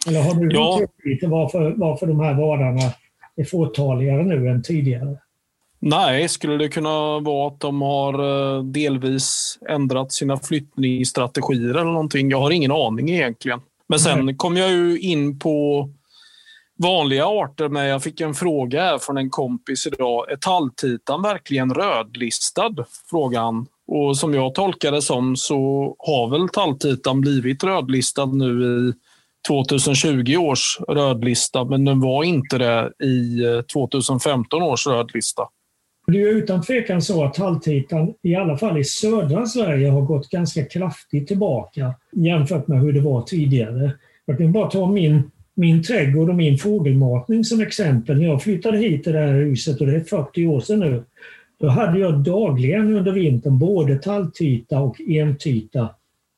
Eller 0.09 0.23
har 0.23 0.35
du 0.35 0.57
ja. 0.57 0.81
lite 1.05 1.27
varför, 1.27 1.75
varför 1.77 2.07
de 2.07 2.21
här 2.21 2.35
vadarna 2.35 2.93
är 3.37 3.45
fåtaligare 3.45 4.25
nu 4.25 4.49
än 4.49 4.63
tidigare? 4.63 5.17
Nej, 5.79 6.29
skulle 6.29 6.57
det 6.57 6.69
kunna 6.69 7.19
vara 7.19 7.49
att 7.49 7.61
de 7.61 7.83
har 7.83 8.15
eh, 8.15 8.65
delvis 8.65 9.59
ändrat 9.69 10.13
sina 10.13 10.37
flyttningsstrategier 10.37 11.71
eller 11.71 11.85
någonting? 11.85 12.31
Jag 12.31 12.41
har 12.41 12.51
ingen 12.51 12.73
aning 12.73 13.11
egentligen. 13.11 13.61
Men 13.87 13.99
sen 13.99 14.37
kom 14.37 14.57
jag 14.57 14.71
ju 14.71 14.99
in 14.99 15.39
på 15.39 15.89
vanliga 16.79 17.27
arter 17.27 17.69
med. 17.69 17.91
Jag 17.91 18.03
fick 18.03 18.21
en 18.21 18.35
fråga 18.35 18.83
här 18.83 18.99
från 18.99 19.19
en 19.19 19.31
kompis 19.31 19.87
idag. 19.87 20.33
Är 20.33 20.37
talltitan 20.37 21.23
verkligen 21.23 21.75
rödlistad? 21.75 22.75
Frågade 23.11 23.45
han. 23.45 23.67
Och 23.87 24.17
som 24.17 24.35
jag 24.35 24.55
tolkar 24.55 24.93
det 24.93 25.03
som 25.03 25.37
så 25.37 25.95
har 25.99 26.31
väl 26.31 26.49
talltitan 26.49 27.21
blivit 27.21 27.65
rödlistad 27.65 28.27
nu 28.27 28.65
i 28.65 28.93
2020 29.49 30.37
års 30.37 30.79
rödlista, 30.89 31.65
men 31.65 31.85
den 31.85 32.01
var 32.01 32.25
inte 32.25 32.59
det 32.59 32.93
i 33.05 33.45
eh, 33.45 33.61
2015 33.61 34.63
års 34.63 34.87
rödlista. 34.87 35.43
Det 36.07 36.23
är 36.23 36.29
utan 36.29 36.63
tvekan 36.63 37.03
så 37.03 37.25
att 37.25 37.35
talltitan, 37.35 38.15
i 38.23 38.35
alla 38.35 38.59
fall 38.59 38.79
i 38.79 38.85
södra 38.85 39.47
Sverige, 39.47 39.91
har 39.91 40.01
gått 40.01 40.29
ganska 40.29 40.65
kraftigt 40.65 41.29
tillbaka 41.29 41.95
jämfört 42.13 42.67
med 42.67 42.81
hur 42.81 42.93
det 42.93 43.01
var 43.01 43.23
tidigare. 43.23 43.91
Jag 44.27 44.39
kan 44.39 44.53
bara 44.53 44.71
ta 44.71 44.87
min 44.87 45.31
min 45.55 45.83
trädgård 45.83 46.29
och 46.29 46.35
min 46.35 46.59
fågelmatning 46.59 47.45
som 47.45 47.61
exempel. 47.61 48.19
När 48.19 48.25
jag 48.25 48.43
flyttade 48.43 48.79
hit 48.79 49.05
till 49.05 49.13
det 49.13 49.19
här 49.19 49.33
huset, 49.33 49.81
och 49.81 49.87
det 49.87 49.97
är 49.97 50.01
40 50.01 50.47
år 50.47 50.61
sedan 50.61 50.81
nu, 50.81 51.03
då 51.61 51.69
hade 51.69 51.99
jag 51.99 52.19
dagligen 52.19 52.97
under 52.97 53.13
vintern 53.13 53.59
både 53.59 53.99
talltita 53.99 54.81
och 54.81 55.01
entita 55.01 55.89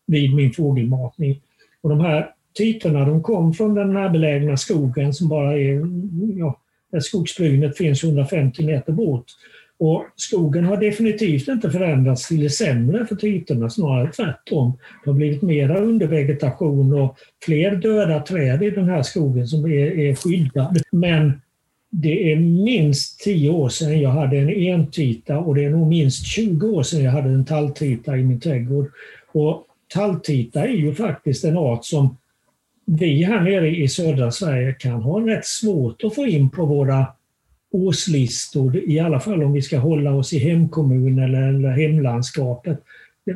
vid 0.06 0.34
min 0.34 0.52
fågelmatning. 0.52 1.40
Och 1.80 1.88
de 1.88 2.00
här 2.00 2.30
titorna 2.54 3.04
de 3.04 3.22
kom 3.22 3.54
från 3.54 3.74
den 3.74 3.92
närbelägna 3.92 4.56
skogen 4.56 5.14
som 5.14 5.28
bara 5.28 5.58
är, 5.58 5.82
ja, 6.38 6.60
där 6.92 7.00
skogsbrynet 7.00 7.76
finns 7.76 8.04
150 8.04 8.64
meter 8.64 8.92
bort. 8.92 9.24
Och 9.78 10.04
skogen 10.16 10.64
har 10.64 10.76
definitivt 10.76 11.48
inte 11.48 11.70
förändrats 11.70 12.28
till 12.28 12.40
det 12.40 12.50
sämre 12.50 13.06
för 13.06 13.16
tytorna, 13.16 13.70
snarare 13.70 14.12
tvärtom. 14.12 14.78
Det 15.04 15.10
har 15.10 15.16
blivit 15.16 15.42
mera 15.42 15.78
undervegetation 15.78 17.00
och 17.00 17.16
fler 17.44 17.76
döda 17.76 18.20
träd 18.20 18.62
i 18.62 18.70
den 18.70 18.88
här 18.88 19.02
skogen 19.02 19.46
som 19.46 19.64
är, 19.64 19.98
är 19.98 20.14
skyddad. 20.14 20.82
Men 20.92 21.40
det 21.90 22.32
är 22.32 22.36
minst 22.36 23.20
10 23.20 23.50
år 23.50 23.68
sedan 23.68 24.00
jag 24.00 24.10
hade 24.10 24.36
en 24.38 24.50
entita 24.50 25.38
och 25.38 25.54
det 25.54 25.64
är 25.64 25.70
nog 25.70 25.88
minst 25.88 26.26
20 26.26 26.68
år 26.68 26.82
sedan 26.82 27.04
jag 27.04 27.12
hade 27.12 27.28
en 27.28 27.44
talltita 27.44 28.16
i 28.16 28.24
min 28.24 28.40
trädgård. 28.40 28.90
Och 29.32 29.66
talltita 29.94 30.64
är 30.64 30.72
ju 30.72 30.94
faktiskt 30.94 31.44
en 31.44 31.56
art 31.56 31.84
som 31.84 32.16
vi 32.86 33.22
här 33.22 33.40
nere 33.40 33.76
i 33.76 33.88
södra 33.88 34.30
Sverige 34.30 34.72
kan 34.72 35.02
ha 35.02 35.20
rätt 35.20 35.46
svårt 35.46 36.04
att 36.04 36.14
få 36.14 36.26
in 36.26 36.50
på 36.50 36.66
våra 36.66 37.06
årslistor, 37.76 38.76
i 38.76 39.00
alla 39.00 39.20
fall 39.20 39.42
om 39.42 39.52
vi 39.52 39.62
ska 39.62 39.78
hålla 39.78 40.14
oss 40.14 40.32
i 40.32 40.38
hemkommunen 40.38 41.24
eller, 41.24 41.48
eller 41.48 41.70
hemlandskapet, 41.70 42.82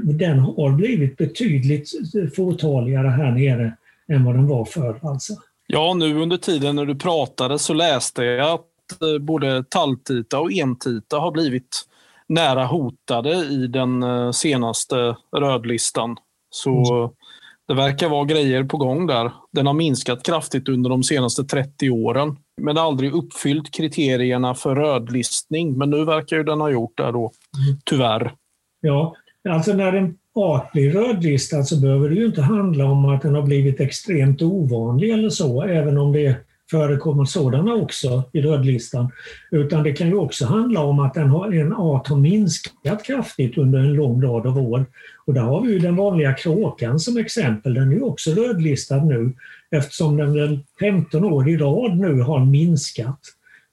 den 0.03 0.39
har 0.39 0.71
blivit 0.71 1.17
betydligt 1.17 1.91
fåtaligare 2.37 3.09
här 3.09 3.31
nere 3.31 3.77
än 4.13 4.25
vad 4.25 4.35
den 4.35 4.47
var 4.47 4.65
förr. 4.65 5.01
Alltså. 5.03 5.35
Ja, 5.67 5.95
nu 5.95 6.21
under 6.21 6.37
tiden 6.37 6.77
när 6.77 6.87
du 6.87 6.95
pratade 6.95 7.59
så 7.59 7.75
läste 7.75 8.25
jag 8.25 8.51
att 8.51 9.03
eh, 9.03 9.19
både 9.21 9.65
talltita 9.65 10.41
och 10.41 10.53
entita 10.53 11.19
har 11.19 11.31
blivit 11.31 11.87
nära 12.29 12.67
hotade 12.67 13.31
i 13.35 13.67
den 13.67 14.03
eh, 14.03 14.31
senaste 14.31 15.17
rödlistan. 15.37 16.17
Så 16.51 16.71
mm. 16.71 17.11
Det 17.71 17.77
verkar 17.77 18.09
vara 18.09 18.25
grejer 18.25 18.65
på 18.65 18.77
gång 18.77 19.07
där. 19.07 19.33
Den 19.53 19.67
har 19.67 19.75
minskat 19.75 20.23
kraftigt 20.23 20.69
under 20.69 20.91
de 20.91 21.03
senaste 21.03 21.45
30 21.45 21.91
åren 21.91 22.37
men 22.63 22.79
aldrig 22.79 23.13
uppfyllt 23.13 23.71
kriterierna 23.75 24.55
för 24.55 24.75
rödlistning. 24.75 25.79
Men 25.79 25.91
nu 25.91 26.05
verkar 26.05 26.37
ju 26.37 26.43
den 26.43 26.61
ha 26.61 26.71
gjort 26.71 26.97
det 26.97 27.13
då, 27.13 27.31
tyvärr. 27.85 28.33
Ja, 28.81 29.15
alltså 29.49 29.73
när 29.73 29.93
en 29.93 30.15
art 30.35 30.73
blir 30.73 30.91
rödlistad 30.91 31.63
så 31.63 31.81
behöver 31.81 32.09
det 32.09 32.15
ju 32.15 32.27
inte 32.27 32.43
handla 32.43 32.85
om 32.85 33.05
att 33.05 33.23
den 33.23 33.35
har 33.35 33.43
blivit 33.43 33.81
extremt 33.81 34.43
ovanlig 34.43 35.11
eller 35.11 35.31
så, 35.31 35.63
även 35.63 35.99
om 35.99 36.13
det 36.13 36.37
förekommer 36.71 37.25
sådana 37.25 37.75
också 37.75 38.23
i 38.33 38.41
rödlistan. 38.41 39.11
Utan 39.51 39.83
det 39.83 39.93
kan 39.93 40.09
ju 40.09 40.15
också 40.15 40.47
handla 40.47 40.81
om 40.81 41.01
att 41.01 41.17
en 41.17 41.73
art 41.73 42.09
har 42.09 42.17
minskat 42.17 43.05
kraftigt 43.05 43.59
under 43.59 43.79
en 43.79 43.93
lång 43.93 44.23
rad 44.23 44.47
av 44.47 44.59
år. 44.59 44.87
Och 45.27 45.35
där 45.35 45.41
har 45.41 45.63
vi 45.63 45.73
ju 45.73 45.79
den 45.79 45.97
vanliga 45.97 46.33
kråkan 46.33 46.99
som 46.99 47.17
exempel. 47.17 47.75
Den 47.75 47.93
är 47.93 48.05
också 48.05 48.31
rödlistad 48.31 49.05
nu 49.05 49.33
eftersom 49.71 50.17
den 50.17 50.35
väl 50.35 50.59
15 50.81 51.25
år 51.25 51.49
i 51.49 51.57
rad 51.57 51.99
nu 51.99 52.21
har 52.21 52.45
minskat. 52.45 53.21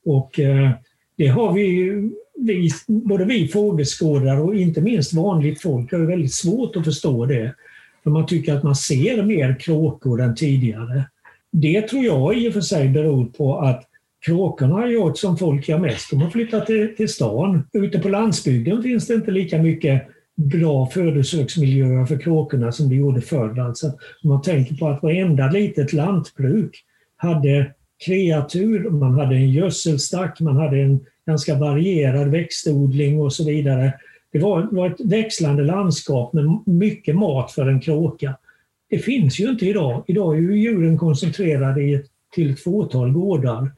Och 0.05 0.39
eh, 0.39 0.71
det 1.17 1.27
har 1.27 1.53
vi, 1.53 1.91
vi, 2.37 2.69
både 2.87 3.25
vi 3.25 3.47
fågelskådare 3.47 4.39
och 4.41 4.55
inte 4.55 4.81
minst 4.81 5.13
vanligt 5.13 5.61
folk 5.61 5.91
har 5.91 5.99
väldigt 5.99 6.33
svårt 6.33 6.75
att 6.75 6.85
förstå 6.85 7.25
det. 7.25 7.55
För 8.03 8.09
man 8.09 8.25
tycker 8.25 8.53
att 8.53 8.63
man 8.63 8.75
ser 8.75 9.23
mer 9.23 9.59
kråkor 9.59 10.21
än 10.21 10.35
tidigare. 10.35 11.03
Det 11.51 11.81
tror 11.81 12.03
jag 12.03 12.37
i 12.37 12.49
och 12.49 12.53
för 12.53 12.61
sig 12.61 12.89
beror 12.89 13.25
på 13.25 13.57
att 13.57 13.83
kråkorna 14.25 14.73
har 14.73 14.87
gjort 14.87 15.17
som 15.17 15.37
folk 15.37 15.69
gör 15.69 15.77
mest. 15.77 16.09
De 16.09 16.21
har 16.21 16.29
flyttat 16.29 16.65
till, 16.65 16.95
till 16.97 17.09
stan. 17.09 17.63
Ute 17.73 17.99
på 17.99 18.09
landsbygden 18.09 18.83
finns 18.83 19.07
det 19.07 19.13
inte 19.13 19.31
lika 19.31 19.61
mycket 19.61 20.07
bra 20.35 20.89
födosöksmiljöer 20.89 22.05
för 22.05 22.17
kråkorna 22.17 22.71
som 22.71 22.89
det 22.89 22.95
gjorde 22.95 23.21
förr. 23.21 23.59
Alltså, 23.59 23.87
om 24.23 24.29
man 24.29 24.41
tänker 24.41 24.75
på 24.75 24.87
att 24.87 25.03
varenda 25.03 25.47
litet 25.47 25.93
lantbruk 25.93 26.83
hade 27.15 27.73
kreatur, 28.05 28.89
man 28.89 29.13
hade 29.13 29.35
en 29.35 29.51
gödselstack, 29.51 30.39
man 30.39 30.55
hade 30.55 30.77
en 30.81 30.99
ganska 31.25 31.55
varierad 31.55 32.27
växtodling 32.27 33.21
och 33.21 33.33
så 33.33 33.45
vidare. 33.45 33.93
Det 34.31 34.39
var, 34.39 34.67
var 34.71 34.89
ett 34.89 35.01
växlande 35.01 35.63
landskap 35.63 36.33
med 36.33 36.59
mycket 36.65 37.15
mat 37.15 37.51
för 37.51 37.67
en 37.67 37.79
kråka. 37.79 38.35
Det 38.89 38.99
finns 38.99 39.39
ju 39.39 39.49
inte 39.49 39.65
idag. 39.65 40.03
Idag 40.07 40.37
är 40.37 40.41
ju 40.41 40.59
djuren 40.59 40.97
koncentrerade 40.97 41.83
i 41.83 41.93
ett, 41.93 42.05
till 42.35 42.51
ett 42.51 42.63
fåtal 42.63 43.11
gårdar. 43.11 43.71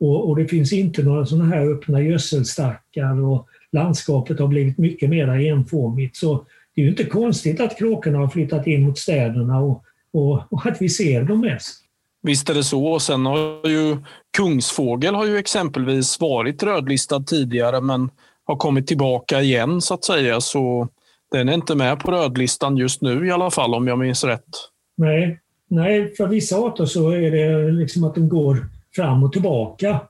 Och, 0.00 0.28
och 0.28 0.36
det 0.36 0.48
finns 0.48 0.72
inte 0.72 1.02
några 1.02 1.26
sådana 1.26 1.44
här 1.44 1.72
öppna 1.72 2.02
gödselstackar 2.02 3.20
och 3.20 3.48
landskapet 3.72 4.38
har 4.38 4.48
blivit 4.48 4.78
mycket 4.78 5.10
mer 5.10 5.28
enformigt. 5.28 6.16
Så 6.16 6.44
det 6.74 6.80
är 6.80 6.84
ju 6.84 6.90
inte 6.90 7.04
konstigt 7.04 7.60
att 7.60 7.78
kråkorna 7.78 8.18
har 8.18 8.28
flyttat 8.28 8.66
in 8.66 8.82
mot 8.82 8.98
städerna 8.98 9.60
och, 9.60 9.84
och, 10.12 10.52
och 10.52 10.66
att 10.66 10.82
vi 10.82 10.88
ser 10.88 11.22
dem 11.22 11.40
mest. 11.40 11.84
Visst 12.22 12.50
är 12.50 12.54
det 12.54 12.64
så. 12.64 12.86
Och 12.86 13.02
sen 13.02 13.26
har 13.26 13.68
ju 13.68 13.96
kungsfågel 14.36 15.14
har 15.14 15.26
ju 15.26 15.36
exempelvis 15.36 16.20
varit 16.20 16.62
rödlistad 16.62 17.20
tidigare 17.20 17.80
men 17.80 18.10
har 18.44 18.56
kommit 18.56 18.86
tillbaka 18.86 19.40
igen 19.40 19.80
så 19.80 19.94
att 19.94 20.04
säga. 20.04 20.40
Så 20.40 20.88
den 21.30 21.48
är 21.48 21.54
inte 21.54 21.74
med 21.74 22.00
på 22.00 22.10
rödlistan 22.10 22.76
just 22.76 23.02
nu 23.02 23.26
i 23.26 23.30
alla 23.30 23.50
fall 23.50 23.74
om 23.74 23.86
jag 23.86 23.98
minns 23.98 24.24
rätt. 24.24 24.48
Nej, 24.96 25.40
Nej 25.68 26.14
för 26.14 26.26
vissa 26.26 26.56
arter 26.56 26.84
så 26.84 27.10
är 27.10 27.30
det 27.30 27.70
liksom 27.70 28.04
att 28.04 28.14
de 28.14 28.28
går 28.28 28.66
fram 28.96 29.22
och 29.22 29.32
tillbaka. 29.32 30.00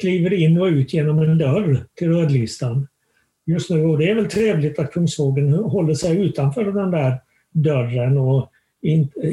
Kliver 0.00 0.32
in 0.32 0.60
och 0.60 0.66
ut 0.66 0.94
genom 0.94 1.18
en 1.18 1.38
dörr 1.38 1.84
till 1.94 2.08
rödlistan. 2.08 2.88
Just 3.46 3.70
nu, 3.70 3.84
och 3.84 3.98
det 3.98 4.10
är 4.10 4.14
väl 4.14 4.30
trevligt 4.30 4.78
att 4.78 4.92
kungsfågeln 4.92 5.52
håller 5.52 5.94
sig 5.94 6.18
utanför 6.26 6.64
den 6.64 6.90
där 6.90 7.20
dörren 7.52 8.18
och 8.18 8.50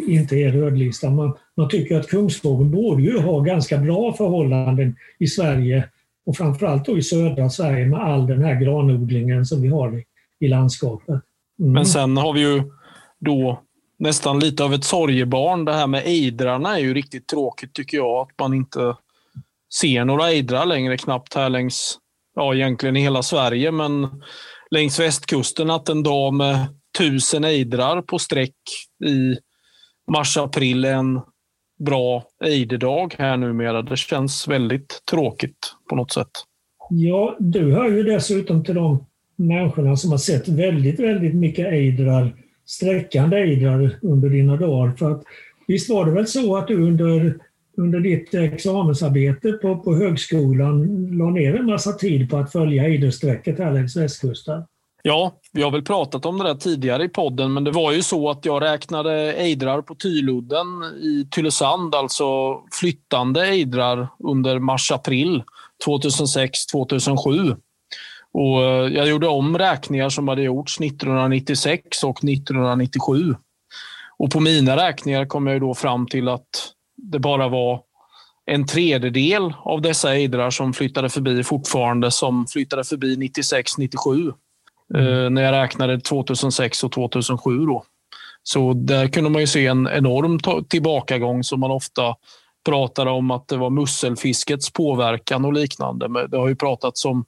inte 0.08 0.36
är 0.36 0.52
rödlistad. 0.52 1.10
Man, 1.10 1.38
man 1.56 1.70
tycker 1.70 2.00
att 2.00 2.08
kungsfågeln 2.08 2.72
borde 2.72 3.04
ju 3.04 3.20
ha 3.20 3.40
ganska 3.40 3.78
bra 3.78 4.14
förhållanden 4.14 4.96
i 5.20 5.28
Sverige 5.28 5.90
och 6.26 6.38
framförallt 6.38 6.86
då 6.86 6.98
i 6.98 7.02
södra 7.02 7.50
Sverige 7.50 7.86
med 7.86 8.00
all 8.00 8.28
den 8.28 8.44
här 8.44 8.62
granodlingen 8.62 9.46
som 9.46 9.62
vi 9.62 9.68
har 9.68 9.98
i, 9.98 10.04
i 10.40 10.48
landskapet. 10.48 11.22
Mm. 11.60 11.74
Men 11.74 11.86
sen 11.86 12.18
har 12.18 12.34
vi 12.34 12.42
ju 12.42 12.64
då 13.20 13.64
nästan 14.00 14.40
lite 14.40 14.64
av 14.64 14.74
ett 14.74 14.84
sorgebarn. 14.84 15.66
Det 15.66 15.74
här 15.74 15.88
med 15.88 16.04
ejdrarna 16.06 16.78
är 16.78 16.82
ju 16.82 16.94
riktigt 16.94 17.28
tråkigt 17.28 17.74
tycker 17.74 17.98
jag. 17.98 18.22
Att 18.22 18.40
man 18.40 18.54
inte 18.54 18.96
ser 19.80 20.06
några 20.06 20.30
ejdrar 20.30 20.66
längre 20.66 20.98
knappt 20.98 21.34
här 21.34 21.50
längs, 21.50 21.98
ja 22.36 22.56
egentligen 22.56 22.96
i 22.96 23.02
hela 23.02 23.24
Sverige, 23.24 23.72
men 23.72 24.22
längs 24.72 25.00
västkusten 25.00 25.70
att 25.70 25.90
en 25.90 26.04
dag 26.04 26.34
med 26.34 26.68
tusen 26.98 27.44
ejdrar 27.44 28.02
på 28.02 28.20
sträck 28.20 28.56
i 29.06 29.38
mars-april 30.12 30.86
en 30.86 31.22
bra 31.86 32.24
ejderdag 32.44 33.16
här 33.18 33.38
numera. 33.38 33.82
Det 33.82 33.98
känns 33.98 34.48
väldigt 34.48 35.02
tråkigt 35.12 35.74
på 35.90 35.96
något 35.96 36.12
sätt. 36.12 36.32
Ja, 36.90 37.36
du 37.40 37.74
hör 37.74 37.90
ju 37.90 38.04
dessutom 38.04 38.64
till 38.64 38.76
de 38.76 39.06
människorna 39.36 39.98
som 39.98 40.12
har 40.12 40.18
sett 40.18 40.48
väldigt, 40.48 41.00
väldigt 41.00 41.36
mycket 41.36 41.68
ejdrar, 41.68 42.36
sträckande 42.66 43.38
ejdrar 43.38 44.00
under 44.02 44.30
dina 44.30 44.58
dagar. 44.58 44.92
För 44.92 45.12
att, 45.12 45.24
visst 45.68 45.90
var 45.90 46.06
det 46.06 46.12
väl 46.12 46.28
så 46.28 46.58
att 46.58 46.68
du 46.68 46.88
under, 46.88 47.38
under 47.78 48.00
ditt 48.00 48.34
examensarbete 48.34 49.52
på, 49.52 49.78
på 49.78 49.96
högskolan 49.96 51.08
la 51.18 51.30
ner 51.30 51.56
en 51.56 51.66
massa 51.66 51.92
tid 51.92 52.30
på 52.30 52.38
att 52.38 52.52
följa 52.52 52.84
ejdersträcket 52.84 53.60
här 53.60 53.74
längs 53.74 53.98
västkusten? 53.98 54.64
Ja, 55.06 55.40
vi 55.52 55.62
har 55.62 55.72
väl 55.72 55.82
pratat 55.82 56.26
om 56.26 56.38
det 56.38 56.44
där 56.44 56.56
tidigare 56.56 57.04
i 57.04 57.10
podden, 57.10 57.54
men 57.54 57.64
det 57.64 57.72
var 57.72 57.92
ju 57.92 58.02
så 58.02 58.30
att 58.30 58.46
jag 58.46 58.62
räknade 58.62 59.34
ejdrar 59.34 59.82
på 59.82 59.96
Tyludden 59.96 60.68
i 61.02 61.28
Tylösand, 61.32 61.96
alltså 61.96 62.60
flyttande 62.80 63.48
ejdrar 63.48 64.08
under 64.20 64.60
mars-april 64.60 65.44
2006-2007. 65.86 67.58
Och 68.34 68.64
eh, 68.64 68.94
jag 68.94 69.08
gjorde 69.08 69.28
om 69.28 69.58
räkningar 69.58 70.10
som 70.10 70.28
hade 70.28 70.42
gjorts 70.42 70.80
1996 70.80 72.04
och 72.04 72.24
1997. 72.24 73.36
Och 74.18 74.32
på 74.32 74.40
mina 74.40 74.78
räkningar 74.78 75.26
kom 75.26 75.48
jag 75.48 75.62
då 75.62 75.74
fram 75.74 76.08
till 76.08 76.28
att 76.28 76.74
det 76.98 77.20
bara 77.20 77.48
var 77.48 77.82
en 78.46 78.68
tredjedel 78.68 79.54
av 79.58 79.82
dessa 79.82 80.16
ejdrar 80.16 80.50
som 80.50 80.74
flyttade 80.74 81.10
förbi 81.10 81.44
fortfarande 81.44 82.12
som 82.12 82.48
flyttade 82.48 82.84
förbi 82.84 83.16
96-97. 83.16 84.34
Mm. 84.94 85.08
Eh, 85.08 85.30
när 85.30 85.42
jag 85.42 85.52
räknade 85.52 86.00
2006 86.00 86.84
och 86.84 86.92
2007. 86.92 87.66
Då. 87.66 87.84
Så 88.44 88.74
där 88.74 89.08
kunde 89.08 89.30
man 89.30 89.42
ju 89.42 89.48
se 89.48 89.68
en 89.68 89.88
enorm 89.88 90.40
tillbakagång 90.64 91.44
som 91.44 91.60
man 91.60 91.72
ofta 91.72 92.16
pratar 92.66 93.06
om 93.06 93.32
att 93.32 93.48
det 93.48 93.58
var 93.58 93.70
musselfiskets 93.70 94.74
påverkan 94.74 95.46
och 95.46 95.54
liknande. 95.54 96.28
Det 96.28 96.38
har 96.38 96.48
ju 96.48 96.56
pratats 96.56 97.06
om 97.06 97.26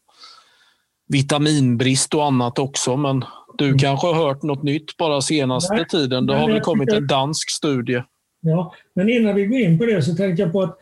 vitaminbrist 1.07 2.13
och 2.13 2.25
annat 2.25 2.59
också, 2.59 2.97
men 2.97 3.23
du 3.57 3.65
mm. 3.65 3.77
kanske 3.77 4.07
har 4.07 4.13
hört 4.27 4.43
något 4.43 4.63
nytt 4.63 4.97
bara 4.97 5.21
senaste 5.21 5.73
Nej. 5.73 5.87
tiden. 5.87 6.25
Det 6.25 6.35
har 6.35 6.51
väl 6.51 6.61
kommit 6.61 6.93
en 6.93 7.07
dansk 7.07 7.49
studie. 7.49 8.03
Ja, 8.41 8.73
men 8.95 9.09
innan 9.09 9.35
vi 9.35 9.45
går 9.45 9.59
in 9.59 9.77
på 9.77 9.85
det 9.85 10.01
så 10.01 10.15
tänkte 10.15 10.41
jag 10.41 10.51
på 10.51 10.61
att 10.61 10.79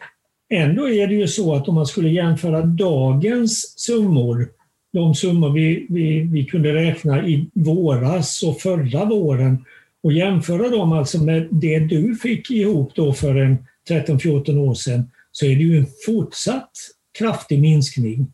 ändå 0.53 0.89
är 0.89 1.07
det 1.07 1.15
ju 1.15 1.27
så 1.27 1.55
att 1.55 1.67
om 1.67 1.75
man 1.75 1.85
skulle 1.85 2.09
jämföra 2.09 2.61
dagens 2.61 3.79
summor 3.79 4.47
de 4.93 5.15
summor 5.15 5.49
vi, 5.49 5.85
vi, 5.89 6.19
vi 6.19 6.45
kunde 6.45 6.73
räkna 6.73 7.27
i 7.27 7.49
våras 7.53 8.43
och 8.43 8.61
förra 8.61 9.05
våren 9.05 9.65
och 10.03 10.13
jämföra 10.13 10.69
dem 10.69 10.91
alltså 10.91 11.23
med 11.23 11.47
det 11.51 11.79
du 11.79 12.15
fick 12.15 12.51
ihop 12.51 12.91
då 12.95 13.13
för 13.13 13.35
en 13.35 13.57
13-14 13.89 14.57
år 14.57 14.73
sedan 14.73 15.11
så 15.31 15.45
är 15.45 15.55
det 15.55 15.63
ju 15.63 15.77
en 15.77 15.87
fortsatt 16.05 16.71
kraftig 17.17 17.59
minskning. 17.59 18.32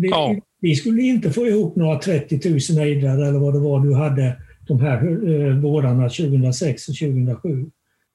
Vi, 0.00 0.08
ja. 0.08 0.36
vi 0.60 0.74
skulle 0.74 1.02
inte 1.02 1.30
få 1.30 1.46
ihop 1.46 1.76
några 1.76 1.98
30 1.98 2.50
000 2.74 2.86
ejdrar 2.86 3.28
eller 3.28 3.38
vad 3.38 3.54
det 3.54 3.60
var 3.60 3.80
du 3.80 3.94
hade 3.94 4.36
de 4.68 4.80
här 4.80 4.96
eh, 5.30 5.56
vårarna 5.56 6.08
2006 6.08 6.88
och 6.88 6.94
2007. 6.94 7.66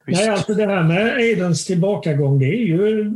Nej, 0.06 0.28
alltså 0.28 0.54
det 0.54 0.66
här 0.66 0.82
med 0.82 1.16
ejderns 1.16 1.66
tillbakagång, 1.66 2.38
det 2.38 2.46
är 2.46 2.62
ju, 2.66 3.10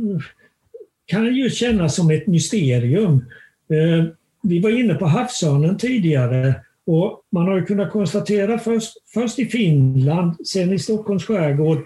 kan 1.05 1.35
ju 1.35 1.49
kännas 1.49 1.95
som 1.95 2.11
ett 2.11 2.27
mysterium. 2.27 3.25
Eh, 3.69 4.05
vi 4.43 4.59
var 4.59 4.79
inne 4.79 4.93
på 4.93 5.05
havsörnen 5.05 5.77
tidigare 5.77 6.53
och 6.85 7.21
man 7.31 7.47
har 7.47 7.65
kunnat 7.65 7.91
konstatera 7.91 8.59
först, 8.59 8.93
först 9.13 9.39
i 9.39 9.45
Finland, 9.45 10.47
sen 10.47 10.73
i 10.73 10.79
Stockholms 10.79 11.25
skärgård, 11.25 11.77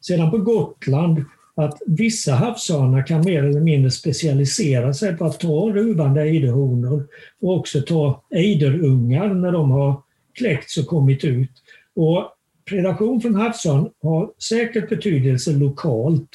sedan 0.00 0.30
på 0.30 0.38
Gotland 0.38 1.24
att 1.54 1.78
vissa 1.86 2.32
havsörnar 2.32 3.06
kan 3.06 3.24
mer 3.24 3.44
eller 3.44 3.60
mindre 3.60 3.90
specialisera 3.90 4.94
sig 4.94 5.16
på 5.16 5.24
att 5.24 5.40
ta 5.40 5.70
ruvande 5.70 6.22
ejderhonor 6.22 7.06
och 7.40 7.56
också 7.56 7.80
ta 7.80 8.22
ejderungar 8.34 9.34
när 9.34 9.52
de 9.52 9.70
har 9.70 10.02
kläckts 10.34 10.76
och 10.76 10.86
kommit 10.86 11.24
ut. 11.24 11.50
Och 11.96 12.28
predation 12.68 13.20
från 13.20 13.34
havsörn 13.34 13.90
har 14.02 14.30
säkert 14.48 14.88
betydelse 14.88 15.52
lokalt 15.52 16.30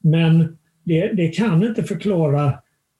men 0.00 0.58
det, 0.84 1.12
det 1.12 1.28
kan 1.28 1.62
inte 1.62 1.82
förklara 1.82 2.52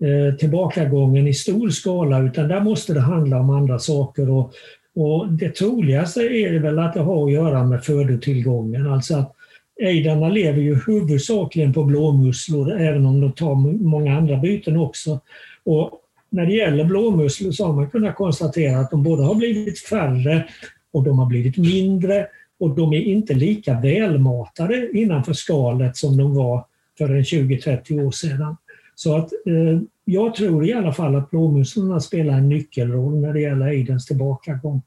Eh, 0.04 0.34
tillbakagången 0.34 1.26
i 1.26 1.34
stor 1.34 1.68
skala 1.70 2.22
utan 2.22 2.48
där 2.48 2.60
måste 2.60 2.94
det 2.94 3.00
handla 3.00 3.40
om 3.40 3.50
andra 3.50 3.78
saker. 3.78 4.30
Och, 4.30 4.52
och 4.94 5.32
det 5.32 5.50
troligaste 5.50 6.20
är 6.20 6.58
väl 6.58 6.78
att 6.78 6.94
det 6.94 7.00
har 7.00 7.26
att 7.26 7.32
göra 7.32 7.64
med 7.64 7.84
födotillgången. 7.84 8.86
Alltså 8.86 9.16
att 9.16 9.32
ejdarna 9.80 10.28
lever 10.28 10.60
ju 10.60 10.78
huvudsakligen 10.86 11.72
på 11.72 11.84
blåmusslor 11.84 12.80
även 12.80 13.06
om 13.06 13.20
de 13.20 13.32
tar 13.32 13.54
många 13.84 14.16
andra 14.16 14.36
byten 14.36 14.76
också. 14.76 15.20
Och 15.64 16.00
när 16.30 16.46
det 16.46 16.52
gäller 16.52 16.84
blåmusslor 16.84 17.52
så 17.52 17.66
har 17.66 17.72
man 17.72 17.90
kunnat 17.90 18.16
konstatera 18.16 18.78
att 18.78 18.90
de 18.90 19.02
både 19.02 19.22
har 19.22 19.34
blivit 19.34 19.78
färre 19.78 20.46
och 20.92 21.04
de 21.04 21.18
har 21.18 21.26
blivit 21.26 21.56
mindre 21.56 22.26
och 22.58 22.70
de 22.70 22.92
är 22.92 23.00
inte 23.00 23.34
lika 23.34 23.80
välmatade 23.80 24.90
innanför 24.98 25.32
skalet 25.32 25.96
som 25.96 26.16
de 26.16 26.34
var 26.34 26.64
för 26.98 27.08
en 27.08 27.22
20-30 27.22 28.06
år 28.06 28.10
sedan. 28.10 28.56
Så 28.94 29.16
att 29.16 29.32
eh, 29.32 29.80
jag 30.04 30.34
tror 30.34 30.66
i 30.66 30.72
alla 30.72 30.92
fall 30.92 31.16
att 31.16 31.30
blåmusslorna 31.30 32.00
spelar 32.00 32.32
en 32.32 32.48
nyckelroll 32.48 33.20
när 33.20 33.32
det 33.32 33.40
gäller 33.40 33.66
ejdens 33.66 34.06
tillbakagång. 34.06 34.82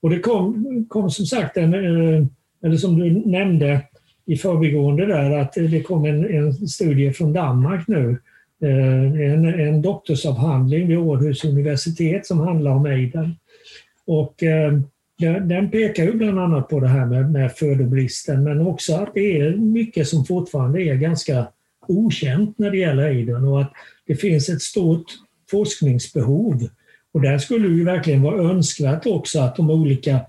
Och 0.00 0.10
det 0.10 0.18
kom, 0.18 0.86
kom 0.88 1.10
som 1.10 1.26
sagt, 1.26 1.56
en, 1.56 1.74
eh, 1.74 2.26
eller 2.64 2.76
som 2.76 2.98
du 2.98 3.10
nämnde 3.10 3.80
i 4.26 4.36
förbigående 4.36 5.06
där, 5.06 5.38
att 5.38 5.52
det 5.52 5.82
kom 5.82 6.04
en, 6.04 6.34
en 6.34 6.52
studie 6.52 7.12
från 7.12 7.32
Danmark 7.32 7.88
nu. 7.88 8.18
Eh, 8.62 9.32
en, 9.32 9.44
en 9.44 9.82
doktorsavhandling 9.82 10.88
vid 10.88 10.98
Århus 10.98 11.44
universitet 11.44 12.26
som 12.26 12.40
handlar 12.40 12.70
om 12.70 12.86
aiden. 12.86 13.34
Och 14.06 14.42
eh, 14.42 14.72
den 15.42 15.70
pekar 15.70 16.04
ju 16.04 16.12
bland 16.12 16.40
annat 16.40 16.68
på 16.68 16.80
det 16.80 16.88
här 16.88 17.06
med, 17.06 17.30
med 17.30 17.52
födobristen 17.52 18.44
men 18.44 18.60
också 18.60 18.94
att 18.94 19.14
det 19.14 19.40
är 19.40 19.56
mycket 19.56 20.08
som 20.08 20.24
fortfarande 20.24 20.82
är 20.82 20.94
ganska 20.94 21.46
okänt 21.88 22.58
när 22.58 22.70
det 22.70 22.78
gäller 22.78 23.02
aiden 23.02 23.44
och 23.44 23.60
att 23.60 23.72
det 24.06 24.16
finns 24.16 24.48
ett 24.48 24.62
stort 24.62 25.04
forskningsbehov. 25.50 26.68
Och 27.12 27.20
där 27.20 27.38
skulle 27.38 27.68
det 27.68 27.84
verkligen 27.84 28.22
vara 28.22 28.50
önskvärt 28.50 29.06
också 29.06 29.40
att 29.40 29.56
de 29.56 29.70
olika 29.70 30.20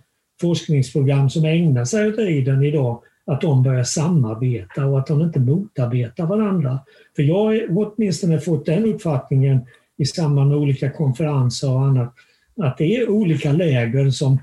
forskningsprogram 0.42 1.30
som 1.30 1.46
ägnar 1.46 1.86
sig 1.86 2.08
åt 2.08 2.20
aiden 2.20 2.64
idag, 2.64 3.02
att 3.28 3.42
de 3.42 3.64
börjar 3.64 3.84
samarbeta 3.84 4.86
och 4.86 5.00
att 5.00 5.08
de 5.08 5.22
inte 5.22 5.40
motarbetar 5.40 6.26
varandra. 6.26 6.80
För 7.16 7.24
jag 7.24 7.44
har 7.44 7.68
åtminstone 7.70 8.40
fått 8.40 8.66
den 8.66 8.86
uppfattningen 8.86 9.60
i 9.98 10.06
samband 10.06 10.50
med 10.50 10.58
olika 10.58 10.92
konferenser 10.92 11.72
och 11.72 11.82
annat, 11.82 12.14
att 12.62 12.78
det 12.78 12.96
är 12.96 13.10
olika 13.10 13.52
läger 13.52 14.10
som, 14.10 14.40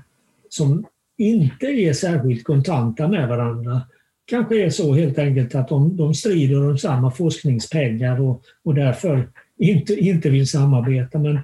som 0.49 0.85
inte 1.17 1.65
är 1.65 1.93
särskilt 1.93 2.43
kontanta 2.43 3.07
med 3.07 3.29
varandra 3.29 3.81
kanske 4.25 4.65
är 4.65 4.69
så 4.69 4.93
helt 4.93 5.19
enkelt 5.19 5.55
att 5.55 5.67
de, 5.67 5.97
de 5.97 6.13
strider 6.13 6.69
om 6.69 6.77
samma 6.77 7.11
forskningspengar 7.11 8.21
och, 8.21 8.41
och 8.63 8.75
därför 8.75 9.29
inte, 9.59 9.93
inte 9.93 10.29
vill 10.29 10.47
samarbeta. 10.47 11.19
Men 11.19 11.39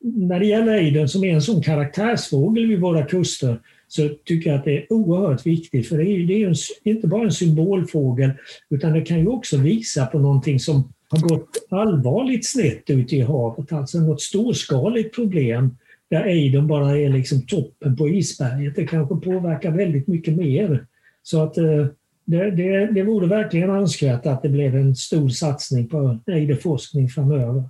när 0.00 0.40
det 0.40 0.46
gäller 0.46 0.72
ejdern 0.72 1.08
som 1.08 1.24
är 1.24 1.34
en 1.34 1.42
sån 1.42 1.62
karaktärsfågel 1.62 2.66
vid 2.66 2.80
våra 2.80 3.02
kuster 3.02 3.60
så 3.88 4.08
tycker 4.24 4.50
jag 4.50 4.58
att 4.58 4.64
det 4.64 4.76
är 4.76 4.92
oerhört 4.92 5.46
viktigt. 5.46 5.88
För 5.88 5.98
det 5.98 6.04
är 6.04 6.12
ju, 6.18 6.26
det 6.26 6.34
är 6.34 6.38
ju 6.38 6.46
en, 6.46 6.54
inte 6.84 7.06
bara 7.06 7.24
en 7.24 7.32
symbolfågel 7.32 8.30
utan 8.70 8.92
det 8.92 9.00
kan 9.00 9.20
ju 9.20 9.26
också 9.26 9.56
visa 9.56 10.06
på 10.06 10.18
någonting 10.18 10.60
som 10.60 10.92
har 11.08 11.28
gått 11.28 11.48
allvarligt 11.70 12.46
snett 12.46 12.90
ute 12.90 13.16
i 13.16 13.20
havet. 13.20 13.72
Alltså 13.72 13.98
något 13.98 14.20
storskaligt 14.20 15.14
problem 15.14 15.76
där 16.10 16.24
ejdern 16.24 16.66
bara 16.66 16.98
är 16.98 17.08
liksom 17.08 17.46
toppen 17.46 17.96
på 17.96 18.08
isberget. 18.08 18.76
Det 18.76 18.86
kanske 18.86 19.16
påverkar 19.16 19.70
väldigt 19.70 20.06
mycket 20.06 20.36
mer. 20.36 20.86
Så 21.22 21.42
att 21.42 21.58
eh, 21.58 21.86
det, 22.24 22.50
det, 22.50 22.86
det 22.86 23.02
vore 23.02 23.26
verkligen 23.26 23.70
önskvärt 23.70 24.26
att 24.26 24.42
det 24.42 24.48
blev 24.48 24.76
en 24.76 24.96
stor 24.96 25.28
satsning 25.28 25.88
på 25.88 26.18
ejderforskning 26.26 27.08
framöver. 27.08 27.64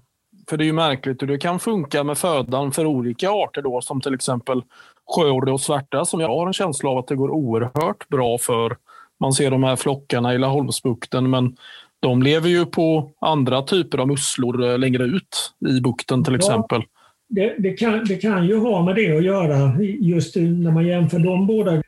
För 0.48 0.56
det 0.56 0.64
är 0.64 0.66
ju 0.66 0.72
märkligt 0.72 1.22
hur 1.22 1.26
det 1.26 1.38
kan 1.38 1.60
funka 1.60 2.04
med 2.04 2.18
födan 2.18 2.72
för 2.72 2.86
olika 2.86 3.30
arter 3.30 3.62
då, 3.62 3.80
som 3.80 4.00
till 4.00 4.14
exempel 4.14 4.62
sjöorre 5.06 5.52
och 5.52 5.60
svärta 5.60 6.04
som 6.04 6.20
jag 6.20 6.28
har 6.28 6.46
en 6.46 6.52
känsla 6.52 6.90
av 6.90 6.98
att 6.98 7.08
det 7.08 7.16
går 7.16 7.30
oerhört 7.30 8.08
bra 8.08 8.38
för. 8.38 8.76
Man 9.20 9.32
ser 9.32 9.50
de 9.50 9.64
här 9.64 9.76
flockarna 9.76 10.34
i 10.34 10.38
Laholmsbukten 10.38 11.30
men 11.30 11.56
de 12.00 12.22
lever 12.22 12.48
ju 12.48 12.66
på 12.66 13.10
andra 13.20 13.62
typer 13.62 13.98
av 13.98 14.08
musslor 14.08 14.70
eh, 14.70 14.78
längre 14.78 15.04
ut 15.04 15.52
i 15.68 15.80
bukten 15.80 16.24
till 16.24 16.34
exempel. 16.34 16.80
Ja, 16.80 16.86
det, 17.28 17.54
det, 17.58 17.72
kan, 17.72 18.04
det 18.04 18.16
kan 18.16 18.46
ju 18.46 18.58
ha 18.58 18.84
med 18.84 18.94
det 18.94 19.16
att 19.16 19.24
göra 19.24 19.82
just 20.00 20.36
när 20.36 20.70
man 20.70 20.86
jämför 20.86 21.18
de 21.18 21.46
båda 21.46 21.74
eh, 21.74 21.82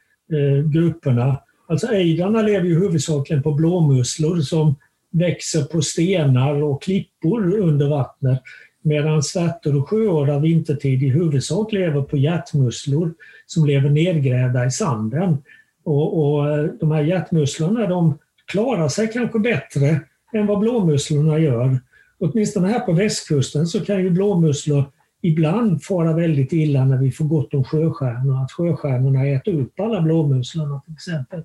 grupperna. 0.73 1.37
Alltså 1.69 1.87
ejdrarna 1.87 2.43
lever 2.43 2.67
ju 2.67 2.79
huvudsakligen 2.79 3.43
på 3.43 3.53
blåmusslor 3.53 4.41
som 4.41 4.75
växer 5.11 5.63
på 5.63 5.83
stenar 5.83 6.63
och 6.63 6.83
klippor 6.83 7.59
under 7.59 7.89
vattnet. 7.89 8.43
Medan 8.83 9.23
svärtor 9.23 9.77
och 9.77 9.89
sjöorrar 9.89 10.41
vintertid 10.41 11.03
i 11.03 11.09
huvudsak 11.09 11.73
lever 11.73 12.03
på 12.03 12.17
hjärtmusslor 12.17 13.15
som 13.47 13.67
lever 13.67 13.91
nedgrävda 13.91 14.67
i 14.67 14.71
sanden. 14.71 15.37
Och, 15.85 16.19
och 16.19 16.51
eh, 16.51 16.65
de 16.81 16.91
här 16.91 17.03
hjärtmusslorna 17.03 17.87
de 17.87 18.19
klarar 18.47 18.89
sig 18.89 19.09
kanske 19.13 19.39
bättre 19.39 20.01
än 20.33 20.47
vad 20.47 20.59
blåmusslorna 20.59 21.39
gör. 21.39 21.79
Åtminstone 22.19 22.69
här 22.69 22.81
på 22.81 22.93
västkusten 22.93 23.67
så 23.67 23.85
kan 23.85 24.03
ju 24.03 24.11
blåmusslor 24.11 24.85
ibland 25.23 25.83
fara 25.83 26.13
väldigt 26.13 26.53
illa 26.53 26.85
när 26.85 26.99
vi 26.99 27.13
får 27.13 27.25
gott 27.25 27.55
om 27.55 27.65
sjöstjärnor, 27.65 28.45
att 28.45 28.53
sjöstjärnorna 28.53 29.27
äter 29.27 29.55
upp 29.55 29.81
alla 29.81 30.01
blåmusslorna 30.01 30.81
till 30.81 30.95
exempel. 30.95 31.45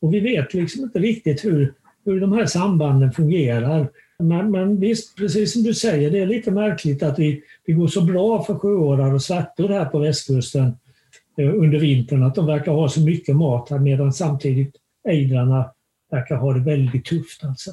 Och 0.00 0.14
vi 0.14 0.20
vet 0.20 0.54
liksom 0.54 0.82
inte 0.82 0.98
riktigt 0.98 1.44
hur, 1.44 1.74
hur 2.04 2.20
de 2.20 2.32
här 2.32 2.46
sambanden 2.46 3.12
fungerar. 3.12 3.88
Men, 4.20 4.50
men 4.50 4.80
visst, 4.80 5.16
precis 5.16 5.52
som 5.52 5.62
du 5.62 5.74
säger, 5.74 6.10
det 6.10 6.18
är 6.18 6.26
lite 6.26 6.50
märkligt 6.50 7.02
att 7.02 7.18
vi, 7.18 7.42
det 7.66 7.72
går 7.72 7.88
så 7.88 8.00
bra 8.00 8.42
för 8.42 8.54
sjöårar 8.54 9.14
och 9.14 9.22
svärtor 9.22 9.68
här 9.68 9.84
på 9.84 9.98
västkusten 9.98 10.76
eh, 11.36 11.54
under 11.54 11.78
vintern, 11.78 12.22
att 12.22 12.34
de 12.34 12.46
verkar 12.46 12.72
ha 12.72 12.88
så 12.88 13.00
mycket 13.00 13.36
mat 13.36 13.70
här 13.70 13.78
medan 13.78 14.12
samtidigt 14.12 14.76
ejdrarna 15.08 15.70
verkar 16.10 16.36
ha 16.36 16.52
det 16.52 16.60
väldigt 16.60 17.04
tufft. 17.04 17.44
Alltså. 17.44 17.70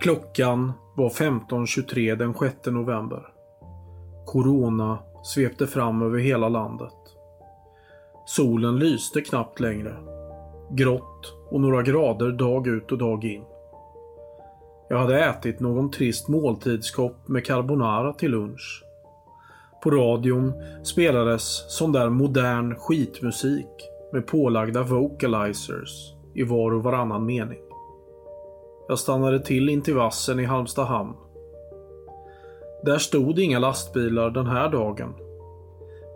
Klockan 0.00 0.72
var 0.96 1.10
15.23 1.10 2.16
den 2.16 2.34
6 2.34 2.56
november. 2.66 3.39
Corona 4.30 4.98
svepte 5.22 5.66
fram 5.66 6.02
över 6.02 6.18
hela 6.18 6.48
landet. 6.48 6.94
Solen 8.26 8.78
lyste 8.78 9.20
knappt 9.20 9.60
längre. 9.60 9.96
Grått 10.70 11.34
och 11.50 11.60
några 11.60 11.82
grader 11.82 12.32
dag 12.32 12.66
ut 12.66 12.92
och 12.92 12.98
dag 12.98 13.24
in. 13.24 13.42
Jag 14.88 14.98
hade 14.98 15.24
ätit 15.24 15.60
någon 15.60 15.90
trist 15.90 16.28
måltidskopp 16.28 17.28
med 17.28 17.46
carbonara 17.46 18.12
till 18.12 18.30
lunch. 18.30 18.84
På 19.82 19.90
radion 19.90 20.52
spelades 20.82 21.76
sån 21.78 21.92
där 21.92 22.08
modern 22.08 22.74
skitmusik 22.74 23.88
med 24.12 24.26
pålagda 24.26 24.82
vocalizers 24.82 26.14
i 26.34 26.42
var 26.42 26.72
och 26.72 26.82
varannan 26.82 27.26
mening. 27.26 27.60
Jag 28.88 28.98
stannade 28.98 29.40
till 29.40 29.68
intill 29.68 29.94
vassen 29.94 30.40
i 30.40 30.44
Halmstad 30.44 30.86
hamn 30.86 31.14
där 32.82 32.98
stod 32.98 33.38
inga 33.38 33.58
lastbilar 33.58 34.30
den 34.30 34.46
här 34.46 34.68
dagen. 34.68 35.14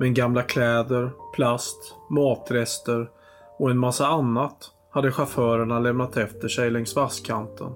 Men 0.01 0.15
gamla 0.15 0.43
kläder, 0.43 1.11
plast, 1.35 1.95
matrester 2.11 3.11
och 3.59 3.71
en 3.71 3.79
massa 3.79 4.07
annat 4.07 4.71
hade 4.91 5.13
chaufförerna 5.13 5.81
lämnat 5.81 6.17
efter 6.17 6.49
sig 6.49 6.71
längs 6.71 6.97
vasskanten. 6.97 7.73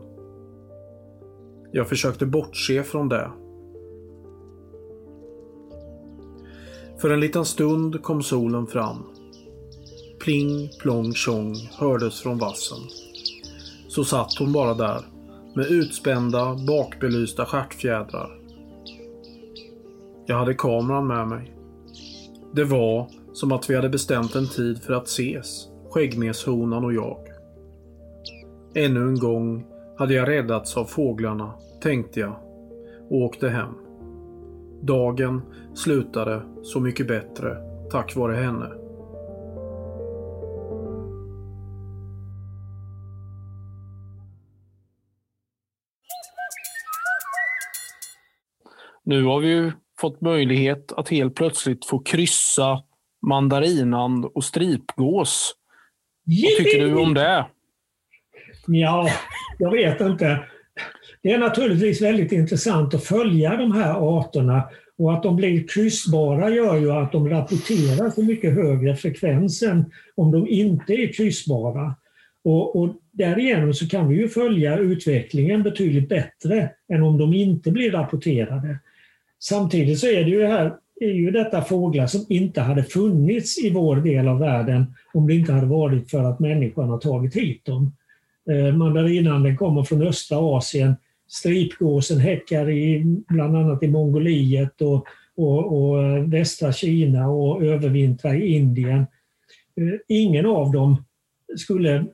Jag 1.73 1.89
försökte 1.89 2.27
bortse 2.27 2.83
från 2.83 3.09
det. 3.09 3.31
För 7.01 7.11
en 7.11 7.21
liten 7.21 7.45
stund 7.45 8.03
kom 8.03 8.23
solen 8.23 8.67
fram. 8.67 9.07
Pling 10.25 10.71
plong 10.81 11.15
tjong 11.15 11.55
hördes 11.79 12.21
från 12.21 12.39
vassen 12.39 12.79
så 13.89 14.05
satt 14.05 14.39
hon 14.39 14.53
bara 14.53 14.75
där 14.75 15.05
med 15.55 15.67
utspända, 15.67 16.57
bakbelysta 16.67 17.47
stjärtfjädrar. 17.47 18.38
Jag 20.31 20.37
hade 20.37 20.55
kameran 20.55 21.07
med 21.07 21.29
mig. 21.29 21.57
Det 22.53 22.65
var 22.65 23.09
som 23.33 23.53
att 23.53 23.71
vi 23.71 23.75
hade 23.75 23.89
bestämt 23.89 24.35
en 24.35 24.49
tid 24.49 24.83
för 24.83 24.93
att 24.93 25.07
ses, 25.07 25.69
skäggmeshonan 25.91 26.85
och 26.85 26.93
jag. 26.95 27.19
Ännu 28.75 29.01
en 29.01 29.19
gång 29.19 29.67
hade 29.99 30.15
jag 30.15 30.29
räddats 30.29 30.77
av 30.77 30.85
fåglarna, 30.85 31.55
tänkte 31.83 32.21
jag, 32.21 32.37
och 33.11 33.17
åkte 33.17 33.49
hem. 33.49 33.75
Dagen 34.83 35.43
slutade 35.75 36.43
så 36.63 36.81
mycket 36.81 37.09
bättre 37.09 37.57
tack 37.91 38.17
vare 38.17 38.37
henne. 38.37 38.73
Nu 49.05 49.25
har 49.25 49.41
vi 49.41 49.49
ju 49.49 49.73
fått 50.01 50.21
möjlighet 50.21 50.93
att 50.93 51.09
helt 51.09 51.35
plötsligt 51.35 51.87
få 51.87 51.99
kryssa 51.99 52.83
mandarinand 53.27 54.25
och 54.25 54.45
stripgås. 54.45 55.55
Vad 56.25 56.65
tycker 56.65 56.85
du 56.85 56.95
om 56.95 57.15
det? 57.15 57.47
Ja, 58.67 59.09
jag 59.59 59.71
vet 59.71 60.01
inte. 60.01 60.45
Det 61.23 61.33
är 61.33 61.39
naturligtvis 61.39 62.03
väldigt 62.03 62.33
intressant 62.33 62.95
att 62.95 63.05
följa 63.05 63.57
de 63.57 63.73
här 63.73 64.19
arterna 64.19 64.63
och 64.99 65.13
att 65.13 65.23
de 65.23 65.37
blir 65.37 65.69
kryssbara 65.69 66.51
gör 66.51 66.77
ju 66.77 66.93
att 66.93 67.13
de 67.13 67.29
rapporterar 67.29 68.11
för 68.11 68.23
mycket 68.23 68.55
högre 68.55 68.97
frekvens 68.97 69.63
än 69.63 69.93
om 70.15 70.31
de 70.31 70.49
inte 70.49 70.93
är 70.93 71.13
kryssbara. 71.13 71.95
Och, 72.45 72.77
och 72.77 72.95
därigenom 73.13 73.75
så 73.75 73.89
kan 73.89 74.09
vi 74.09 74.17
ju 74.17 74.29
följa 74.29 74.79
utvecklingen 74.79 75.63
betydligt 75.63 76.09
bättre 76.09 76.71
än 76.93 77.03
om 77.03 77.19
de 77.19 77.35
inte 77.35 77.71
blir 77.71 77.91
rapporterade. 77.91 78.79
Samtidigt 79.41 79.99
så 79.99 80.07
är 80.07 80.25
det 80.25 80.31
ju 80.31 80.47
här 80.47 80.75
är 81.01 81.13
ju 81.13 81.31
detta 81.31 81.63
fåglar 81.63 82.07
som 82.07 82.27
inte 82.29 82.61
hade 82.61 82.83
funnits 82.83 83.59
i 83.59 83.71
vår 83.71 83.97
del 83.97 84.29
av 84.29 84.39
världen 84.39 84.95
om 85.15 85.27
det 85.27 85.35
inte 85.35 85.53
hade 85.53 85.67
varit 85.67 86.11
för 86.11 86.25
att 86.25 86.41
människan 86.41 86.89
har 86.89 86.99
tagit 86.99 87.37
hit 87.37 87.65
dem. 87.65 87.93
Eh, 88.51 88.75
mandarinanden 88.75 89.57
kommer 89.57 89.83
från 89.83 90.03
östra 90.03 90.39
Asien. 90.39 90.95
Stripgåsen 91.29 92.19
häckar 92.19 92.71
i, 92.71 93.05
bland 93.29 93.57
annat 93.57 93.83
i 93.83 93.89
Mongoliet 93.89 94.81
och, 94.81 95.07
och, 95.37 95.79
och 95.79 96.33
västra 96.33 96.73
Kina 96.73 97.29
och 97.29 97.65
övervintrar 97.65 98.35
i 98.35 98.55
Indien. 98.55 98.99
Eh, 98.99 99.99
ingen 100.09 100.47
av 100.47 100.73
dem 100.73 101.05
skulle 101.57 102.07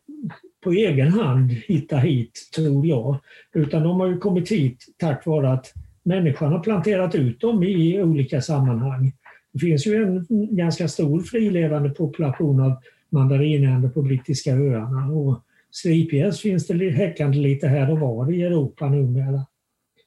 på 0.64 0.72
egen 0.72 1.08
hand 1.08 1.50
hitta 1.50 1.96
hit, 1.96 2.50
tror 2.56 2.86
jag. 2.86 3.16
Utan 3.54 3.82
de 3.82 4.00
har 4.00 4.06
ju 4.06 4.18
kommit 4.18 4.50
hit 4.50 4.84
tack 4.98 5.26
vare 5.26 5.52
att 5.52 5.72
människan 6.04 6.52
har 6.52 6.60
planterat 6.60 7.14
ut 7.14 7.40
dem 7.40 7.62
i 7.62 8.02
olika 8.02 8.40
sammanhang. 8.40 9.12
Det 9.52 9.58
finns 9.58 9.86
ju 9.86 10.02
en 10.02 10.26
ganska 10.56 10.88
stor 10.88 11.20
frilevande 11.20 11.90
population 11.90 12.60
av 12.60 12.76
mandarinänder 13.10 13.88
på 13.88 14.02
brittiska 14.02 14.52
öarna 14.52 15.12
och 15.12 15.40
stripgäss 15.70 16.40
finns 16.40 16.66
det 16.66 16.90
häckande 16.90 17.38
lite 17.38 17.66
här 17.68 17.90
och 17.90 17.98
var 17.98 18.32
i 18.32 18.42
Europa 18.42 18.88
numera. 18.88 19.46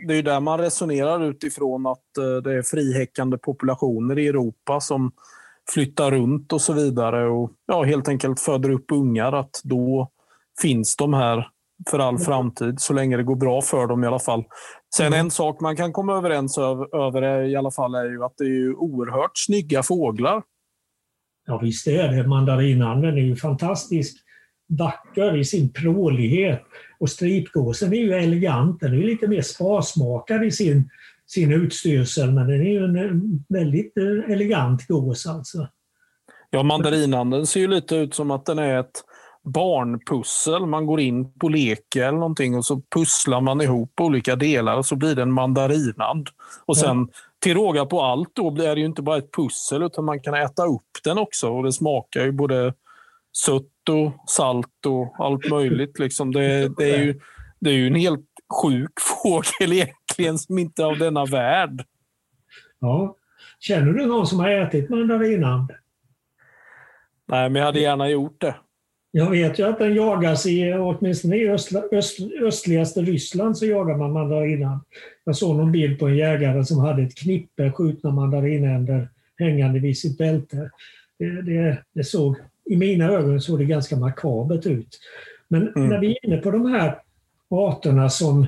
Det 0.08 0.14
är 0.14 0.16
ju 0.16 0.22
där 0.22 0.40
man 0.40 0.60
resonerar 0.60 1.30
utifrån 1.30 1.88
att 1.88 2.18
eh, 2.18 2.44
det 2.44 2.54
är 2.54 2.62
frihäckande 2.62 3.38
populationer 3.38 4.20
i 4.20 4.28
Europa 4.28 4.80
som 4.80 5.12
flyttar 5.74 6.12
runt 6.12 6.54
och 6.54 6.62
så 6.62 6.74
vidare 6.74 7.28
och 7.28 7.52
ja, 7.66 7.84
helt 7.84 8.08
enkelt 8.08 8.40
föder 8.40 8.70
upp 8.70 8.92
ungar. 8.92 9.34
Att 9.34 9.62
då 9.64 10.12
finns 10.62 10.96
de 10.96 11.14
här 11.14 11.48
för 11.90 12.00
all 12.00 12.18
framtid, 12.18 12.80
så 12.80 12.94
länge 12.94 13.18
det 13.18 13.24
går 13.24 13.36
bra 13.36 13.62
för 13.62 13.88
dem 13.88 14.04
i 14.04 14.08
alla 14.08 14.20
fall. 14.20 14.44
Sen 14.96 15.08
mm. 15.08 15.20
en 15.20 15.32
sak 15.32 15.62
man 15.62 15.76
kan 15.76 15.94
komma 15.94 16.18
överens 16.18 16.58
över 16.94 17.44
i 17.44 17.56
alla 17.56 17.72
fall 17.72 17.96
är 17.96 18.06
ju 18.06 18.24
att 18.24 18.34
det 18.38 18.46
är 18.46 18.76
oerhört 18.76 19.32
snygga 19.36 19.84
fåglar. 19.84 20.44
Ja 21.48 21.58
visst 21.58 21.88
är 21.88 22.08
det. 22.08 22.28
Mandarinanden 22.28 23.18
är 23.18 23.22
ju 23.22 23.36
fantastisk. 23.36 24.18
vacker 24.70 25.38
i 25.38 25.46
sin 25.46 25.74
prålighet. 25.74 26.64
Och 27.00 27.10
stripgåsen 27.10 27.94
är 27.94 27.98
ju 27.98 28.14
elegant, 28.14 28.80
den 28.80 28.94
är 28.94 29.04
lite 29.04 29.28
mer 29.28 29.42
sparsmakad 29.42 30.44
i 30.44 30.52
sin, 30.52 30.90
sin 31.26 31.52
utstyrsel 31.52 32.32
men 32.32 32.48
den 32.48 32.62
är 32.62 32.72
ju 32.72 32.84
en 32.86 33.46
väldigt 33.50 33.98
eh, 33.98 34.34
elegant 34.34 34.88
gås 34.88 35.28
alltså. 35.28 35.68
Ja, 36.50 36.64
mandarinanden 36.64 37.48
ser 37.48 37.60
ju 37.60 37.68
lite 37.68 37.96
ut 37.96 38.14
som 38.14 38.32
att 38.32 38.46
den 38.46 38.60
är 38.60 38.80
ett 38.80 39.04
barnpussel. 39.48 40.66
Man 40.66 40.86
går 40.86 41.00
in 41.00 41.34
på 41.34 41.50
leke 41.50 42.06
eller 42.06 42.18
någonting 42.18 42.56
och 42.56 42.66
så 42.66 42.82
pusslar 42.96 43.42
man 43.42 43.62
ihop 43.62 44.02
olika 44.02 44.36
delar 44.36 44.78
och 44.78 44.86
så 44.86 44.96
blir 44.96 45.16
det 45.16 45.22
en 45.22 45.34
mandarinand. 45.34 46.30
Och 46.66 46.78
sen 46.78 46.98
ja. 46.98 47.20
till 47.40 47.54
råga 47.54 47.86
på 47.86 48.02
allt 48.02 48.30
då 48.34 48.52
blir 48.52 48.76
det 48.76 48.80
ju 48.80 48.86
inte 48.86 49.02
bara 49.02 49.18
ett 49.18 49.32
pussel 49.32 49.84
utan 49.84 50.06
man 50.06 50.20
kan 50.20 50.34
äta 50.34 50.66
upp 50.66 51.04
den 51.04 51.18
också 51.18 51.50
och 51.50 51.64
det 51.64 51.74
smakar 51.74 52.24
ju 52.24 52.32
både 52.32 52.74
sött 53.38 53.90
och 53.90 54.30
salt 54.30 54.86
och 54.86 55.16
allt 55.18 55.50
möjligt. 55.50 56.00
Liksom. 56.00 56.34
Det, 56.34 56.70
det, 56.78 56.92
är 56.92 57.04
ju, 57.04 57.20
det 57.60 57.70
är 57.70 57.74
ju 57.74 57.88
en 57.88 57.96
helt 57.96 58.26
sjuk 58.62 58.94
fågel 59.00 59.74
egentligen 59.74 60.40
som 60.40 60.58
inte 60.58 60.82
är 60.82 60.86
av 60.86 60.98
denna 60.98 61.26
värld. 61.26 61.86
Ja. 62.80 63.16
Känner 63.60 63.94
du 63.94 64.06
någon 64.06 64.28
som 64.28 64.40
har 64.40 64.50
ätit 64.50 64.90
mandarinand? 64.90 65.72
Nej, 67.28 67.50
men 67.50 67.60
jag 67.60 67.66
hade 67.66 67.80
gärna 67.80 68.10
gjort 68.10 68.42
det. 68.42 68.56
Jag 69.12 69.30
vet 69.30 69.60
ju 69.60 69.68
att 69.68 69.80
den 69.80 69.96
jagas 69.96 70.46
i, 70.46 70.74
åtminstone 70.74 71.38
i 71.38 71.50
östla, 71.50 71.84
öst, 71.92 72.20
östligaste 72.42 73.02
Ryssland 73.02 73.58
så 73.58 73.66
jagar 73.66 73.98
man 73.98 74.14
mandarinand. 74.14 74.82
Jag 75.24 75.36
såg 75.36 75.56
någon 75.56 75.72
bild 75.72 76.00
på 76.00 76.08
en 76.08 76.18
jägare 76.18 76.66
som 76.66 76.80
hade 76.80 77.04
ett 77.04 77.18
knippe 77.18 77.72
skjutna 77.72 78.12
mandarinänder 78.12 79.10
hängande 79.38 79.80
vid 79.80 79.98
sitt 79.98 80.18
bälte. 80.18 80.72
Det, 81.20 81.42
det, 81.42 81.78
det, 81.94 82.04
såg, 82.04 82.36
I 82.66 82.78
mina 82.78 83.10
ögon 83.10 83.42
såg 83.42 83.60
det 83.60 83.66
ganska 83.66 83.96
makabert 83.96 84.66
ut. 84.66 85.00
Men 85.48 85.68
mm. 85.68 85.90
när 85.90 86.00
vi 86.00 86.12
är 86.12 86.26
inne 86.26 86.38
på 86.38 86.52
de 86.52 86.66
här 86.66 87.00
arterna 87.50 88.10
som 88.10 88.48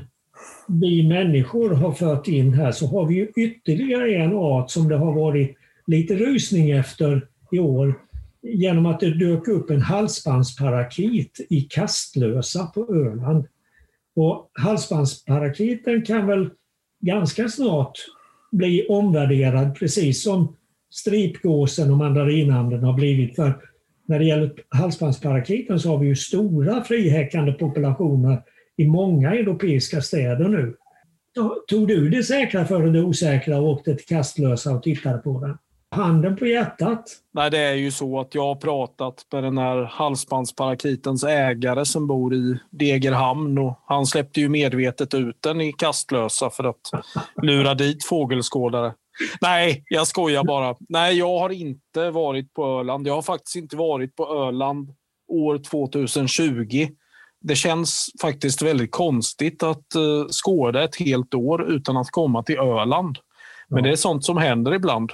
vi 0.68 1.08
människor 1.08 1.70
har 1.70 1.92
fört 1.92 2.28
in 2.28 2.54
här 2.54 2.72
så 2.72 2.88
har 2.88 3.06
vi 3.06 3.16
ju 3.16 3.28
ytterligare 3.36 4.16
en 4.16 4.34
art 4.34 4.72
som 4.72 4.90
det 4.90 4.96
har 4.96 5.14
varit 5.14 5.58
lite 5.88 6.16
rusning 6.16 6.72
efter 6.72 7.28
i 7.52 7.60
år 7.60 7.94
genom 8.42 8.86
att 8.86 9.00
det 9.00 9.14
dök 9.14 9.48
upp 9.48 9.70
en 9.70 9.82
halsbandsparakit 9.82 11.48
i 11.50 11.62
Kastlösa 11.62 12.66
på 12.66 12.96
Öland. 12.96 13.46
Och 14.16 14.52
halsbandsparakiten 14.54 16.02
kan 16.06 16.28
väl 16.28 16.50
ganska 17.02 17.50
snart 17.50 17.98
bli 18.52 18.88
omvärderad 18.90 19.76
precis 19.76 20.24
som 20.24 20.56
stripgåsen 20.92 21.92
och 21.92 21.98
mandarinanden 21.98 22.84
har 22.84 22.94
blivit. 22.94 23.36
För 23.36 23.62
när 24.06 24.20
det 24.20 24.26
gäller 24.26 24.54
halsbandsparakiten 24.70 25.80
så 25.80 25.90
har 25.90 25.98
vi 25.98 26.08
ju 26.08 26.16
stora 26.16 26.84
frihäckande 26.84 27.52
populationer 27.52 28.42
i 28.78 28.88
många 28.88 29.36
europeiska 29.36 30.02
städer 30.02 30.48
nu. 30.48 30.76
Tog 31.68 31.88
du 31.88 32.10
det 32.10 32.24
säkra 32.24 32.66
före 32.66 32.90
det 32.90 33.02
osäkra 33.02 33.58
och 33.58 33.70
åkte 33.70 33.96
till 33.96 34.06
Kastlösa 34.06 34.72
och 34.72 34.84
tittade 34.84 35.18
på 35.18 35.40
den? 35.40 35.58
Handen 35.92 36.36
på 36.36 36.46
hjärtat. 36.46 37.04
Nej, 37.34 37.52
det 37.52 37.58
är 37.60 37.74
ju 37.74 37.92
så 37.92 38.20
att 38.20 38.36
jag 38.36 38.44
har 38.44 38.56
pratat 38.56 39.26
med 39.32 39.44
den 39.44 39.58
här 39.58 39.84
halsbandsparakitens 39.84 41.24
ägare 41.24 41.86
som 41.86 42.08
bor 42.08 42.34
i 42.34 42.60
Degerhamn 42.70 43.58
och 43.58 43.80
han 43.86 44.06
släppte 44.06 44.40
ju 44.42 44.50
medvetet 44.50 45.14
ut 45.14 45.38
den 45.40 45.62
i 45.62 45.74
kastlösa 45.74 46.50
för 46.50 46.64
att 46.64 46.92
lura 47.42 47.74
dit 47.74 48.06
fågelskådare. 48.06 48.94
Nej, 49.42 49.84
jag 49.90 50.08
skojar 50.08 50.44
bara. 50.44 50.76
Nej, 50.90 51.18
jag 51.18 51.40
har 51.40 51.50
inte 51.50 52.12
varit 52.12 52.54
på 52.54 52.66
Öland. 52.66 53.08
Jag 53.08 53.16
har 53.16 53.22
faktiskt 53.22 53.56
inte 53.56 53.76
varit 53.76 54.16
på 54.16 54.28
Öland 54.28 54.90
år 55.28 55.58
2020. 55.58 56.88
Det 57.42 57.56
känns 57.56 58.10
faktiskt 58.22 58.62
väldigt 58.62 58.92
konstigt 58.92 59.64
att 59.64 59.86
uh, 59.98 60.28
skåda 60.30 60.84
ett 60.84 60.96
helt 60.96 61.34
år 61.34 61.72
utan 61.72 61.98
att 61.98 62.12
komma 62.12 62.44
till 62.44 62.60
Öland. 62.60 63.18
Men 63.68 63.84
det 63.84 63.90
är 63.90 63.96
sånt 63.96 64.26
som 64.26 64.38
händer 64.38 64.74
ibland. 64.74 65.12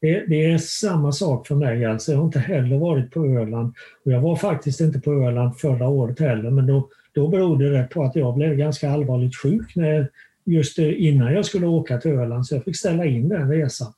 Det, 0.00 0.24
det, 0.28 0.52
är 0.52 0.58
samma 0.58 1.12
sak 1.12 1.46
för 1.46 1.54
mig. 1.54 1.84
Alltså. 1.84 2.12
Jag 2.12 2.18
har 2.18 2.24
inte 2.24 2.38
heller 2.38 2.78
varit 2.78 3.10
på 3.10 3.26
Öland. 3.26 3.74
Och 4.04 4.12
jag 4.12 4.20
var 4.20 4.36
faktiskt 4.36 4.80
inte 4.80 5.00
på 5.00 5.12
Öland 5.12 5.58
förra 5.58 5.88
året 5.88 6.20
heller, 6.20 6.50
men 6.50 6.66
då, 6.66 6.88
då 7.12 7.28
berodde 7.28 7.70
det 7.70 7.88
på 7.92 8.02
att 8.02 8.16
jag 8.16 8.34
blev 8.34 8.54
ganska 8.54 8.90
allvarligt 8.90 9.36
sjuk 9.36 9.76
när, 9.76 10.08
just 10.44 10.78
eh, 10.78 11.06
innan 11.06 11.34
jag 11.34 11.44
skulle 11.44 11.66
åka 11.66 11.98
till 11.98 12.10
Öland, 12.10 12.46
så 12.46 12.54
jag 12.54 12.64
fick 12.64 12.76
ställa 12.76 13.04
in 13.04 13.28
den 13.28 13.50
resan. 13.50 13.92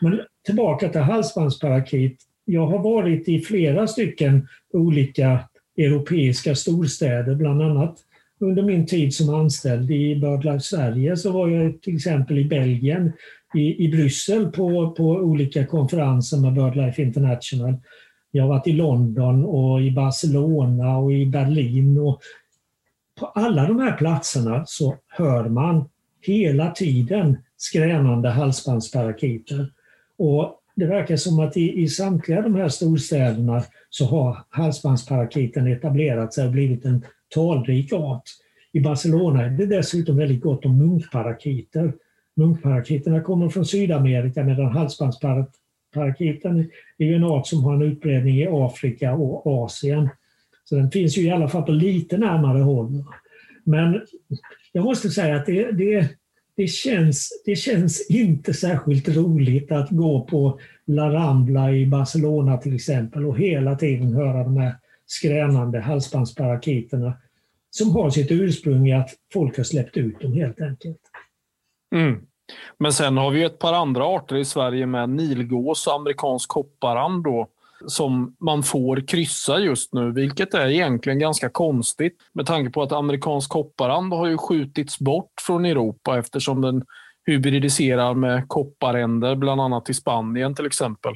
Men 0.00 0.20
tillbaka 0.46 0.88
till 0.88 1.00
halsbandsparakit. 1.00 2.20
Jag 2.44 2.66
har 2.66 2.78
varit 2.78 3.28
i 3.28 3.40
flera 3.40 3.86
stycken 3.86 4.48
olika 4.72 5.40
europeiska 5.76 6.54
storstäder, 6.54 7.34
bland 7.34 7.62
annat 7.62 7.98
under 8.40 8.62
min 8.62 8.86
tid 8.86 9.14
som 9.14 9.34
anställd 9.34 9.90
i 9.90 10.16
BirdLife 10.16 10.60
Sverige 10.60 11.16
så 11.16 11.32
var 11.32 11.48
jag 11.48 11.82
till 11.82 11.96
exempel 11.96 12.38
i 12.38 12.44
Belgien, 12.44 13.12
i, 13.54 13.84
i 13.84 13.88
Bryssel 13.88 14.46
på, 14.46 14.90
på 14.90 15.08
olika 15.08 15.66
konferenser 15.66 16.36
med 16.36 16.54
BirdLife 16.54 17.02
International. 17.02 17.74
Jag 18.30 18.42
har 18.42 18.48
varit 18.48 18.66
i 18.66 18.72
London 18.72 19.44
och 19.44 19.82
i 19.82 19.90
Barcelona 19.90 20.96
och 20.96 21.12
i 21.12 21.26
Berlin. 21.26 21.98
Och 21.98 22.20
på 23.20 23.26
alla 23.26 23.66
de 23.66 23.80
här 23.80 23.96
platserna 23.96 24.64
så 24.66 24.96
hör 25.08 25.48
man 25.48 25.88
hela 26.20 26.70
tiden 26.70 27.36
skränande 27.56 28.28
halsbandsparakiter. 28.28 29.72
Och 30.18 30.60
det 30.76 30.86
verkar 30.86 31.16
som 31.16 31.40
att 31.40 31.56
i, 31.56 31.82
i 31.82 31.88
samtliga 31.88 32.42
de 32.42 32.54
här 32.54 32.68
storstäderna 32.68 33.62
så 33.90 34.04
har 34.04 34.44
halsbandsparakiten 34.48 35.66
etablerat 35.66 36.34
sig 36.34 36.46
och 36.46 36.52
blivit 36.52 36.84
en 36.84 37.04
talrik 37.34 37.92
art. 37.92 38.22
I 38.72 38.80
Barcelona 38.80 39.44
är 39.44 39.50
det 39.50 39.66
dessutom 39.66 40.16
väldigt 40.16 40.40
gott 40.40 40.64
om 40.64 40.78
munkparakiter. 40.78 41.92
Munkparakiterna 42.36 43.20
kommer 43.20 43.48
från 43.48 43.66
Sydamerika 43.66 44.44
medan 44.44 44.66
halsbandsparakiten 44.66 46.70
är 46.98 47.12
en 47.12 47.24
art 47.24 47.46
som 47.46 47.64
har 47.64 47.74
en 47.74 47.82
utbredning 47.82 48.36
i 48.36 48.48
Afrika 48.50 49.14
och 49.14 49.64
Asien. 49.64 50.08
Så 50.64 50.74
den 50.74 50.90
finns 50.90 51.18
ju 51.18 51.22
i 51.22 51.30
alla 51.30 51.48
fall 51.48 51.62
på 51.62 51.72
lite 51.72 52.18
närmare 52.18 52.62
håll. 52.62 53.04
Men 53.64 54.00
jag 54.72 54.84
måste 54.84 55.10
säga 55.10 55.36
att 55.36 55.46
det, 55.46 55.72
det, 55.72 56.08
det, 56.56 56.66
känns, 56.66 57.42
det 57.44 57.56
känns 57.56 58.10
inte 58.10 58.54
särskilt 58.54 59.08
roligt 59.08 59.72
att 59.72 59.90
gå 59.90 60.24
på 60.24 60.60
La 60.86 61.12
Rambla 61.12 61.72
i 61.72 61.86
Barcelona 61.86 62.56
till 62.56 62.74
exempel 62.74 63.26
och 63.26 63.38
hela 63.38 63.74
tiden 63.74 64.14
höra 64.14 64.44
de 64.44 64.56
här 64.56 64.74
skränande 65.06 65.80
halsbandsparakiterna 65.80 67.16
som 67.78 67.96
har 67.96 68.10
sitt 68.10 68.30
ursprung 68.30 68.88
i 68.88 68.92
att 68.92 69.10
folk 69.32 69.56
har 69.56 69.64
släppt 69.64 69.96
ut 69.96 70.20
dem 70.20 70.32
helt 70.32 70.60
enkelt. 70.60 71.00
Mm. 71.94 72.26
Men 72.78 72.92
sen 72.92 73.16
har 73.16 73.30
vi 73.30 73.42
ett 73.42 73.58
par 73.58 73.72
andra 73.72 74.04
arter 74.04 74.36
i 74.36 74.44
Sverige 74.44 74.86
med 74.86 75.08
nilgås 75.08 75.86
och 75.86 75.94
amerikansk 75.94 76.48
kopparand 76.48 77.24
då, 77.24 77.48
som 77.86 78.36
man 78.40 78.62
får 78.62 79.08
kryssa 79.08 79.58
just 79.58 79.94
nu, 79.94 80.12
vilket 80.12 80.54
är 80.54 80.68
egentligen 80.68 81.18
ganska 81.18 81.48
konstigt 81.48 82.16
med 82.32 82.46
tanke 82.46 82.70
på 82.70 82.82
att 82.82 82.92
amerikansk 82.92 83.50
kopparand 83.50 84.12
har 84.12 84.26
ju 84.26 84.38
skjutits 84.38 84.98
bort 84.98 85.32
från 85.46 85.64
Europa 85.64 86.18
eftersom 86.18 86.60
den 86.60 86.84
hybridiserar 87.26 88.14
med 88.14 88.48
kopparänder, 88.48 89.36
bland 89.36 89.60
annat 89.60 89.90
i 89.90 89.94
Spanien 89.94 90.54
till 90.54 90.66
exempel. 90.66 91.14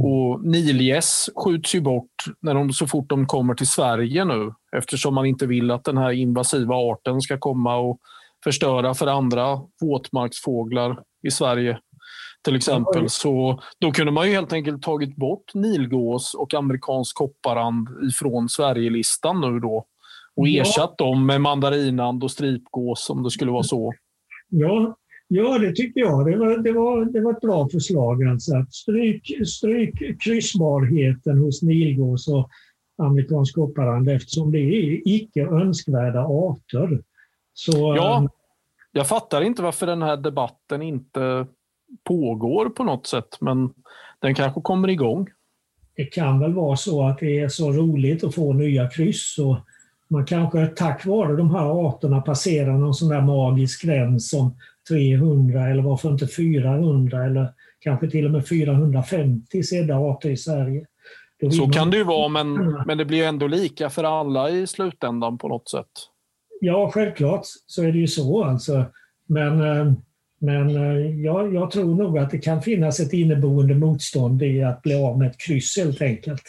Och 0.00 0.44
nilgäss 0.44 1.28
skjuts 1.36 1.74
ju 1.74 1.80
bort 1.80 2.24
när 2.40 2.54
de, 2.54 2.72
så 2.72 2.86
fort 2.86 3.08
de 3.08 3.26
kommer 3.26 3.54
till 3.54 3.66
Sverige 3.66 4.24
nu 4.24 4.52
eftersom 4.76 5.14
man 5.14 5.26
inte 5.26 5.46
vill 5.46 5.70
att 5.70 5.84
den 5.84 5.96
här 5.96 6.10
invasiva 6.10 6.74
arten 6.74 7.20
ska 7.20 7.38
komma 7.38 7.76
och 7.76 8.00
förstöra 8.44 8.94
för 8.94 9.06
andra 9.06 9.60
våtmarksfåglar 9.80 11.02
i 11.26 11.30
Sverige 11.30 11.78
till 12.44 12.56
exempel. 12.56 13.10
Så 13.10 13.62
då 13.80 13.92
kunde 13.92 14.12
man 14.12 14.26
ju 14.26 14.32
helt 14.32 14.52
enkelt 14.52 14.82
tagit 14.82 15.16
bort 15.16 15.54
nilgås 15.54 16.34
och 16.34 16.54
amerikansk 16.54 17.16
kopparand 17.16 17.88
ifrån 18.10 18.48
Sverigelistan 18.48 19.40
nu 19.40 19.60
då 19.60 19.86
och 20.36 20.48
ersatt 20.48 20.98
dem 20.98 21.26
med 21.26 21.40
mandarinand 21.40 22.24
och 22.24 22.30
stripgås 22.30 23.10
om 23.10 23.22
det 23.22 23.30
skulle 23.30 23.50
vara 23.50 23.62
så. 23.62 23.92
Ja, 24.48 24.96
ja 25.28 25.58
det 25.58 25.72
tycker 25.72 26.00
jag. 26.00 26.26
Det 26.26 26.36
var, 26.36 26.58
det 26.58 26.72
var, 26.72 27.04
det 27.04 27.20
var 27.20 27.32
ett 27.32 27.40
bra 27.40 27.68
förslag. 27.68 28.24
Alltså. 28.24 28.66
Stryk, 28.70 29.48
stryk 29.48 30.22
kryssbarheten 30.22 31.38
hos 31.38 31.62
nilgås 31.62 32.28
och 32.28 32.50
amerikansk 32.98 33.54
kopparand 33.54 34.08
eftersom 34.08 34.52
det 34.52 34.58
är 34.58 35.00
icke 35.04 35.42
önskvärda 35.42 36.20
arter. 36.20 37.02
Så, 37.54 37.94
ja, 37.96 38.18
ehm, 38.18 38.28
jag 38.92 39.08
fattar 39.08 39.42
inte 39.42 39.62
varför 39.62 39.86
den 39.86 40.02
här 40.02 40.16
debatten 40.16 40.82
inte 40.82 41.46
pågår 42.04 42.68
på 42.68 42.84
något 42.84 43.06
sätt, 43.06 43.36
men 43.40 43.74
den 44.20 44.34
kanske 44.34 44.60
kommer 44.60 44.88
igång. 44.88 45.28
Det 45.96 46.04
kan 46.04 46.40
väl 46.40 46.54
vara 46.54 46.76
så 46.76 47.06
att 47.08 47.18
det 47.18 47.40
är 47.40 47.48
så 47.48 47.72
roligt 47.72 48.24
att 48.24 48.34
få 48.34 48.52
nya 48.52 48.88
kryss 48.90 49.38
och 49.38 49.56
man 50.08 50.26
kanske 50.26 50.66
tack 50.66 51.06
vare 51.06 51.36
de 51.36 51.50
här 51.50 51.86
arterna 51.88 52.20
passerar 52.20 52.72
någon 52.72 52.94
sån 52.94 53.08
där 53.08 53.20
magisk 53.20 53.82
gräns 53.82 54.30
som 54.30 54.56
300 54.88 55.68
eller 55.68 55.82
varför 55.82 56.10
inte 56.10 56.26
400 56.26 57.24
eller 57.24 57.48
kanske 57.80 58.10
till 58.10 58.24
och 58.24 58.30
med 58.30 58.48
450 58.48 59.62
sedda 59.62 59.94
arter 59.94 60.30
i 60.30 60.36
Sverige. 60.36 60.86
Så 61.52 61.68
kan 61.68 61.90
det 61.90 61.96
ju 61.96 62.04
vara, 62.04 62.28
men, 62.28 62.54
men 62.86 62.98
det 62.98 63.04
blir 63.04 63.24
ändå 63.24 63.46
lika 63.46 63.90
för 63.90 64.04
alla 64.04 64.50
i 64.50 64.66
slutändan 64.66 65.38
på 65.38 65.48
något 65.48 65.68
sätt. 65.68 65.90
Ja, 66.60 66.90
självklart 66.90 67.40
så 67.66 67.82
är 67.82 67.92
det 67.92 67.98
ju 67.98 68.08
så. 68.08 68.44
Alltså. 68.44 68.84
Men, 69.26 69.60
eh, 69.60 69.92
men 70.38 70.76
eh, 70.76 71.20
jag, 71.24 71.54
jag 71.54 71.70
tror 71.70 71.94
nog 71.94 72.18
att 72.18 72.30
det 72.30 72.38
kan 72.38 72.62
finnas 72.62 73.00
ett 73.00 73.12
inneboende 73.12 73.74
motstånd 73.74 74.42
i 74.42 74.62
att 74.62 74.82
bli 74.82 74.94
av 74.94 75.18
med 75.18 75.30
ett 75.30 75.40
kryss 75.40 75.76
helt 75.76 76.02
enkelt. 76.02 76.42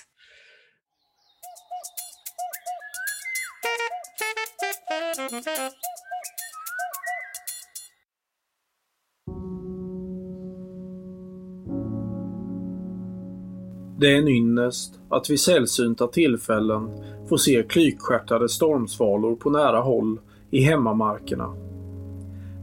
Det 14.05 14.13
är 14.13 14.17
en 14.17 14.27
ynnest 14.27 14.99
att 15.09 15.29
vid 15.29 15.39
sällsynta 15.39 16.07
tillfällen 16.07 16.89
få 17.29 17.37
se 17.37 17.63
klykstjärtade 17.63 18.49
stormsvalor 18.49 19.35
på 19.35 19.49
nära 19.49 19.79
håll 19.79 20.19
i 20.51 20.61
hemmamarkerna. 20.61 21.53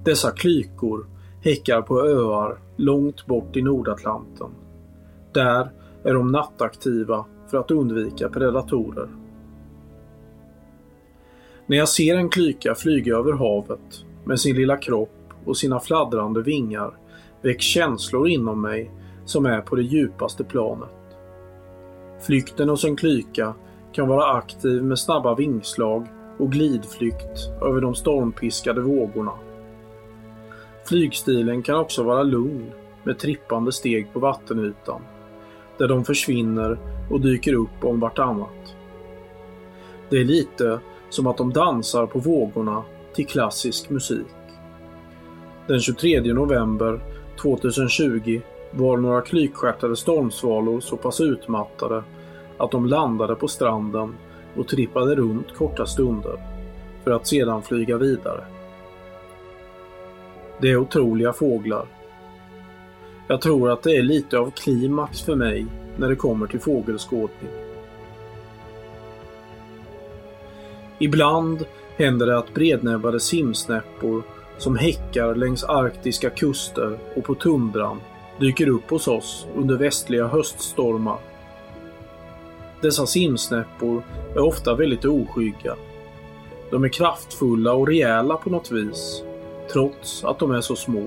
Dessa 0.04 0.30
klykor 0.30 1.06
häckar 1.40 1.82
på 1.82 2.00
öar 2.00 2.58
långt 2.76 3.26
bort 3.26 3.56
i 3.56 3.62
Nordatlanten. 3.62 4.50
Där 5.32 5.70
är 6.04 6.14
de 6.14 6.32
nattaktiva 6.32 7.24
för 7.50 7.58
att 7.58 7.70
undvika 7.70 8.28
predatorer. 8.28 9.08
När 11.66 11.76
jag 11.76 11.88
ser 11.88 12.16
en 12.16 12.28
klyka 12.28 12.74
flyga 12.74 13.16
över 13.16 13.32
havet 13.32 14.04
med 14.24 14.40
sin 14.40 14.56
lilla 14.56 14.76
kropp 14.76 15.32
och 15.44 15.56
sina 15.56 15.80
fladdrande 15.80 16.42
vingar 16.42 16.96
väcks 17.42 17.64
känslor 17.64 18.28
inom 18.28 18.60
mig 18.62 18.90
som 19.24 19.46
är 19.46 19.60
på 19.60 19.76
det 19.76 19.82
djupaste 19.82 20.44
planet. 20.44 20.88
Flykten 22.22 22.68
hos 22.68 22.84
en 22.84 22.96
klyka 22.96 23.54
kan 23.92 24.08
vara 24.08 24.32
aktiv 24.32 24.82
med 24.82 24.98
snabba 24.98 25.34
vingslag 25.34 26.06
och 26.38 26.52
glidflykt 26.52 27.48
över 27.62 27.80
de 27.80 27.94
stormpiskade 27.94 28.80
vågorna. 28.80 29.32
Flygstilen 30.88 31.62
kan 31.62 31.78
också 31.78 32.02
vara 32.02 32.22
lugn 32.22 32.70
med 33.04 33.18
trippande 33.18 33.72
steg 33.72 34.12
på 34.12 34.18
vattenytan, 34.18 35.02
där 35.78 35.88
de 35.88 36.04
försvinner 36.04 36.78
och 37.10 37.20
dyker 37.20 37.54
upp 37.54 37.84
om 37.84 38.00
vartannat. 38.00 38.76
Det 40.10 40.16
är 40.16 40.24
lite 40.24 40.80
som 41.08 41.26
att 41.26 41.36
de 41.36 41.52
dansar 41.52 42.06
på 42.06 42.18
vågorna 42.18 42.82
till 43.14 43.26
klassisk 43.26 43.90
musik. 43.90 44.26
Den 45.66 45.80
23 45.80 46.20
november 46.20 47.00
2020 47.42 48.40
var 48.72 48.96
några 48.96 49.20
klykstjärtade 49.20 49.96
stormsvalor 49.96 50.80
så 50.80 50.96
pass 50.96 51.20
utmattade 51.20 52.02
att 52.58 52.70
de 52.70 52.86
landade 52.86 53.34
på 53.34 53.48
stranden 53.48 54.14
och 54.56 54.68
trippade 54.68 55.14
runt 55.14 55.54
korta 55.54 55.86
stunder 55.86 56.42
för 57.04 57.10
att 57.10 57.26
sedan 57.26 57.62
flyga 57.62 57.96
vidare. 57.96 58.44
Det 60.60 60.70
är 60.70 60.76
otroliga 60.76 61.32
fåglar. 61.32 61.86
Jag 63.26 63.40
tror 63.40 63.70
att 63.70 63.82
det 63.82 63.96
är 63.96 64.02
lite 64.02 64.38
av 64.38 64.50
klimax 64.50 65.22
för 65.22 65.36
mig 65.36 65.66
när 65.96 66.08
det 66.08 66.16
kommer 66.16 66.46
till 66.46 66.60
fågelskådning. 66.60 67.50
Ibland 70.98 71.66
händer 71.96 72.26
det 72.26 72.38
att 72.38 72.54
brednäbbade 72.54 73.20
simsnäppor 73.20 74.22
som 74.58 74.76
häckar 74.76 75.34
längs 75.34 75.64
arktiska 75.64 76.30
kuster 76.30 76.98
och 77.16 77.24
på 77.24 77.34
tundran 77.34 78.00
dyker 78.42 78.68
upp 78.68 78.90
hos 78.90 79.08
oss 79.08 79.46
under 79.56 79.76
västliga 79.76 80.26
höststormar. 80.26 81.18
Dessa 82.80 83.06
simsnäppor 83.06 84.02
är 84.34 84.38
ofta 84.38 84.74
väldigt 84.74 85.04
oskygga. 85.04 85.76
De 86.70 86.84
är 86.84 86.88
kraftfulla 86.88 87.72
och 87.74 87.86
rejäla 87.86 88.36
på 88.36 88.50
något 88.50 88.70
vis, 88.70 89.22
trots 89.72 90.24
att 90.24 90.38
de 90.38 90.50
är 90.50 90.60
så 90.60 90.76
små. 90.76 91.06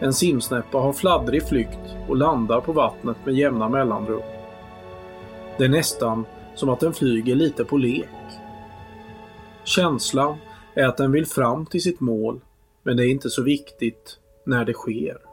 En 0.00 0.12
simsnäppa 0.12 0.78
har 0.78 0.92
fladdrig 0.92 1.48
flykt 1.48 1.96
och 2.08 2.16
landar 2.16 2.60
på 2.60 2.72
vattnet 2.72 3.16
med 3.24 3.34
jämna 3.34 3.68
mellanrum. 3.68 4.22
Det 5.58 5.64
är 5.64 5.68
nästan 5.68 6.26
som 6.54 6.68
att 6.68 6.80
den 6.80 6.92
flyger 6.92 7.34
lite 7.34 7.64
på 7.64 7.76
lek. 7.76 8.08
Känslan 9.64 10.36
är 10.74 10.86
att 10.86 10.96
den 10.96 11.12
vill 11.12 11.26
fram 11.26 11.66
till 11.66 11.82
sitt 11.82 12.00
mål, 12.00 12.40
men 12.82 12.96
det 12.96 13.06
är 13.06 13.10
inte 13.10 13.30
så 13.30 13.42
viktigt 13.42 14.18
när 14.44 14.64
det 14.64 14.72
sker. 14.72 15.29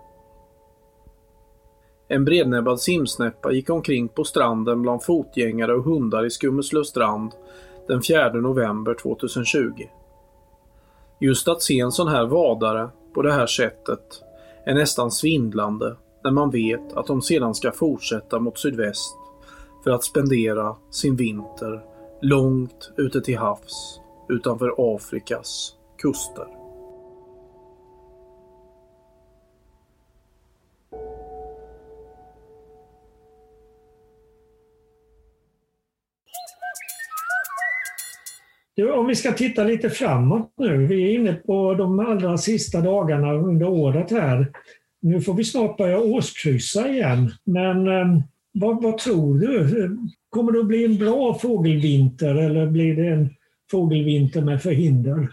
En 2.07 2.25
brednäbbad 2.25 2.79
simsnäppa 2.79 3.51
gick 3.51 3.69
omkring 3.69 4.07
på 4.07 4.23
stranden 4.23 4.81
bland 4.81 5.03
fotgängare 5.03 5.73
och 5.73 5.83
hundar 5.83 6.25
i 6.25 6.29
Skummeslövstrand 6.29 7.31
den 7.87 8.01
4 8.01 8.33
november 8.33 8.93
2020. 8.93 9.71
Just 11.19 11.47
att 11.47 11.61
se 11.61 11.79
en 11.79 11.91
sån 11.91 12.07
här 12.07 12.25
vadare 12.25 12.89
på 13.13 13.21
det 13.21 13.31
här 13.31 13.47
sättet 13.47 14.23
är 14.65 14.73
nästan 14.73 15.11
svindlande 15.11 15.95
när 16.23 16.31
man 16.31 16.51
vet 16.51 16.93
att 16.93 17.07
de 17.07 17.21
sedan 17.21 17.55
ska 17.55 17.71
fortsätta 17.71 18.39
mot 18.39 18.57
sydväst 18.57 19.15
för 19.83 19.91
att 19.91 20.03
spendera 20.03 20.75
sin 20.91 21.15
vinter 21.15 21.83
långt 22.21 22.91
ute 22.97 23.21
till 23.21 23.37
havs 23.37 24.01
utanför 24.29 24.95
Afrikas 24.95 25.75
kuster. 25.97 26.56
Om 38.83 39.07
vi 39.07 39.15
ska 39.15 39.31
titta 39.31 39.63
lite 39.63 39.89
framåt 39.89 40.53
nu. 40.57 40.87
Vi 40.87 41.03
är 41.03 41.13
inne 41.19 41.33
på 41.33 41.73
de 41.73 41.99
allra 41.99 42.37
sista 42.37 42.81
dagarna 42.81 43.33
under 43.33 43.67
året 43.67 44.11
här. 44.11 44.51
Nu 45.01 45.21
får 45.21 45.33
vi 45.33 45.43
snart 45.43 45.77
börja 45.77 45.99
årskryssa 45.99 46.89
igen. 46.89 47.31
Men 47.43 47.87
ehm, 47.87 48.21
vad, 48.51 48.83
vad, 48.83 48.97
tror 48.97 49.39
du? 49.39 49.97
Kommer 50.29 50.51
det 50.51 50.59
att 50.59 50.65
bli 50.65 50.85
en 50.85 50.97
bra 50.97 51.39
fågelvinter 51.39 52.35
eller 52.35 52.67
blir 52.67 52.95
det 52.95 53.07
en 53.07 53.29
fågelvinter 53.71 54.41
med 54.41 54.61
förhinder? 54.61 55.29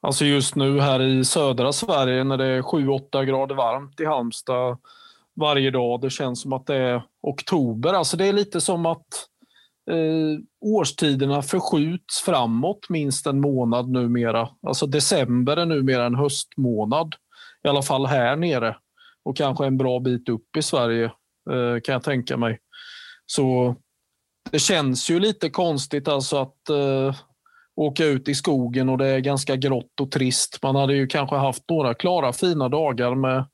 Alltså 0.00 0.24
just 0.24 0.56
nu 0.56 0.80
här 0.80 1.02
i 1.02 1.24
södra 1.24 1.72
Sverige 1.72 2.24
när 2.24 2.36
det 2.36 2.46
är 2.46 2.62
7-8 2.62 3.24
grader 3.24 3.54
varmt 3.54 4.00
i 4.00 4.04
Halmstad 4.04 4.78
varje 5.34 5.70
dag. 5.70 6.00
Det 6.00 6.10
känns 6.10 6.40
som 6.40 6.52
att 6.52 6.66
det 6.66 6.76
är 6.76 7.02
oktober. 7.22 7.92
Alltså 7.92 8.16
det 8.16 8.26
är 8.26 8.32
lite 8.32 8.60
som 8.60 8.86
att 8.86 9.06
eh, 9.90 10.38
årstiderna 10.60 11.42
förskjuts 11.42 12.20
framåt 12.20 12.88
minst 12.88 13.26
en 13.26 13.40
månad 13.40 13.90
numera. 13.90 14.48
Alltså 14.66 14.86
december 14.86 15.56
är 15.56 15.66
numera 15.66 16.06
en 16.06 16.14
höstmånad. 16.14 17.14
I 17.64 17.68
alla 17.68 17.82
fall 17.82 18.06
här 18.06 18.36
nere. 18.36 18.76
Och 19.24 19.36
kanske 19.36 19.66
en 19.66 19.76
bra 19.76 20.00
bit 20.00 20.28
upp 20.28 20.56
i 20.56 20.62
Sverige 20.62 21.04
eh, 21.50 21.80
kan 21.84 21.92
jag 21.92 22.02
tänka 22.02 22.36
mig. 22.36 22.58
Så 23.26 23.76
det 24.50 24.58
känns 24.58 25.10
ju 25.10 25.20
lite 25.20 25.50
konstigt 25.50 26.08
alltså 26.08 26.36
att 26.36 26.68
eh, 26.68 27.14
åka 27.76 28.04
ut 28.04 28.28
i 28.28 28.34
skogen 28.34 28.88
och 28.88 28.98
det 28.98 29.06
är 29.06 29.18
ganska 29.18 29.56
grått 29.56 30.00
och 30.00 30.10
trist. 30.10 30.58
Man 30.62 30.76
hade 30.76 30.94
ju 30.94 31.06
kanske 31.06 31.36
haft 31.36 31.64
några 31.70 31.94
klara 31.94 32.32
fina 32.32 32.68
dagar 32.68 33.14
med 33.14 33.44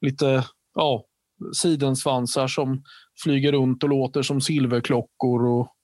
lite 0.00 0.44
ja, 0.74 1.04
sidensvansar 1.52 2.48
som 2.48 2.82
flyger 3.22 3.52
runt 3.52 3.82
och 3.82 3.88
låter 3.88 4.22
som 4.22 4.40
silverklockor 4.40 5.46
och 5.46 5.74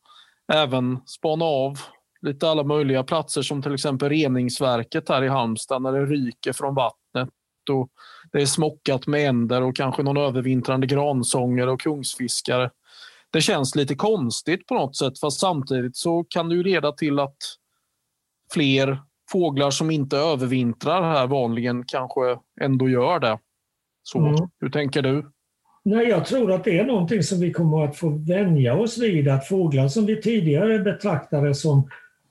även 0.53 1.01
spana 1.07 1.45
av 1.45 1.79
lite 2.23 2.49
alla 2.49 2.63
möjliga 2.63 3.05
platser 3.05 3.43
som 3.43 3.63
till 3.63 3.75
exempel 3.75 4.09
reningsverket 4.09 5.09
här 5.09 5.25
i 5.25 5.29
Halmstad 5.29 5.83
när 5.83 5.93
det 5.93 6.07
ryker 6.07 6.53
från 6.53 6.75
vattnet 6.75 7.31
och 7.71 7.89
det 8.33 8.43
är 8.43 8.47
smockat 8.47 9.07
med 9.07 9.29
änder 9.29 9.63
och 9.63 9.77
kanske 9.77 10.03
någon 10.03 10.17
övervintrande 10.17 10.87
gransångare 10.87 11.71
och 11.71 11.81
kungsfiskare. 11.81 12.71
Det 13.31 13.41
känns 13.41 13.75
lite 13.75 13.95
konstigt 13.95 14.67
på 14.67 14.75
något 14.75 14.97
sätt 14.97 15.21
fast 15.21 15.41
samtidigt 15.41 15.97
så 15.97 16.25
kan 16.29 16.49
det 16.49 16.55
ju 16.55 16.63
leda 16.63 16.93
till 16.93 17.19
att 17.19 17.37
fler 18.53 19.03
fåglar 19.31 19.71
som 19.71 19.91
inte 19.91 20.17
övervintrar 20.17 21.03
här 21.03 21.27
vanligen 21.27 21.85
kanske 21.87 22.39
ändå 22.61 22.89
gör 22.89 23.21
det. 23.21 23.39
Så, 24.03 24.19
mm. 24.19 24.49
Hur 24.61 24.71
tänker 24.71 25.03
du? 25.03 25.31
Nej, 25.87 26.09
jag 26.09 26.27
tror 26.27 26.53
att 26.53 26.65
det 26.65 26.79
är 26.79 26.85
någonting 26.85 27.23
som 27.23 27.41
vi 27.41 27.53
kommer 27.53 27.85
att 27.85 27.97
få 27.97 28.09
vänja 28.09 28.75
oss 28.75 28.99
vid. 28.99 29.29
Att 29.29 29.49
fåglar 29.49 29.89
som 29.89 30.07
vi 30.07 30.23
tidigare 30.23 30.79
betraktade 30.79 31.55
som 31.55 31.89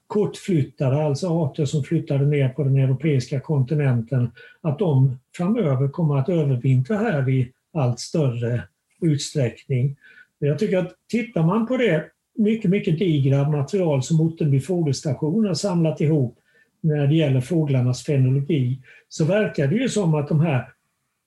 kortflyttade, 0.07 1.03
alltså 1.03 1.27
arter 1.27 1.65
som 1.65 1.83
flyttade 1.83 2.25
ner 2.25 2.49
på 2.49 2.63
den 2.63 2.77
europeiska 2.77 3.39
kontinenten, 3.39 4.31
att 4.61 4.79
de 4.79 5.19
framöver 5.37 5.87
kommer 5.87 6.17
att 6.17 6.29
övervintra 6.29 6.97
här 6.97 7.29
i 7.29 7.51
allt 7.73 7.99
större 7.99 8.63
utsträckning. 9.01 9.95
Jag 10.39 10.59
tycker 10.59 10.77
att 10.77 10.95
tittar 11.09 11.43
man 11.43 11.67
på 11.67 11.77
det 11.77 12.05
mycket, 12.37 12.71
mycket 12.71 12.99
digra 12.99 13.49
material 13.49 14.03
som 14.03 14.21
Ottenby 14.21 14.59
fågelstation 14.59 15.45
har 15.45 15.53
samlat 15.53 16.01
ihop 16.01 16.37
när 16.81 17.07
det 17.07 17.15
gäller 17.15 17.41
fåglarnas 17.41 18.03
fenologi, 18.03 18.79
så 19.09 19.25
verkar 19.25 19.67
det 19.67 19.75
ju 19.75 19.89
som 19.89 20.13
att 20.13 20.27
de 20.27 20.39
här 20.39 20.69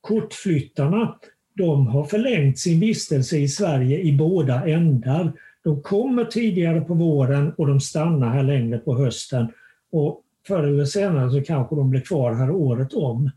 kortflyttarna 0.01 1.17
de 1.57 1.87
har 1.87 2.05
förlängt 2.05 2.59
sin 2.59 2.81
vistelse 2.81 3.37
i 3.39 3.49
Sverige 3.49 4.01
i 4.01 4.13
båda 4.13 4.67
ändar. 4.67 5.33
De 5.65 5.83
kommer 5.83 6.25
tidigare 6.25 6.81
på 6.81 6.95
våren 6.95 7.53
och 7.57 7.67
de 7.67 7.81
stannar 7.81 8.31
här 8.31 8.43
längre 8.43 8.79
på 8.79 8.99
hösten. 8.99 9.47
Och 9.93 10.23
förr 10.47 10.63
eller 10.63 10.85
senare 10.85 11.31
så 11.31 11.43
kanske 11.43 11.77
de 11.77 11.91
blir 11.91 12.01
kvar 12.01 12.35
här 12.35 12.51
året 12.51 12.93
om. 12.93 13.31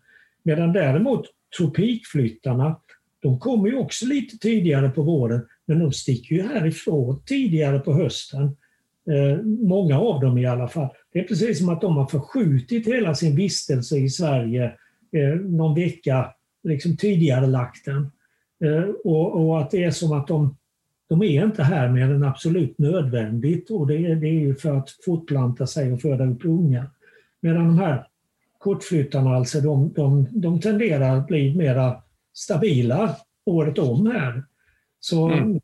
Medan 0.44 0.74
däremot 0.74 1.26
tropikflyttarna, 1.58 2.80
de 3.22 3.40
kommer 3.40 3.70
ju 3.70 3.76
också 3.76 4.06
lite 4.06 4.38
tidigare 4.38 4.90
på 4.90 5.02
våren, 5.04 5.42
men 5.66 5.80
de 5.80 5.92
sticker 5.92 6.36
ju 6.36 6.42
härifrån 6.42 7.22
tidigare 7.26 7.80
på 7.80 7.94
hösten. 7.94 8.44
Eh, 9.10 9.44
många 9.46 10.00
av 10.00 10.22
dem 10.22 10.38
i 10.38 10.46
alla 10.46 10.68
fall. 10.68 10.90
Det 11.14 11.20
är 11.20 11.24
precis 11.24 11.60
som 11.60 11.70
att 11.70 11.82
de 11.82 11.98
har 11.98 12.06
förskjutit 12.06 12.88
hela 12.88 13.16
sin 13.16 13.36
vistelse 13.36 13.98
i 13.98 14.10
Sverige 14.10 14.66
eh, 15.12 15.40
någon 15.40 15.76
vecka, 15.76 16.34
liksom 16.64 16.98
tidigare 16.98 17.48
lagt 17.48 17.86
den. 17.86 18.12
Eh, 18.64 18.90
och, 19.04 19.48
och, 19.48 19.62
att 19.62 19.72
det 19.72 19.84
är 19.84 19.92
som 19.92 20.12
att 20.12 20.28
de, 20.28 20.56
de 21.10 21.22
är 21.24 21.46
inte 21.46 21.64
här 21.64 21.90
mer 21.90 22.12
än 22.12 22.24
absolut 22.24 22.78
nödvändigt 22.78 23.70
och 23.70 23.88
det 23.88 23.98
är, 23.98 24.16
det 24.16 24.28
är 24.28 24.40
ju 24.40 24.56
för 24.56 24.78
att 24.78 24.90
fortplanta 25.06 25.68
sig 25.68 25.94
och 25.94 26.02
föda 26.02 26.26
upp 26.26 26.46
ungar. 26.46 26.90
Medan 27.42 27.66
de 27.66 27.80
här 27.80 28.08
kortflyttarna, 28.58 29.36
alltså, 29.36 29.62
de, 29.62 29.94
de, 29.94 30.28
de 30.32 30.62
tenderar 30.62 31.18
att 31.18 31.28
bli 31.28 31.56
mera 31.56 32.02
stabila 32.34 33.16
året 33.46 33.78
om 33.78 34.06
här. 34.06 34.44
Så, 35.00 35.28
mm. 35.30 35.60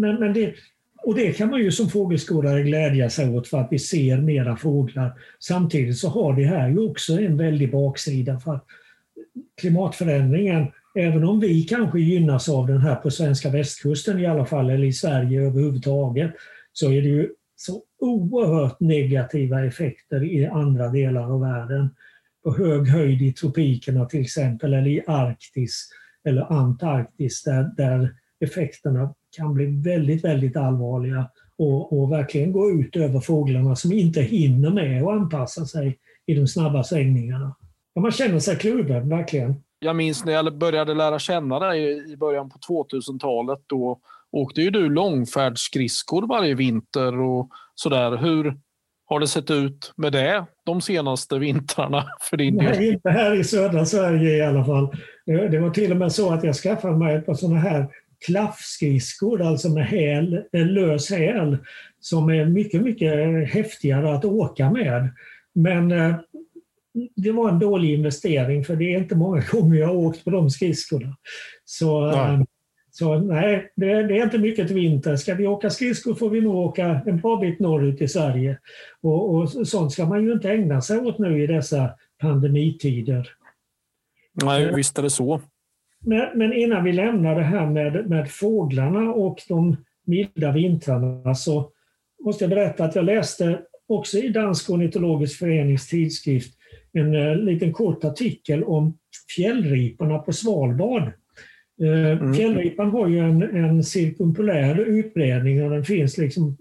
men, 0.00 0.20
men 0.20 0.32
det, 0.32 0.54
och 1.02 1.14
det 1.14 1.32
kan 1.32 1.50
man 1.50 1.60
ju 1.60 1.72
som 1.72 1.88
fågelskådare 1.88 2.62
glädja 2.62 3.10
sig 3.10 3.36
åt 3.36 3.48
för 3.48 3.58
att 3.58 3.68
vi 3.70 3.78
ser 3.78 4.20
mera 4.20 4.56
fåglar. 4.56 5.12
Samtidigt 5.40 5.98
så 5.98 6.08
har 6.08 6.36
det 6.36 6.44
här 6.44 6.68
ju 6.68 6.78
också 6.78 7.20
en 7.20 7.36
väldig 7.36 7.72
baksida 7.72 8.40
för 8.40 8.54
att 8.54 8.64
klimatförändringen, 9.58 10.66
även 10.94 11.24
om 11.24 11.40
vi 11.40 11.62
kanske 11.62 12.00
gynnas 12.00 12.48
av 12.48 12.66
den 12.66 12.80
här 12.80 12.94
på 12.94 13.10
svenska 13.10 13.50
västkusten 13.50 14.18
i 14.18 14.26
alla 14.26 14.46
fall, 14.46 14.70
eller 14.70 14.86
i 14.86 14.92
Sverige 14.92 15.40
överhuvudtaget, 15.40 16.30
så 16.72 16.92
är 16.92 17.02
det 17.02 17.08
ju 17.08 17.28
så 17.56 17.82
oerhört 18.00 18.80
negativa 18.80 19.64
effekter 19.64 20.24
i 20.24 20.46
andra 20.46 20.88
delar 20.88 21.32
av 21.32 21.40
världen. 21.40 21.90
På 22.44 22.56
hög 22.56 22.88
höjd 22.88 23.22
i 23.22 23.32
tropikerna 23.32 24.04
till 24.04 24.20
exempel, 24.20 24.74
eller 24.74 24.90
i 24.90 25.02
Arktis 25.06 25.88
eller 26.24 26.52
Antarktis 26.52 27.42
där, 27.42 27.70
där 27.76 28.14
effekterna 28.40 29.14
kan 29.36 29.54
bli 29.54 29.66
väldigt, 29.66 30.24
väldigt 30.24 30.56
allvarliga 30.56 31.30
och, 31.58 31.98
och, 31.98 32.12
verkligen 32.12 32.52
gå 32.52 32.70
ut 32.70 32.96
över 32.96 33.20
fåglarna 33.20 33.76
som 33.76 33.92
inte 33.92 34.22
hinner 34.22 34.70
med 34.70 35.02
att 35.02 35.08
anpassa 35.08 35.66
sig 35.66 35.98
i 36.26 36.34
de 36.34 36.46
snabba 36.46 36.84
svängningarna. 36.84 37.56
Och 37.98 38.02
man 38.02 38.12
känner 38.12 38.38
sig 38.38 38.56
kluven, 38.56 39.08
verkligen. 39.08 39.54
Jag 39.78 39.96
minns 39.96 40.24
när 40.24 40.32
jag 40.32 40.58
började 40.58 40.94
lära 40.94 41.18
känna 41.18 41.58
dig 41.58 42.12
i 42.12 42.16
början 42.16 42.50
på 42.50 42.58
2000-talet. 42.58 43.58
Då 43.66 43.98
åkte 44.30 44.62
ju 44.62 44.70
du 44.70 44.88
långfärdsskridskor 44.88 46.26
varje 46.26 46.54
vinter 46.54 47.20
och 47.20 47.50
sådär. 47.74 48.16
Hur 48.16 48.56
har 49.06 49.20
det 49.20 49.26
sett 49.26 49.50
ut 49.50 49.92
med 49.96 50.12
det 50.12 50.44
de 50.64 50.80
senaste 50.80 51.38
vintrarna 51.38 52.04
för 52.20 52.36
din 52.36 52.56
del? 52.56 52.64
Nej, 52.64 52.88
inte 52.88 53.10
här 53.10 53.40
i 53.40 53.44
södra 53.44 53.84
Sverige 53.84 54.36
i 54.36 54.42
alla 54.42 54.64
fall. 54.64 54.96
Det 55.26 55.58
var 55.58 55.70
till 55.70 55.90
och 55.90 55.98
med 55.98 56.12
så 56.12 56.32
att 56.32 56.44
jag 56.44 56.54
skaffade 56.54 56.96
mig 56.96 57.16
ett 57.16 57.26
par 57.26 57.34
sådana 57.34 57.60
här 57.60 57.86
klaffskridskor, 58.26 59.42
alltså 59.42 59.68
med 59.68 59.86
häl, 59.86 60.42
lös 60.52 61.10
häl, 61.10 61.58
som 62.00 62.28
är 62.28 62.44
mycket, 62.44 62.82
mycket 62.82 63.12
häftigare 63.48 64.14
att 64.14 64.24
åka 64.24 64.70
med. 64.70 65.10
Men 65.52 65.92
eh, 65.92 66.14
det 67.16 67.32
var 67.32 67.48
en 67.48 67.58
dålig 67.58 67.94
investering 67.94 68.64
för 68.64 68.76
det 68.76 68.94
är 68.94 68.98
inte 68.98 69.16
många 69.16 69.42
gånger 69.52 69.78
jag 69.78 69.86
har 69.86 69.96
åkt 69.96 70.24
på 70.24 70.30
de 70.30 70.50
skridskorna. 70.50 71.16
Så, 71.64 72.10
nej. 72.10 72.34
Eh, 72.34 72.40
så 72.90 73.18
nej, 73.18 73.72
det, 73.76 74.02
det, 74.02 74.18
är 74.18 74.24
inte 74.24 74.38
mycket 74.38 74.66
till 74.66 74.76
vinter. 74.76 75.16
Ska 75.16 75.34
vi 75.34 75.46
åka 75.46 75.70
skridskor 75.70 76.14
får 76.14 76.30
vi 76.30 76.40
nog 76.40 76.54
åka 76.54 77.00
en 77.06 77.20
bra 77.20 77.36
bit 77.36 77.60
norrut 77.60 78.00
i 78.00 78.08
Sverige. 78.08 78.58
Och, 79.02 79.34
och 79.34 79.68
sånt 79.68 79.92
ska 79.92 80.06
man 80.06 80.24
ju 80.24 80.32
inte 80.32 80.50
ägna 80.50 80.80
sig 80.80 80.98
åt 80.98 81.18
nu 81.18 81.42
i 81.42 81.46
dessa 81.46 81.90
pandemitider. 82.20 83.28
Nej, 84.42 84.74
visst 84.74 84.98
är 84.98 85.02
det 85.02 85.10
så. 85.10 85.40
Men, 86.00 86.38
men, 86.38 86.52
innan 86.52 86.84
vi 86.84 86.92
lämnar 86.92 87.34
det 87.34 87.42
här 87.42 87.66
med, 87.66 88.10
med 88.10 88.30
fåglarna 88.30 89.12
och 89.12 89.42
de 89.48 89.76
milda 90.06 90.52
vintrarna 90.52 91.34
så 91.34 91.70
måste 92.24 92.44
jag 92.44 92.50
berätta 92.50 92.84
att 92.84 92.94
jag 92.94 93.04
läste 93.04 93.60
också 93.88 94.18
i 94.18 94.28
Dansk 94.28 94.70
ornitologisk 94.70 95.38
förenings 95.38 95.88
tidskrift 95.88 96.57
en 96.98 97.14
uh, 97.14 97.36
liten 97.36 97.72
kort 97.72 98.04
artikel 98.04 98.64
om 98.64 98.98
fjällriporna 99.36 100.18
på 100.18 100.32
Svalbard. 100.32 101.12
Uh, 101.82 102.10
mm. 102.10 102.34
Fjällripan 102.34 102.90
har 102.90 103.08
ju 103.08 103.18
en, 103.18 103.42
en 103.42 103.84
cirkumpolär 103.84 104.78
utbredning 104.80 105.64
och 105.64 105.70
den 105.70 105.84
finns 105.84 106.18
liksom 106.18 106.56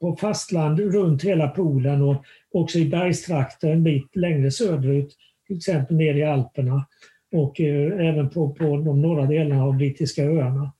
på 0.00 0.16
fastland 0.16 0.80
runt 0.80 1.24
hela 1.24 1.48
polen 1.48 2.02
och 2.02 2.24
också 2.52 2.78
i 2.78 2.88
bergstrakter 2.88 3.70
en 3.70 3.84
bit 3.84 4.16
längre 4.16 4.50
söderut, 4.50 5.16
till 5.46 5.56
exempel 5.56 5.96
ner 5.96 6.14
i 6.14 6.22
Alperna 6.22 6.86
och 7.32 7.60
eh, 7.60 8.08
även 8.08 8.30
på, 8.30 8.54
på 8.54 8.64
de 8.64 9.02
norra 9.02 9.26
delarna 9.26 9.64
av 9.64 9.76
brittiska 9.76 10.24
öarna. 10.24 10.72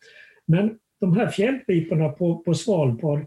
Men 0.47 0.79
de 1.01 1.17
här 1.17 1.29
fjällriporna 1.29 2.09
på, 2.09 2.39
på 2.39 2.55
Svalbard, 2.55 3.27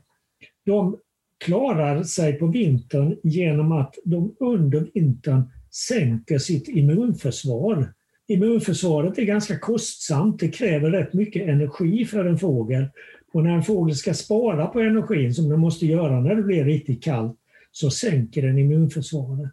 de 0.66 0.98
klarar 1.38 2.04
sig 2.04 2.34
på 2.34 2.48
vintern 2.48 3.18
genom 3.24 3.72
att 3.72 3.96
de 4.06 4.36
under 4.40 4.88
vintern 4.94 5.44
sänker 5.72 6.38
sitt 6.38 6.68
immunförsvar. 6.68 7.94
Immunförsvaret 8.28 9.18
är 9.18 9.24
ganska 9.24 9.60
kostsamt, 9.60 10.40
det 10.40 10.48
kräver 10.48 10.92
rätt 10.92 11.14
mycket 11.14 11.48
energi 11.48 12.06
för 12.06 12.26
en 12.26 12.38
fågel. 12.38 12.86
Och 13.34 13.44
när 13.44 13.52
en 13.52 13.64
fågel 13.64 13.96
ska 13.96 14.14
spara 14.14 14.66
på 14.66 14.80
energin, 14.80 15.34
som 15.34 15.50
den 15.50 15.60
måste 15.60 15.86
göra 15.86 16.20
när 16.20 16.36
det 16.36 16.44
blir 16.44 16.66
riktigt 16.66 17.04
kallt, 17.04 17.38
så 17.72 17.90
sänker 17.90 18.42
den 18.42 18.58
immunförsvaret. 18.58 19.52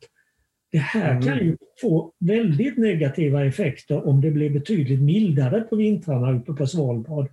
Det 0.72 0.78
här 0.78 1.22
kan 1.22 1.32
mm. 1.32 1.46
ju 1.46 1.56
få 1.80 2.12
väldigt 2.20 2.76
negativa 2.76 3.44
effekter 3.44 4.08
om 4.08 4.20
det 4.20 4.30
blir 4.30 4.50
betydligt 4.50 5.00
mildare 5.00 5.60
på 5.60 5.76
vintrarna 5.76 6.32
uppe 6.32 6.52
på 6.52 6.66
Svalbard. 6.66 7.28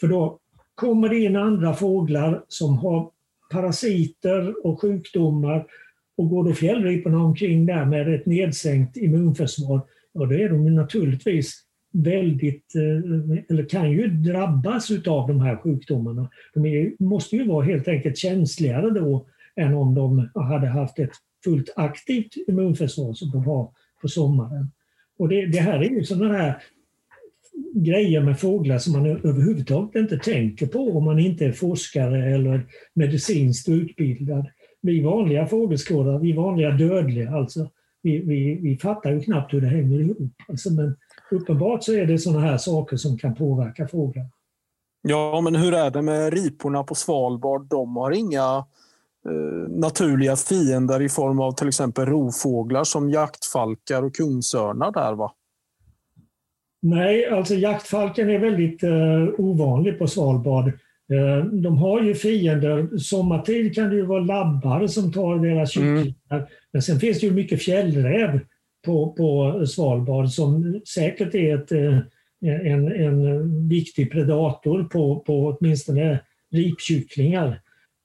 För 0.00 0.08
då 0.08 0.38
kommer 0.74 1.08
det 1.08 1.18
in 1.18 1.36
andra 1.36 1.74
fåglar 1.74 2.44
som 2.48 2.78
har 2.78 3.10
parasiter 3.48 4.66
och 4.66 4.80
sjukdomar 4.80 5.66
och 6.16 6.28
går 6.28 6.44
då 6.44 6.52
fjällriporna 6.52 7.24
omkring 7.24 7.66
där 7.66 7.84
med 7.84 8.14
ett 8.14 8.26
nedsänkt 8.26 8.96
immunförsvar, 8.96 9.80
ja 10.12 10.26
då 10.26 10.34
är 10.34 10.48
de 10.48 10.74
naturligtvis 10.74 11.64
väldigt, 11.92 12.74
eh, 12.74 13.38
eller 13.48 13.68
kan 13.68 13.90
ju 13.90 14.08
drabbas 14.08 14.90
utav 14.90 15.28
de 15.28 15.40
här 15.40 15.56
sjukdomarna. 15.56 16.30
De 16.54 16.66
är, 16.66 16.92
måste 17.02 17.36
ju 17.36 17.46
vara 17.46 17.64
helt 17.64 17.88
enkelt 17.88 18.18
känsligare 18.18 18.90
då 18.90 19.26
än 19.56 19.74
om 19.74 19.94
de 19.94 20.28
hade 20.34 20.66
haft 20.66 20.98
ett 20.98 21.12
fullt 21.44 21.72
aktivt 21.76 22.36
immunförsvar 22.48 23.12
som 23.12 23.30
de 23.30 23.44
har 23.44 23.70
på 24.02 24.08
sommaren. 24.08 24.70
Och 25.18 25.28
det, 25.28 25.46
det 25.46 25.58
här 25.58 25.78
är 25.78 25.90
ju 25.90 26.04
sådana 26.04 26.38
här 26.38 26.62
grejer 27.74 28.20
med 28.20 28.40
fåglar 28.40 28.78
som 28.78 28.92
man 28.92 29.06
överhuvudtaget 29.06 29.94
inte 29.94 30.18
tänker 30.18 30.66
på 30.66 30.96
om 30.96 31.04
man 31.04 31.18
inte 31.18 31.44
är 31.44 31.52
forskare 31.52 32.34
eller 32.34 32.66
medicinskt 32.94 33.68
utbildad. 33.68 34.46
Vi 34.82 35.02
vanliga 35.02 35.46
fågelskådare, 35.46 36.18
vi 36.18 36.32
vanliga 36.32 36.70
dödliga 36.70 37.30
alltså, 37.30 37.70
vi, 38.02 38.18
vi, 38.18 38.54
vi 38.54 38.78
fattar 38.78 39.12
ju 39.12 39.20
knappt 39.20 39.54
hur 39.54 39.60
det 39.60 39.66
hänger 39.66 40.00
ihop. 40.00 40.32
Alltså, 40.48 40.72
men 40.72 40.96
uppenbart 41.30 41.84
så 41.84 41.92
är 41.92 42.06
det 42.06 42.18
sådana 42.18 42.40
här 42.40 42.56
saker 42.56 42.96
som 42.96 43.18
kan 43.18 43.34
påverka 43.34 43.88
fåglar. 43.88 44.26
Ja, 45.02 45.40
men 45.40 45.54
hur 45.54 45.74
är 45.74 45.90
det 45.90 46.02
med 46.02 46.32
riporna 46.32 46.84
på 46.84 46.94
Svalbard? 46.94 47.66
De 47.66 47.96
har 47.96 48.10
inga 48.10 48.64
Eh, 49.28 49.70
naturliga 49.70 50.36
fiender 50.36 51.02
i 51.02 51.08
form 51.08 51.40
av 51.40 51.52
till 51.52 51.68
exempel 51.68 52.06
rovfåglar 52.06 52.84
som 52.84 53.10
jaktfalkar 53.10 54.02
och 54.02 54.14
kungsörnar 54.14 54.92
där 54.92 55.14
va? 55.14 55.32
Nej, 56.80 57.26
alltså 57.26 57.54
jaktfalken 57.54 58.30
är 58.30 58.38
väldigt 58.38 58.84
uh, 58.84 59.28
ovanlig 59.38 59.98
på 59.98 60.06
Svalbard. 60.06 60.66
Uh, 61.12 61.44
de 61.44 61.78
har 61.78 62.02
ju 62.02 62.14
fiender. 62.14 62.98
Sommartid 62.98 63.74
kan 63.74 63.90
det 63.90 63.96
ju 63.96 64.02
vara 64.02 64.20
labbar 64.20 64.86
som 64.86 65.12
tar 65.12 65.38
deras 65.38 65.76
mm. 65.76 66.04
kycklingar. 66.04 66.36
Mm. 66.36 66.46
Men 66.72 66.82
sen 66.82 67.00
finns 67.00 67.20
det 67.20 67.26
ju 67.26 67.32
mycket 67.32 67.62
fjällräv 67.62 68.40
på, 68.86 69.12
på 69.12 69.66
Svalbard 69.66 70.28
som 70.28 70.80
säkert 70.94 71.34
är 71.34 71.54
ett, 71.54 71.72
uh, 71.72 71.98
en, 72.42 72.92
en 72.92 73.68
viktig 73.68 74.12
predator 74.12 74.84
på, 74.84 75.20
på 75.20 75.46
åtminstone 75.46 76.20
ripkycklingar. 76.52 77.60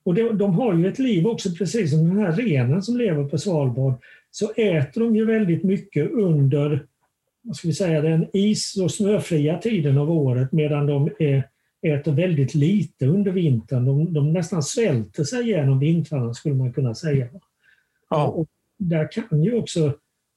Och 0.05 0.13
de, 0.13 0.37
de, 0.37 0.53
har 0.53 0.73
ju 0.73 0.87
ett 0.87 0.99
liv 0.99 1.27
också, 1.27 1.49
precis 1.57 1.91
som 1.91 2.07
den 2.07 2.17
här 2.17 2.31
renen 2.31 2.81
som 2.81 2.97
lever 2.97 3.23
på 3.23 3.37
Svalbard, 3.37 3.93
så 4.31 4.51
äter 4.51 5.01
de 5.01 5.15
ju 5.15 5.25
väldigt 5.25 5.63
mycket 5.63 6.11
under 6.11 6.85
vad 7.43 7.55
ska 7.55 7.67
vi 7.67 7.73
säga, 7.73 8.01
den 8.01 8.27
is 8.33 8.77
och 8.77 8.91
snöfria 8.91 9.57
tiden 9.57 9.97
av 9.97 10.11
året 10.11 10.51
medan 10.51 10.87
de 10.87 11.09
är, 11.19 11.49
äter 11.81 12.11
väldigt 12.11 12.55
lite 12.55 13.05
under 13.05 13.31
vintern. 13.31 13.85
De, 13.85 14.13
de 14.13 14.33
nästan 14.33 14.63
svälter 14.63 15.23
sig 15.23 15.41
igenom 15.41 15.79
vintrarna 15.79 16.33
skulle 16.33 16.55
man 16.55 16.73
kunna 16.73 16.95
säga. 16.95 17.27
Ja. 18.09 18.27
Och 18.27 18.47
där 18.79 19.11
kan 19.11 19.43
ju 19.43 19.57
också 19.57 19.93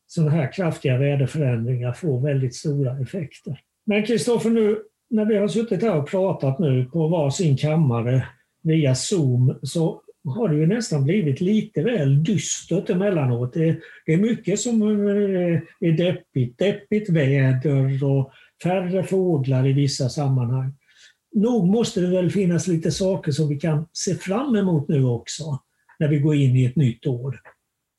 sådana 0.06 0.30
här 0.30 0.52
kraftiga 0.52 0.98
väderförändringar 0.98 1.92
få 1.92 2.18
väldigt 2.18 2.54
stora 2.54 3.00
effekter. 3.00 3.60
Men 3.84 4.06
Kristoffer, 4.06 4.50
nu 4.50 4.82
när 5.10 5.24
vi 5.24 5.36
har 5.36 5.48
suttit 5.48 5.82
här 5.82 5.96
och 5.96 6.08
pratat 6.08 6.58
nu 6.58 6.84
på 6.84 7.08
varsin 7.08 7.56
kammare 7.56 8.26
via 8.62 8.94
Zoom 8.94 9.58
så 9.62 10.02
har 10.26 10.48
det 10.48 10.56
ju 10.56 10.66
nästan 10.66 11.04
blivit 11.04 11.40
lite 11.40 11.82
väl 11.82 12.24
dystert 12.24 12.90
emellanåt. 12.90 13.52
Det, 13.52 13.80
det 14.06 14.12
är 14.12 14.18
mycket 14.18 14.60
som 14.60 14.82
eh, 14.82 15.60
är 15.80 15.92
deppigt. 15.92 16.58
Deppigt 16.58 17.10
väder 17.10 18.04
och 18.04 18.32
färre 18.62 19.04
fåglar 19.04 19.66
i 19.66 19.72
vissa 19.72 20.08
sammanhang. 20.08 20.72
Nog 21.34 21.68
måste 21.68 22.00
det 22.00 22.06
väl 22.06 22.30
finnas 22.30 22.66
lite 22.66 22.90
saker 22.90 23.32
som 23.32 23.48
vi 23.48 23.56
kan 23.56 23.86
se 23.92 24.14
fram 24.14 24.56
emot 24.56 24.88
nu 24.88 25.04
också, 25.04 25.58
när 25.98 26.08
vi 26.08 26.18
går 26.18 26.34
in 26.34 26.56
i 26.56 26.64
ett 26.64 26.76
nytt 26.76 27.06
år. 27.06 27.40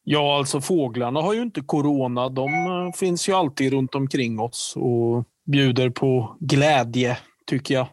Ja, 0.03 0.37
alltså 0.37 0.61
fåglarna 0.61 1.21
har 1.21 1.33
ju 1.33 1.41
inte 1.41 1.61
corona. 1.61 2.29
De 2.29 2.49
eh, 2.49 2.93
finns 2.99 3.29
ju 3.29 3.33
alltid 3.33 3.73
runt 3.73 3.95
omkring 3.95 4.39
oss 4.39 4.73
och 4.77 5.23
bjuder 5.45 5.89
på 5.89 6.37
glädje, 6.39 7.17
tycker 7.45 7.73
jag. 7.73 7.87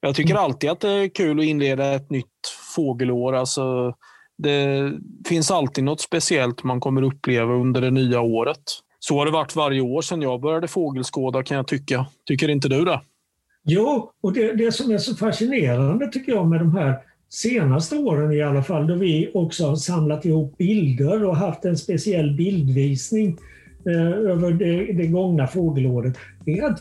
Jag 0.00 0.14
tycker 0.14 0.30
mm. 0.30 0.44
alltid 0.44 0.70
att 0.70 0.80
det 0.80 0.90
är 0.90 1.08
kul 1.08 1.38
att 1.38 1.44
inleda 1.44 1.94
ett 1.94 2.10
nytt 2.10 2.26
fågelår. 2.74 3.34
Alltså, 3.34 3.94
det 4.38 4.92
finns 5.28 5.50
alltid 5.50 5.84
något 5.84 6.00
speciellt 6.00 6.64
man 6.64 6.80
kommer 6.80 7.02
uppleva 7.02 7.54
under 7.54 7.80
det 7.80 7.90
nya 7.90 8.20
året. 8.20 8.62
Så 8.98 9.18
har 9.18 9.26
det 9.26 9.32
varit 9.32 9.56
varje 9.56 9.80
år 9.80 10.02
sedan 10.02 10.22
jag 10.22 10.40
började 10.40 10.68
fågelskåda 10.68 11.42
kan 11.42 11.56
jag 11.56 11.66
tycka. 11.66 12.06
Tycker 12.26 12.48
inte 12.48 12.68
du 12.68 12.84
det? 12.84 13.00
Jo, 13.64 14.10
och 14.20 14.32
det, 14.32 14.52
det 14.52 14.72
som 14.72 14.90
är 14.90 14.98
så 14.98 15.16
fascinerande 15.16 16.08
tycker 16.08 16.32
jag 16.32 16.48
med 16.48 16.60
de 16.60 16.76
här 16.76 16.98
senaste 17.28 17.96
åren 17.96 18.32
i 18.32 18.42
alla 18.42 18.62
fall, 18.62 18.86
då 18.86 18.94
vi 18.94 19.30
också 19.34 19.66
har 19.66 19.76
samlat 19.76 20.24
ihop 20.24 20.58
bilder 20.58 21.24
och 21.24 21.36
haft 21.36 21.64
en 21.64 21.76
speciell 21.76 22.36
bildvisning 22.36 23.38
eh, 23.86 24.30
över 24.30 24.52
det, 24.52 24.92
det 24.92 25.06
gångna 25.06 25.46
fågelåret, 25.46 26.16
det 26.44 26.58
är 26.58 26.66
att 26.66 26.80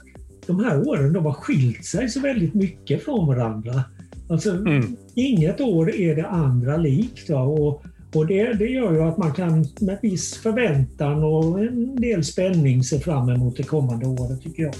de 0.49 0.63
här 0.63 0.87
åren 0.87 1.13
de 1.13 1.25
har 1.25 1.33
skilt 1.33 1.85
sig 1.85 2.09
så 2.09 2.19
väldigt 2.19 2.53
mycket 2.53 3.03
från 3.03 3.27
varandra. 3.27 3.83
Alltså, 4.29 4.51
mm. 4.51 4.95
Inget 5.15 5.61
år 5.61 5.95
är 5.95 6.15
det 6.15 6.27
andra 6.27 6.77
likt. 6.77 7.29
Och, 7.29 7.83
och 8.13 8.27
det, 8.27 8.53
det 8.53 8.65
gör 8.65 8.93
ju 8.93 9.01
att 9.01 9.17
man 9.17 9.33
kan 9.33 9.65
med 9.79 9.99
viss 10.01 10.37
förväntan 10.37 11.23
och 11.23 11.59
en 11.59 11.95
del 11.95 12.23
spänning 12.23 12.83
se 12.83 12.99
fram 12.99 13.29
emot 13.29 13.57
det 13.57 13.63
kommande 13.63 14.05
året, 14.05 14.41
tycker 14.41 14.63
jag. 14.63 14.73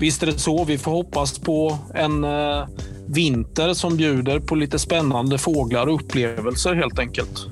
Visst 0.00 0.22
är 0.22 0.26
det 0.26 0.38
så. 0.38 0.64
Vi 0.64 0.78
får 0.78 0.90
hoppas 0.90 1.38
på 1.38 1.78
en 1.94 2.24
eh, 2.24 2.68
vinter 3.06 3.74
som 3.74 3.96
bjuder 3.96 4.40
på 4.40 4.54
lite 4.54 4.78
spännande 4.78 5.38
fåglar 5.38 5.86
och 5.86 5.94
upplevelser 5.94 6.74
helt 6.74 6.98
enkelt. 6.98 7.46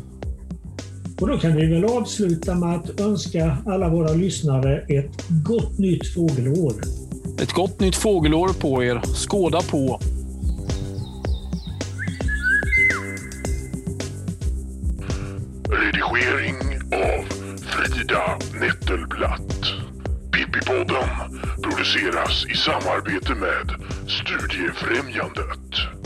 Och 1.20 1.28
då 1.28 1.38
kan 1.38 1.56
vi 1.56 1.66
väl 1.66 1.84
avsluta 1.84 2.54
med 2.54 2.74
att 2.74 3.00
önska 3.00 3.56
alla 3.66 3.88
våra 3.88 4.12
lyssnare 4.12 4.80
ett 4.88 5.28
gott 5.28 5.78
nytt 5.78 6.14
fågelår. 6.14 6.74
Ett 7.42 7.52
gott 7.52 7.80
nytt 7.80 7.96
fågelår 7.96 8.48
på 8.48 8.84
er. 8.84 9.00
Skåda 9.14 9.62
på! 9.62 10.00
Redigering 15.70 16.56
av 16.92 17.24
Frida 17.62 18.38
Nettelblatt. 18.60 19.64
Pippipodden 20.32 21.08
produceras 21.62 22.46
i 22.46 22.54
samarbete 22.54 23.34
med 23.34 23.74
Studiefrämjandet. 24.08 26.01